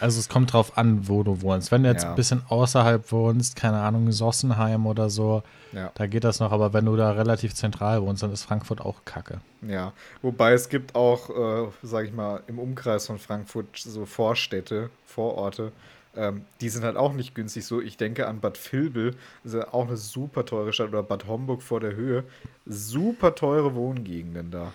Also 0.00 0.18
es 0.18 0.28
kommt 0.28 0.52
drauf 0.52 0.76
an, 0.76 1.08
wo 1.08 1.22
du 1.22 1.42
wohnst. 1.42 1.70
Wenn 1.70 1.82
du 1.82 1.88
jetzt 1.88 2.02
ja. 2.02 2.10
ein 2.10 2.16
bisschen 2.16 2.42
außerhalb 2.48 3.10
wohnst, 3.12 3.56
keine 3.56 3.78
Ahnung, 3.78 4.10
Sossenheim 4.10 4.86
oder 4.86 5.10
so, 5.10 5.42
ja. 5.72 5.90
da 5.94 6.06
geht 6.06 6.24
das 6.24 6.40
noch. 6.40 6.52
Aber 6.52 6.72
wenn 6.72 6.84
du 6.84 6.96
da 6.96 7.12
relativ 7.12 7.54
zentral 7.54 8.02
wohnst, 8.02 8.22
dann 8.22 8.32
ist 8.32 8.42
Frankfurt 8.42 8.80
auch 8.80 9.04
kacke. 9.04 9.40
Ja, 9.62 9.92
wobei 10.22 10.52
es 10.52 10.68
gibt 10.68 10.94
auch, 10.94 11.30
äh, 11.30 11.68
sage 11.82 12.08
ich 12.08 12.12
mal, 12.12 12.42
im 12.46 12.58
Umkreis 12.58 13.06
von 13.06 13.18
Frankfurt 13.18 13.76
so 13.76 14.06
Vorstädte, 14.06 14.90
Vororte, 15.06 15.72
ähm, 16.16 16.44
die 16.60 16.68
sind 16.68 16.84
halt 16.84 16.96
auch 16.96 17.12
nicht 17.12 17.34
günstig. 17.34 17.64
So, 17.64 17.80
ich 17.80 17.96
denke 17.96 18.26
an 18.26 18.40
Bad 18.40 18.58
Vilbel, 18.72 19.12
das 19.42 19.52
ist 19.52 19.60
ja 19.60 19.74
auch 19.74 19.86
eine 19.86 19.96
super 19.96 20.44
teure 20.44 20.72
Stadt, 20.72 20.88
oder 20.88 21.02
Bad 21.02 21.26
Homburg 21.26 21.62
vor 21.62 21.80
der 21.80 21.94
Höhe. 21.94 22.24
Super 22.64 23.34
teure 23.34 23.74
Wohngegenden 23.74 24.50
da. 24.50 24.72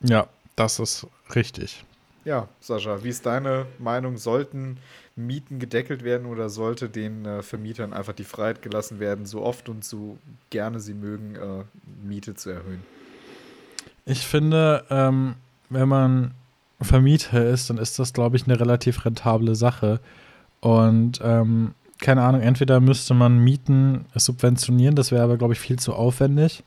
Ja, 0.00 0.28
das 0.56 0.78
ist 0.78 1.06
richtig. 1.34 1.84
Ja, 2.24 2.48
Sascha, 2.60 3.02
wie 3.02 3.08
ist 3.08 3.24
deine 3.26 3.66
Meinung? 3.78 4.18
Sollten 4.18 4.78
Mieten 5.16 5.58
gedeckelt 5.58 6.04
werden 6.04 6.26
oder 6.26 6.50
sollte 6.50 6.88
den 6.88 7.24
äh, 7.24 7.42
Vermietern 7.42 7.92
einfach 7.92 8.12
die 8.12 8.24
Freiheit 8.24 8.62
gelassen 8.62 9.00
werden, 9.00 9.26
so 9.26 9.42
oft 9.42 9.68
und 9.68 9.84
so 9.84 10.18
gerne 10.50 10.78
sie 10.78 10.94
mögen, 10.94 11.36
äh, 11.36 11.64
Miete 12.06 12.34
zu 12.34 12.50
erhöhen? 12.50 12.82
Ich 14.04 14.26
finde, 14.26 14.84
ähm, 14.90 15.34
wenn 15.70 15.88
man 15.88 16.34
Vermieter 16.80 17.44
ist, 17.44 17.70
dann 17.70 17.78
ist 17.78 17.98
das, 17.98 18.12
glaube 18.12 18.36
ich, 18.36 18.44
eine 18.46 18.58
relativ 18.58 19.04
rentable 19.04 19.54
Sache. 19.54 20.00
Und 20.60 21.20
ähm, 21.22 21.74
keine 22.00 22.22
Ahnung, 22.22 22.40
entweder 22.40 22.80
müsste 22.80 23.14
man 23.14 23.38
Mieten 23.38 24.04
subventionieren, 24.14 24.94
das 24.94 25.10
wäre 25.10 25.24
aber, 25.24 25.36
glaube 25.36 25.54
ich, 25.54 25.60
viel 25.60 25.78
zu 25.78 25.94
aufwendig, 25.94 26.62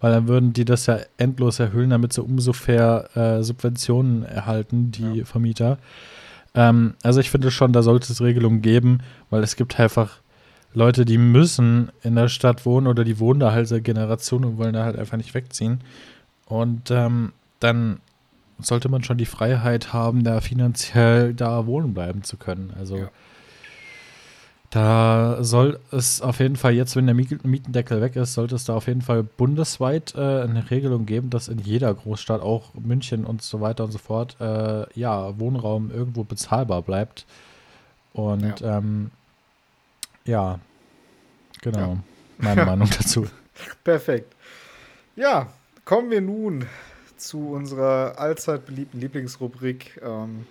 weil 0.00 0.12
dann 0.12 0.28
würden 0.28 0.52
die 0.52 0.66
das 0.66 0.86
ja 0.86 0.98
endlos 1.16 1.58
erhöhen, 1.58 1.90
damit 1.90 2.12
sie 2.12 2.22
umso 2.22 2.52
fair 2.52 3.08
äh, 3.14 3.42
Subventionen 3.42 4.24
erhalten, 4.24 4.90
die 4.90 5.18
ja. 5.18 5.24
Vermieter. 5.24 5.78
Ähm, 6.54 6.94
also 7.02 7.20
ich 7.20 7.30
finde 7.30 7.50
schon, 7.50 7.72
da 7.72 7.82
sollte 7.82 8.12
es 8.12 8.20
Regelungen 8.20 8.60
geben, 8.60 9.00
weil 9.30 9.42
es 9.42 9.56
gibt 9.56 9.80
einfach 9.80 10.18
Leute, 10.74 11.06
die 11.06 11.16
müssen 11.16 11.90
in 12.02 12.16
der 12.16 12.28
Stadt 12.28 12.66
wohnen 12.66 12.86
oder 12.86 13.02
die 13.02 13.18
wohnen 13.18 13.40
da 13.40 13.52
halt 13.52 13.68
seit 13.68 13.84
Generationen 13.84 14.44
und 14.44 14.58
wollen 14.58 14.74
da 14.74 14.84
halt 14.84 14.98
einfach 14.98 15.16
nicht 15.16 15.32
wegziehen. 15.32 15.80
Und 16.44 16.90
ähm, 16.90 17.32
dann 17.60 18.00
sollte 18.58 18.88
man 18.88 19.02
schon 19.02 19.18
die 19.18 19.26
Freiheit 19.26 19.92
haben, 19.92 20.24
da 20.24 20.40
finanziell 20.40 21.34
da 21.34 21.66
wohnen 21.66 21.94
bleiben 21.94 22.22
zu 22.22 22.36
können. 22.36 22.72
Also 22.78 22.96
ja. 22.96 23.10
da 24.70 25.44
soll 25.44 25.78
es 25.90 26.22
auf 26.22 26.40
jeden 26.40 26.56
Fall 26.56 26.72
jetzt, 26.72 26.96
wenn 26.96 27.06
der 27.06 27.14
Mietendeckel 27.14 28.00
weg 28.00 28.16
ist, 28.16 28.34
sollte 28.34 28.54
es 28.54 28.64
da 28.64 28.74
auf 28.74 28.86
jeden 28.86 29.02
Fall 29.02 29.22
bundesweit 29.22 30.14
äh, 30.14 30.42
eine 30.42 30.70
Regelung 30.70 31.06
geben, 31.06 31.30
dass 31.30 31.48
in 31.48 31.58
jeder 31.58 31.92
Großstadt, 31.92 32.40
auch 32.40 32.72
München 32.74 33.24
und 33.24 33.42
so 33.42 33.60
weiter 33.60 33.84
und 33.84 33.92
so 33.92 33.98
fort, 33.98 34.36
äh, 34.40 34.86
ja, 34.98 35.38
Wohnraum 35.38 35.90
irgendwo 35.90 36.24
bezahlbar 36.24 36.82
bleibt. 36.82 37.26
Und 38.14 38.60
ja, 38.60 38.78
ähm, 38.78 39.10
ja 40.24 40.60
genau, 41.60 41.78
ja. 41.78 41.98
meine 42.38 42.64
Meinung 42.66 42.88
dazu. 42.88 43.26
Perfekt. 43.84 44.34
Ja, 45.14 45.48
kommen 45.84 46.10
wir 46.10 46.20
nun 46.20 46.66
zu 47.16 47.50
unserer 47.50 48.18
allzeit 48.18 48.66
beliebten 48.66 49.00
Lieblingsrubrik. 49.00 50.00
Ähm, 50.02 50.46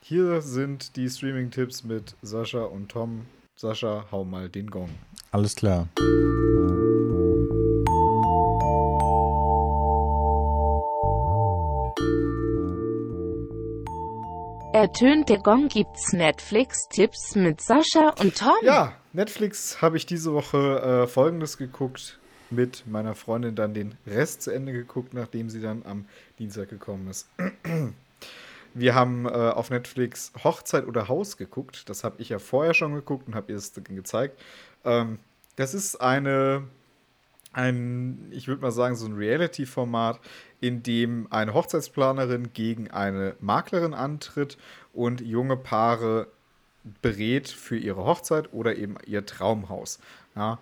hier 0.00 0.42
sind 0.42 0.96
die 0.96 1.08
Streaming-Tipps 1.08 1.84
mit 1.84 2.14
Sascha 2.22 2.64
und 2.64 2.90
Tom. 2.90 3.26
Sascha, 3.56 4.04
hau 4.10 4.24
mal 4.24 4.48
den 4.48 4.70
Gong. 4.70 4.90
Alles 5.30 5.56
klar. 5.56 5.88
Ertönt 14.74 15.28
der 15.28 15.38
Gong 15.38 15.68
gibt's 15.68 16.12
Netflix-Tipps 16.12 17.36
mit 17.36 17.60
Sascha 17.60 18.12
und 18.20 18.36
Tom. 18.36 18.56
Ja, 18.62 18.92
Netflix 19.12 19.80
habe 19.80 19.96
ich 19.96 20.04
diese 20.04 20.34
Woche 20.34 21.04
äh, 21.04 21.06
folgendes 21.06 21.56
geguckt 21.58 22.18
mit 22.50 22.86
meiner 22.86 23.14
Freundin 23.14 23.54
dann 23.54 23.74
den 23.74 23.94
Rest 24.06 24.42
zu 24.42 24.50
Ende 24.50 24.72
geguckt, 24.72 25.14
nachdem 25.14 25.50
sie 25.50 25.60
dann 25.60 25.82
am 25.84 26.06
Dienstag 26.38 26.68
gekommen 26.68 27.08
ist. 27.08 27.28
Wir 28.74 28.94
haben 28.94 29.26
äh, 29.26 29.28
auf 29.28 29.70
Netflix 29.70 30.32
Hochzeit 30.42 30.86
oder 30.86 31.08
Haus 31.08 31.36
geguckt. 31.36 31.88
Das 31.88 32.02
habe 32.02 32.16
ich 32.18 32.30
ja 32.30 32.40
vorher 32.40 32.74
schon 32.74 32.94
geguckt 32.94 33.28
und 33.28 33.36
habe 33.36 33.52
ihr 33.52 33.58
es 33.58 33.72
gezeigt. 33.72 34.40
Ähm, 34.84 35.20
das 35.54 35.74
ist 35.74 36.00
eine, 36.00 36.64
ein, 37.52 38.26
ich 38.32 38.48
würde 38.48 38.62
mal 38.62 38.72
sagen, 38.72 38.96
so 38.96 39.06
ein 39.06 39.14
Reality-Format, 39.14 40.18
in 40.60 40.82
dem 40.82 41.28
eine 41.30 41.54
Hochzeitsplanerin 41.54 42.52
gegen 42.52 42.90
eine 42.90 43.36
Maklerin 43.40 43.94
antritt 43.94 44.58
und 44.92 45.20
junge 45.20 45.56
Paare 45.56 46.26
berät 47.00 47.48
für 47.48 47.76
ihre 47.76 48.04
Hochzeit 48.04 48.52
oder 48.52 48.76
eben 48.76 48.96
ihr 49.06 49.24
Traumhaus. 49.24 50.00
Ja, 50.34 50.58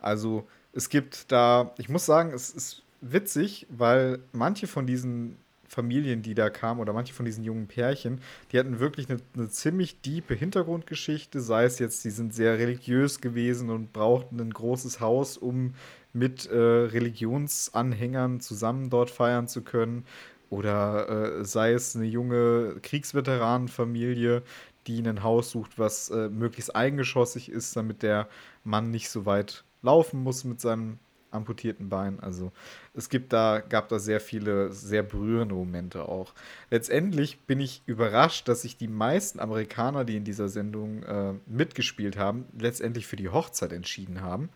also 0.00 0.46
es 0.74 0.88
gibt 0.88 1.30
da, 1.30 1.72
ich 1.78 1.88
muss 1.88 2.04
sagen, 2.04 2.32
es 2.32 2.50
ist 2.50 2.82
witzig, 3.00 3.66
weil 3.70 4.18
manche 4.32 4.66
von 4.66 4.86
diesen 4.86 5.36
Familien, 5.66 6.22
die 6.22 6.34
da 6.34 6.50
kamen, 6.50 6.80
oder 6.80 6.92
manche 6.92 7.14
von 7.14 7.24
diesen 7.24 7.44
jungen 7.44 7.66
Pärchen, 7.66 8.20
die 8.52 8.58
hatten 8.58 8.78
wirklich 8.80 9.08
eine, 9.08 9.20
eine 9.34 9.48
ziemlich 9.48 10.00
diepe 10.00 10.34
Hintergrundgeschichte, 10.34 11.40
sei 11.40 11.64
es 11.64 11.78
jetzt, 11.78 12.04
die 12.04 12.10
sind 12.10 12.34
sehr 12.34 12.58
religiös 12.58 13.20
gewesen 13.20 13.70
und 13.70 13.92
brauchten 13.92 14.40
ein 14.40 14.52
großes 14.52 15.00
Haus, 15.00 15.36
um 15.36 15.74
mit 16.12 16.46
äh, 16.46 16.56
Religionsanhängern 16.56 18.40
zusammen 18.40 18.90
dort 18.90 19.10
feiern 19.10 19.48
zu 19.48 19.62
können. 19.62 20.04
Oder 20.50 21.40
äh, 21.40 21.44
sei 21.44 21.72
es 21.72 21.96
eine 21.96 22.04
junge 22.04 22.76
Kriegsveteranenfamilie, 22.82 24.42
die 24.86 25.00
ein 25.00 25.22
Haus 25.22 25.50
sucht, 25.50 25.78
was 25.78 26.10
äh, 26.10 26.28
möglichst 26.28 26.76
eingeschossig 26.76 27.50
ist, 27.50 27.74
damit 27.74 28.02
der 28.02 28.28
Mann 28.62 28.90
nicht 28.90 29.10
so 29.10 29.26
weit 29.26 29.64
laufen 29.84 30.22
muss 30.22 30.44
mit 30.44 30.60
seinem 30.60 30.98
amputierten 31.34 31.88
Bein. 31.88 32.20
Also 32.20 32.52
es 32.94 33.08
gibt 33.08 33.32
da, 33.32 33.60
gab 33.60 33.88
da 33.88 33.98
sehr 33.98 34.20
viele, 34.20 34.72
sehr 34.72 35.02
berührende 35.02 35.54
Momente 35.54 36.08
auch. 36.08 36.32
Letztendlich 36.70 37.40
bin 37.40 37.60
ich 37.60 37.82
überrascht, 37.86 38.48
dass 38.48 38.62
sich 38.62 38.76
die 38.76 38.88
meisten 38.88 39.40
Amerikaner, 39.40 40.04
die 40.04 40.16
in 40.16 40.24
dieser 40.24 40.48
Sendung 40.48 41.02
äh, 41.02 41.34
mitgespielt 41.46 42.16
haben, 42.16 42.46
letztendlich 42.58 43.06
für 43.06 43.16
die 43.16 43.28
Hochzeit 43.28 43.72
entschieden 43.72 44.22
haben. 44.22 44.48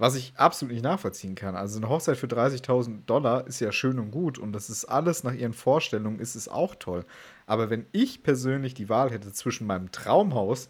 Was 0.00 0.14
ich 0.14 0.32
absolut 0.36 0.72
nicht 0.72 0.84
nachvollziehen 0.84 1.34
kann. 1.34 1.56
Also 1.56 1.78
eine 1.78 1.88
Hochzeit 1.88 2.16
für 2.16 2.28
30.000 2.28 3.04
Dollar 3.06 3.48
ist 3.48 3.58
ja 3.58 3.72
schön 3.72 3.98
und 3.98 4.12
gut 4.12 4.38
und 4.38 4.52
das 4.52 4.70
ist 4.70 4.84
alles 4.84 5.24
nach 5.24 5.34
ihren 5.34 5.52
Vorstellungen, 5.52 6.20
ist 6.20 6.36
es 6.36 6.48
auch 6.48 6.76
toll. 6.76 7.04
Aber 7.46 7.68
wenn 7.68 7.84
ich 7.90 8.22
persönlich 8.22 8.74
die 8.74 8.88
Wahl 8.88 9.10
hätte 9.10 9.32
zwischen 9.32 9.66
meinem 9.66 9.90
Traumhaus 9.90 10.68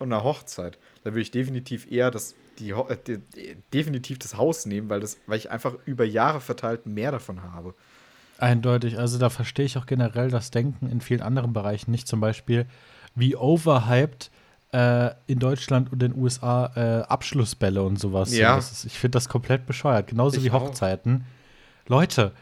und 0.00 0.12
einer 0.12 0.24
Hochzeit, 0.24 0.80
dann 1.04 1.12
würde 1.12 1.22
ich 1.22 1.30
definitiv 1.30 1.88
eher 1.88 2.10
das, 2.10 2.34
die, 2.58 2.70
äh, 2.70 2.96
die, 3.06 3.56
definitiv 3.72 4.18
das 4.18 4.36
Haus 4.36 4.66
nehmen, 4.66 4.88
weil, 4.88 5.00
das, 5.00 5.18
weil 5.26 5.38
ich 5.38 5.50
einfach 5.50 5.74
über 5.84 6.04
Jahre 6.04 6.40
verteilt 6.40 6.86
mehr 6.86 7.12
davon 7.12 7.42
habe. 7.42 7.74
Eindeutig. 8.38 8.98
Also 8.98 9.18
da 9.18 9.30
verstehe 9.30 9.66
ich 9.66 9.78
auch 9.78 9.86
generell 9.86 10.30
das 10.30 10.50
Denken 10.50 10.90
in 10.90 11.00
vielen 11.00 11.22
anderen 11.22 11.52
Bereichen 11.52 11.90
nicht. 11.90 12.08
Zum 12.08 12.20
Beispiel, 12.20 12.66
wie 13.14 13.36
overhyped 13.36 14.30
äh, 14.72 15.10
in 15.26 15.38
Deutschland 15.38 15.92
und 15.92 16.02
den 16.02 16.16
USA 16.16 16.72
äh, 16.74 17.02
Abschlussbälle 17.02 17.82
und 17.82 17.98
sowas. 17.98 18.36
Ja. 18.36 18.58
Ist, 18.58 18.84
ich 18.84 18.98
finde 18.98 19.16
das 19.16 19.28
komplett 19.28 19.66
bescheuert. 19.66 20.08
Genauso 20.08 20.38
Ich 20.38 20.44
wie 20.44 20.50
auch. 20.50 20.62
Hochzeiten. 20.62 21.24
Leute, 21.86 22.32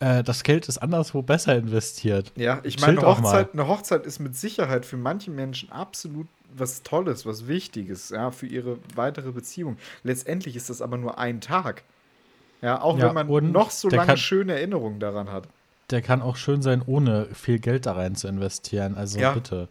äh, 0.00 0.22
das 0.24 0.42
Geld 0.42 0.68
ist 0.68 0.78
anderswo 0.78 1.22
besser 1.22 1.56
investiert. 1.56 2.32
Ja, 2.36 2.60
ich 2.64 2.80
meine, 2.80 2.98
eine 2.98 3.06
auch. 3.06 3.22
Hochzeit, 3.22 3.52
eine 3.52 3.68
Hochzeit 3.68 4.04
ist 4.04 4.18
mit 4.18 4.36
Sicherheit 4.36 4.84
für 4.84 4.96
manche 4.96 5.30
Menschen 5.30 5.70
absolut 5.70 6.26
was 6.54 6.82
Tolles, 6.82 7.26
was 7.26 7.48
Wichtiges, 7.48 8.10
ja, 8.10 8.30
für 8.30 8.46
ihre 8.46 8.78
weitere 8.94 9.32
Beziehung. 9.32 9.76
Letztendlich 10.04 10.56
ist 10.56 10.70
das 10.70 10.80
aber 10.82 10.96
nur 10.96 11.18
ein 11.18 11.40
Tag. 11.40 11.82
Ja, 12.62 12.80
auch 12.80 12.98
Ja, 12.98 13.08
wenn 13.14 13.26
man 13.28 13.52
noch 13.52 13.70
so 13.70 13.88
lange 13.88 14.06
kann- 14.06 14.16
schöne 14.16 14.54
Erinnerungen 14.54 14.98
daran 15.00 15.30
hat. 15.30 15.48
Der 15.90 16.02
kann 16.02 16.20
auch 16.22 16.36
schön 16.36 16.62
sein, 16.62 16.82
ohne 16.84 17.26
viel 17.32 17.58
Geld 17.60 17.86
da 17.86 17.92
rein 17.92 18.16
zu 18.16 18.26
investieren. 18.26 18.94
Also 18.96 19.20
Ja. 19.20 19.32
bitte. 19.32 19.68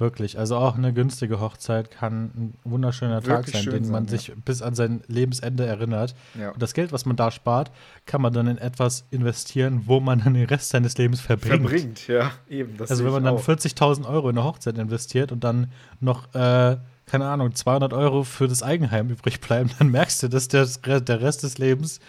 Wirklich. 0.00 0.38
Also 0.38 0.56
auch 0.56 0.76
eine 0.76 0.94
günstige 0.94 1.40
Hochzeit 1.40 1.90
kann 1.90 2.30
ein 2.34 2.54
wunderschöner 2.64 3.20
Tag 3.20 3.46
Wirklich 3.46 3.54
sein, 3.54 3.64
schön 3.64 3.82
den 3.82 3.92
man 3.92 4.08
sein, 4.08 4.18
sich 4.18 4.32
bis 4.34 4.62
an 4.62 4.74
sein 4.74 5.02
Lebensende 5.08 5.66
erinnert. 5.66 6.14
Ja. 6.38 6.52
Und 6.52 6.62
das 6.62 6.72
Geld, 6.72 6.90
was 6.90 7.04
man 7.04 7.16
da 7.16 7.30
spart, 7.30 7.70
kann 8.06 8.22
man 8.22 8.32
dann 8.32 8.46
in 8.46 8.56
etwas 8.56 9.04
investieren, 9.10 9.82
wo 9.84 10.00
man 10.00 10.20
dann 10.24 10.32
den 10.32 10.46
Rest 10.46 10.70
seines 10.70 10.96
Lebens 10.96 11.20
verbringt. 11.20 11.68
Verbringt, 11.68 12.08
ja, 12.08 12.32
eben. 12.48 12.76
Also 12.80 13.04
wenn 13.04 13.12
man 13.12 13.24
dann 13.24 13.34
auch. 13.34 13.46
40.000 13.46 14.08
Euro 14.08 14.30
in 14.30 14.38
eine 14.38 14.46
Hochzeit 14.46 14.78
investiert 14.78 15.32
und 15.32 15.44
dann 15.44 15.70
noch, 16.00 16.34
äh, 16.34 16.78
keine 17.04 17.26
Ahnung, 17.26 17.54
200 17.54 17.92
Euro 17.92 18.24
für 18.24 18.48
das 18.48 18.62
Eigenheim 18.62 19.10
übrig 19.10 19.40
bleiben, 19.40 19.70
dann 19.78 19.90
merkst 19.90 20.22
du, 20.22 20.28
dass 20.28 20.48
der, 20.48 20.66
der 21.00 21.20
Rest 21.20 21.42
des 21.42 21.58
Lebens 21.58 22.00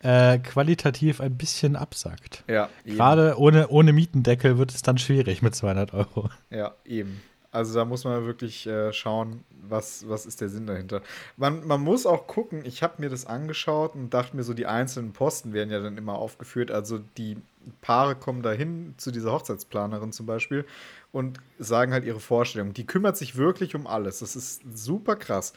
äh, 0.00 0.38
qualitativ 0.38 1.20
ein 1.20 1.36
bisschen 1.36 1.76
absackt. 1.76 2.44
Ja. 2.48 2.68
Gerade 2.84 3.38
ohne, 3.38 3.68
ohne 3.68 3.92
Mietendeckel 3.92 4.58
wird 4.58 4.74
es 4.74 4.82
dann 4.82 4.98
schwierig 4.98 5.42
mit 5.42 5.54
200 5.54 5.94
Euro. 5.94 6.28
Ja, 6.50 6.74
eben. 6.84 7.20
Also 7.50 7.74
da 7.74 7.84
muss 7.84 8.04
man 8.04 8.26
wirklich 8.26 8.66
äh, 8.66 8.92
schauen, 8.92 9.44
was, 9.68 10.08
was 10.08 10.26
ist 10.26 10.40
der 10.40 10.48
Sinn 10.48 10.66
dahinter. 10.66 11.02
Man, 11.36 11.66
man 11.66 11.80
muss 11.80 12.06
auch 12.06 12.26
gucken, 12.26 12.64
ich 12.64 12.82
habe 12.82 12.94
mir 12.98 13.08
das 13.08 13.26
angeschaut 13.26 13.94
und 13.94 14.10
dachte 14.12 14.36
mir 14.36 14.42
so, 14.42 14.54
die 14.54 14.66
einzelnen 14.66 15.12
Posten 15.12 15.52
werden 15.52 15.70
ja 15.70 15.80
dann 15.80 15.96
immer 15.96 16.14
aufgeführt. 16.14 16.70
Also 16.70 16.98
die 17.16 17.36
Paare 17.80 18.14
kommen 18.14 18.42
dahin 18.42 18.94
zu 18.96 19.10
dieser 19.10 19.32
Hochzeitsplanerin 19.32 20.12
zum 20.12 20.26
Beispiel 20.26 20.64
und 21.12 21.40
sagen 21.58 21.92
halt 21.92 22.04
ihre 22.04 22.20
Vorstellung. 22.20 22.74
Die 22.74 22.86
kümmert 22.86 23.16
sich 23.16 23.36
wirklich 23.36 23.74
um 23.74 23.86
alles. 23.86 24.18
Das 24.20 24.36
ist 24.36 24.62
super 24.74 25.16
krass. 25.16 25.52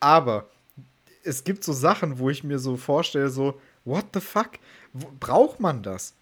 Aber 0.00 0.48
es 1.24 1.44
gibt 1.44 1.64
so 1.64 1.72
Sachen, 1.72 2.18
wo 2.18 2.30
ich 2.30 2.44
mir 2.44 2.58
so 2.58 2.76
vorstelle, 2.76 3.28
so, 3.28 3.60
what 3.84 4.06
the 4.14 4.20
fuck? 4.20 4.52
Braucht 5.20 5.60
man 5.60 5.82
das? 5.82 6.14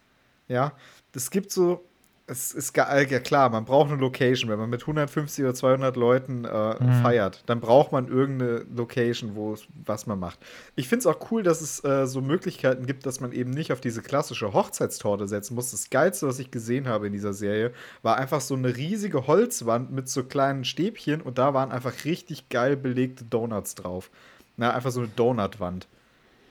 Ja, 0.48 0.72
es 1.12 1.30
gibt 1.30 1.50
so, 1.50 1.84
es 2.28 2.50
ist 2.52 2.72
ge- 2.72 2.84
ja 3.08 3.20
klar, 3.20 3.50
man 3.50 3.64
braucht 3.64 3.90
eine 3.90 4.00
Location. 4.00 4.50
Wenn 4.50 4.58
man 4.58 4.68
mit 4.70 4.80
150 4.82 5.44
oder 5.44 5.54
200 5.54 5.94
Leuten 5.96 6.44
äh, 6.44 7.02
feiert, 7.02 7.42
dann 7.46 7.60
braucht 7.60 7.92
man 7.92 8.08
irgendeine 8.08 8.64
Location, 8.74 9.36
wo 9.36 9.56
was 9.84 10.06
man 10.06 10.18
macht. 10.18 10.38
Ich 10.74 10.88
finde 10.88 11.00
es 11.00 11.06
auch 11.06 11.30
cool, 11.30 11.42
dass 11.44 11.60
es 11.60 11.84
äh, 11.84 12.06
so 12.06 12.20
Möglichkeiten 12.20 12.86
gibt, 12.86 13.06
dass 13.06 13.20
man 13.20 13.30
eben 13.32 13.50
nicht 13.50 13.70
auf 13.72 13.80
diese 13.80 14.02
klassische 14.02 14.52
Hochzeitstorte 14.52 15.28
setzen 15.28 15.54
muss. 15.54 15.70
Das 15.70 15.88
Geilste, 15.88 16.26
was 16.26 16.38
ich 16.40 16.50
gesehen 16.50 16.88
habe 16.88 17.06
in 17.06 17.12
dieser 17.12 17.32
Serie, 17.32 17.72
war 18.02 18.16
einfach 18.16 18.40
so 18.40 18.54
eine 18.54 18.76
riesige 18.76 19.26
Holzwand 19.28 19.92
mit 19.92 20.08
so 20.08 20.24
kleinen 20.24 20.64
Stäbchen 20.64 21.20
und 21.20 21.38
da 21.38 21.54
waren 21.54 21.70
einfach 21.70 22.04
richtig 22.04 22.48
geil 22.48 22.76
belegte 22.76 23.24
Donuts 23.24 23.76
drauf. 23.76 24.10
Na, 24.56 24.72
einfach 24.74 24.90
so 24.90 25.00
eine 25.00 25.10
Donutwand. 25.14 25.86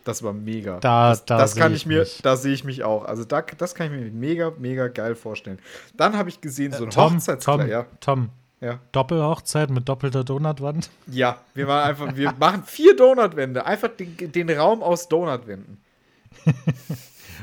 Das 0.05 0.23
war 0.23 0.31
mega. 0.31 0.79
Da- 0.79 1.09
das, 1.09 1.25
da 1.25 1.37
das 1.37 1.55
kann 1.55 1.73
ich 1.73 1.81
ich 1.81 1.85
mir, 1.87 1.99
mich. 1.99 2.19
da 2.23 2.37
sehe 2.37 2.53
ich 2.53 2.63
mich 2.63 2.83
auch. 2.85 3.03
Also 3.03 3.25
da, 3.25 3.41
das 3.41 3.75
kann 3.75 3.87
ich 3.87 3.99
mir 3.99 4.09
mega, 4.11 4.53
mega 4.57 4.87
geil 4.87 5.15
vorstellen. 5.15 5.59
Dann 5.97 6.15
habe 6.17 6.29
ich 6.29 6.39
gesehen, 6.39 6.71
so 6.71 6.83
ein 6.83 6.89
Äh, 6.89 6.93
Tom. 6.93 7.19
Tom, 7.41 7.67
Ja, 7.67 7.85
Tom, 7.99 8.29
ja. 8.61 8.79
Doppelhochzeit 8.93 9.69
mit 9.69 9.89
doppelter 9.89 10.23
Donutwand? 10.23 10.89
ja, 11.07 11.39
wir 11.53 11.65
machen 11.65 11.89
einfach, 11.89 12.15
wir 12.15 12.31
machen 12.39 12.63
vier 12.65 12.95
Donutwände. 12.95 13.65
Einfach 13.65 13.89
den, 13.89 14.31
den 14.31 14.49
Raum 14.51 14.81
aus 14.81 15.09
Donutwänden. 15.09 15.79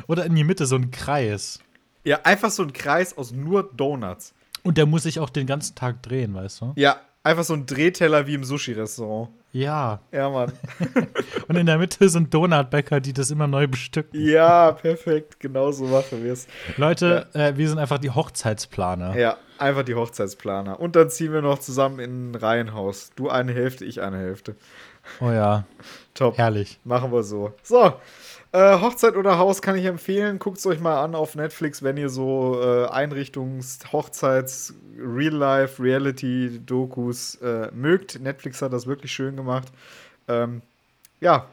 Oder 0.06 0.24
in 0.26 0.34
die 0.34 0.44
Mitte 0.44 0.66
so 0.66 0.76
ein 0.76 0.90
Kreis. 0.90 1.60
Ja, 2.04 2.20
einfach 2.24 2.50
so 2.50 2.62
ein 2.62 2.72
Kreis 2.72 3.16
aus 3.16 3.32
nur 3.32 3.62
Donuts. 3.74 4.34
Und 4.62 4.78
der 4.78 4.86
muss 4.86 5.02
sich 5.04 5.18
auch 5.20 5.30
den 5.30 5.46
ganzen 5.46 5.74
Tag 5.74 6.02
drehen, 6.02 6.34
weißt 6.34 6.60
du? 6.60 6.72
Ja, 6.76 6.96
einfach 7.22 7.44
so 7.44 7.54
ein 7.54 7.66
Drehteller 7.66 8.26
wie 8.26 8.34
im 8.34 8.44
Sushi-Restaurant. 8.44 9.30
Ja. 9.52 10.00
Ja, 10.12 10.30
Mann. 10.30 10.52
Und 11.48 11.56
in 11.56 11.66
der 11.66 11.76
Mitte 11.78 12.08
sind 12.08 12.32
Donutbäcker, 12.32 13.00
die 13.00 13.12
das 13.12 13.30
immer 13.30 13.46
neu 13.46 13.66
bestücken. 13.66 14.18
ja, 14.18 14.72
perfekt. 14.72 15.38
Genau 15.40 15.70
so 15.72 15.84
machen 15.84 16.24
wir 16.24 16.32
es. 16.32 16.46
Leute, 16.78 17.26
äh, 17.34 17.52
wir 17.56 17.68
sind 17.68 17.78
einfach 17.78 17.98
die 17.98 18.10
Hochzeitsplaner. 18.10 19.16
Ja, 19.16 19.36
einfach 19.58 19.82
die 19.82 19.94
Hochzeitsplaner. 19.94 20.80
Und 20.80 20.96
dann 20.96 21.10
ziehen 21.10 21.32
wir 21.32 21.42
noch 21.42 21.58
zusammen 21.58 21.98
in 22.00 22.30
ein 22.30 22.34
Reihenhaus. 22.34 23.10
Du 23.14 23.28
eine 23.28 23.52
Hälfte, 23.52 23.84
ich 23.84 24.00
eine 24.00 24.16
Hälfte. 24.18 24.56
Oh 25.20 25.30
ja, 25.30 25.64
Top. 26.14 26.38
herrlich. 26.38 26.78
Machen 26.84 27.12
wir 27.12 27.22
so. 27.22 27.52
So. 27.62 27.92
Äh, 28.52 28.80
Hochzeit 28.80 29.16
oder 29.16 29.38
Haus 29.38 29.62
kann 29.62 29.76
ich 29.76 29.84
empfehlen. 29.86 30.38
Guckt 30.38 30.58
es 30.58 30.66
euch 30.66 30.78
mal 30.78 31.02
an 31.02 31.14
auf 31.14 31.34
Netflix, 31.34 31.82
wenn 31.82 31.96
ihr 31.96 32.10
so 32.10 32.60
äh, 32.62 32.86
Einrichtungs-, 32.86 33.90
Hochzeits-, 33.92 34.74
Real-Life, 34.98 35.82
Reality-Dokus 35.82 37.36
äh, 37.36 37.70
mögt. 37.72 38.20
Netflix 38.20 38.60
hat 38.60 38.72
das 38.74 38.86
wirklich 38.86 39.10
schön 39.12 39.36
gemacht. 39.36 39.68
Ähm, 40.28 40.60
ja. 41.20 41.46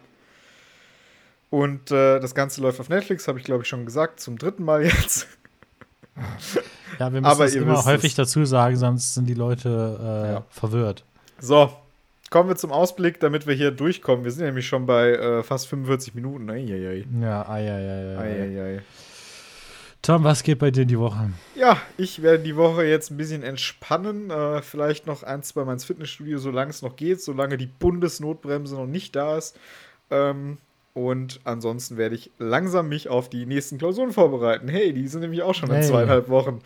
Und 1.50 1.90
äh, 1.90 2.20
das 2.20 2.36
Ganze 2.36 2.62
läuft 2.62 2.80
auf 2.82 2.90
Netflix, 2.90 3.28
habe 3.28 3.40
ich 3.40 3.46
glaube 3.46 3.64
ich 3.64 3.70
schon 3.70 3.86
gesagt, 3.86 4.20
zum 4.20 4.38
dritten 4.38 4.64
Mal 4.66 4.84
jetzt. 4.86 5.26
Ja, 7.00 7.12
wir 7.14 7.22
müssen 7.22 7.26
Aber 7.26 7.48
ihr 7.48 7.62
immer 7.62 7.86
häufig 7.86 8.12
es. 8.12 8.16
dazu 8.18 8.44
sagen, 8.44 8.76
sonst 8.76 9.14
sind 9.14 9.26
die 9.26 9.34
Leute 9.36 10.26
äh, 10.28 10.34
Ja. 10.34 10.44
verwirrt. 10.50 11.06
So, 11.40 11.72
kommen 12.30 12.50
wir 12.50 12.56
zum 12.56 12.72
Ausblick, 12.72 13.20
damit 13.20 13.48
wir 13.48 13.54
hier 13.56 13.72
durchkommen. 13.72 14.24
Wir 14.24 14.32
sind 14.32 14.46
nämlich 14.46 14.68
schon 14.68 14.86
bei 14.86 15.12
äh, 15.14 15.44
fast 15.44 15.68
45 15.68 16.16
Minuten. 16.16 16.50
Eieiei. 16.50 17.06
Ja, 17.22 17.48
ei, 17.50 17.70
ei, 17.70 17.72
ei, 17.72 18.18
ei, 18.18 18.18
ei. 18.18 18.42
Eieiei. 18.44 18.82
Tom, 20.02 20.24
was 20.24 20.44
geht 20.44 20.60
bei 20.60 20.72
dir 20.72 20.86
die 20.86 20.98
Woche? 20.98 21.32
Ja, 21.56 21.78
ich 21.98 22.22
werde 22.22 22.44
die 22.44 22.56
Woche 22.56 22.86
jetzt 22.86 23.12
ein 23.12 23.18
bisschen 23.18 23.44
entspannen. 23.44 24.30
Äh, 24.30 24.62
vielleicht 24.62 25.08
noch 25.08 25.24
ein, 25.24 25.44
zwei 25.44 25.66
Mal 25.66 25.74
ins 25.74 25.84
Fitnessstudio, 25.84 26.38
solange 26.38 26.70
es 26.70 26.82
noch 26.82 26.96
geht, 26.96 27.22
solange 27.22 27.58
die 27.58 27.66
Bundesnotbremse 27.68 28.76
noch 28.76 28.86
nicht 28.88 29.16
da 29.18 29.38
ist. 29.38 29.60
Ähm, 30.10 30.58
und 30.94 31.42
ansonsten 31.44 31.98
werde 31.98 32.16
ich 32.16 32.32
langsam 32.40 32.88
mich 32.88 33.10
auf 33.10 33.30
die 33.30 33.46
nächsten 33.46 33.78
Klausuren 33.78 34.14
vorbereiten. 34.14 34.70
Hey, 34.70 34.94
die 34.94 35.08
sind 35.08 35.22
nämlich 35.22 35.42
auch 35.44 35.54
schon 35.54 35.70
in 35.70 35.76
Hey. 35.76 35.84
zweieinhalb 35.86 36.30
Wochen. 36.30 36.60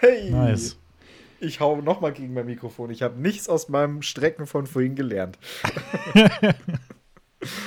Hey! 0.00 0.30
Nice. 0.30 0.76
Ich 1.40 1.60
hau 1.60 1.80
nochmal 1.80 2.12
gegen 2.12 2.34
mein 2.34 2.46
Mikrofon. 2.46 2.90
Ich 2.90 3.02
habe 3.02 3.20
nichts 3.20 3.48
aus 3.48 3.68
meinem 3.68 4.02
Strecken 4.02 4.46
von 4.46 4.66
vorhin 4.66 4.94
gelernt. 4.94 5.38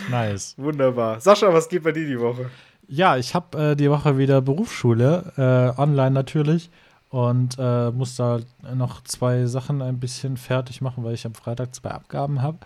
Nice. 0.09 0.55
Wunderbar. 0.57 1.19
Sascha, 1.19 1.53
was 1.53 1.69
geht 1.69 1.83
bei 1.83 1.91
dir 1.91 2.05
die 2.05 2.19
Woche? 2.19 2.49
Ja, 2.87 3.17
ich 3.17 3.33
habe 3.33 3.71
äh, 3.71 3.75
die 3.75 3.89
Woche 3.89 4.17
wieder 4.17 4.41
Berufsschule, 4.41 5.33
äh, 5.77 5.81
online 5.81 6.11
natürlich. 6.11 6.69
Und 7.09 7.57
äh, 7.59 7.91
muss 7.91 8.15
da 8.15 8.39
noch 8.75 9.03
zwei 9.03 9.45
Sachen 9.45 9.81
ein 9.81 9.99
bisschen 9.99 10.35
fertig 10.35 10.81
machen, 10.81 11.03
weil 11.03 11.13
ich 11.13 11.25
am 11.25 11.35
Freitag 11.35 11.75
zwei 11.75 11.91
Abgaben 11.91 12.41
habe. 12.41 12.57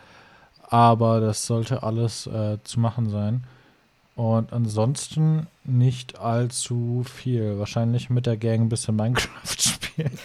Aber 0.64 1.20
das 1.20 1.46
sollte 1.46 1.84
alles 1.84 2.28
äh, 2.28 2.58
zu 2.64 2.80
machen 2.80 3.10
sein. 3.10 3.44
Und 4.16 4.52
ansonsten 4.54 5.48
nicht 5.64 6.20
allzu 6.20 7.04
viel. 7.06 7.60
Wahrscheinlich 7.60 8.10
mit 8.10 8.26
der 8.26 8.38
Gang 8.38 8.62
ein 8.62 8.70
bisschen 8.70 8.96
Minecraft 8.96 9.30
spielen. 9.58 10.18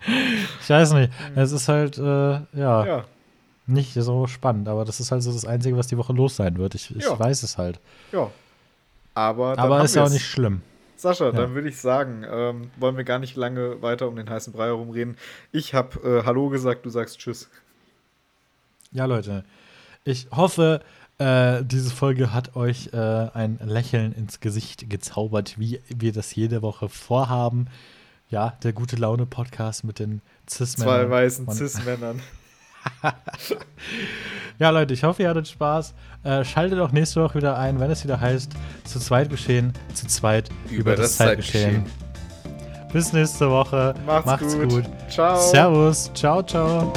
ich 0.60 0.70
weiß 0.70 0.92
nicht. 0.94 1.12
Es 1.34 1.52
ist 1.52 1.68
halt, 1.68 1.98
äh, 1.98 2.02
ja, 2.02 2.86
Ja, 2.86 3.04
nicht 3.66 3.94
so 3.94 4.26
spannend. 4.26 4.68
Aber 4.68 4.84
das 4.84 5.00
ist 5.00 5.10
halt 5.12 5.22
so 5.22 5.32
das 5.32 5.44
Einzige, 5.44 5.76
was 5.76 5.86
die 5.88 5.98
Woche 5.98 6.12
los 6.12 6.36
sein 6.36 6.56
wird. 6.58 6.74
Ich, 6.74 6.94
ich 6.94 7.04
Ja. 7.04 7.18
weiß 7.18 7.42
es 7.42 7.58
halt. 7.58 7.80
ja. 8.12 8.30
Aber, 9.14 9.56
dann 9.56 9.64
Aber 9.64 9.82
ist 9.82 9.96
ja 9.96 10.04
auch 10.04 10.10
nicht 10.10 10.26
schlimm. 10.26 10.62
Sascha, 10.94 11.32
dann 11.32 11.54
würde 11.54 11.68
ich 11.68 11.76
sagen, 11.76 12.24
ähm, 12.28 12.70
wollen 12.76 12.96
wir 12.96 13.02
gar 13.02 13.18
nicht 13.18 13.34
lange 13.36 13.82
weiter 13.82 14.06
um 14.06 14.14
den 14.14 14.30
heißen 14.30 14.52
Brei 14.52 14.66
herumreden. 14.66 15.16
Ich 15.50 15.74
habe 15.74 16.20
äh, 16.20 16.24
Hallo 16.24 16.48
gesagt, 16.50 16.86
du 16.86 16.90
sagst 16.90 17.18
Tschüss. 17.18 17.48
Ja, 18.92 19.06
Leute. 19.06 19.44
Ich 20.04 20.28
hoffe, 20.30 20.82
äh, 21.18 21.64
diese 21.64 21.90
Folge 21.90 22.32
hat 22.32 22.54
euch 22.54 22.90
äh, 22.92 22.96
ein 22.96 23.58
Lächeln 23.64 24.12
ins 24.12 24.38
Gesicht 24.38 24.88
gezaubert, 24.88 25.58
wie 25.58 25.80
wir 25.88 26.12
das 26.12 26.34
jede 26.36 26.62
Woche 26.62 26.88
vorhaben. 26.88 27.66
Ja, 28.30 28.54
der 28.62 28.72
gute 28.72 28.96
Laune-Podcast 28.96 29.84
mit 29.84 29.98
den 29.98 30.20
Cis-Männern. 30.48 31.06
Zwei 31.06 31.10
weißen 31.10 31.50
Cis-Männern. 31.50 32.20
Ja, 34.58 34.70
Leute, 34.70 34.92
ich 34.92 35.04
hoffe, 35.04 35.22
ihr 35.22 35.28
hattet 35.28 35.46
Spaß. 35.46 35.94
Äh, 36.24 36.44
schaltet 36.44 36.80
auch 36.80 36.90
nächste 36.90 37.22
Woche 37.22 37.36
wieder 37.36 37.56
ein, 37.56 37.78
wenn 37.78 37.92
es 37.92 38.02
wieder 38.02 38.20
heißt, 38.20 38.50
zu 38.84 38.98
zweit 38.98 39.30
geschehen, 39.30 39.72
zu 39.94 40.08
zweit 40.08 40.48
über, 40.68 40.96
das, 40.96 41.16
Zeitgeschehen. 41.16 41.86
Bis 42.92 43.12
nächste 43.12 43.48
Woche. 43.50 43.94
Macht's, 44.04 44.58
gut. 44.58 44.84
Ciao. 45.08 45.36
Servus. 45.36 46.10
Ciao, 46.14 46.42
ciao. 46.42 46.92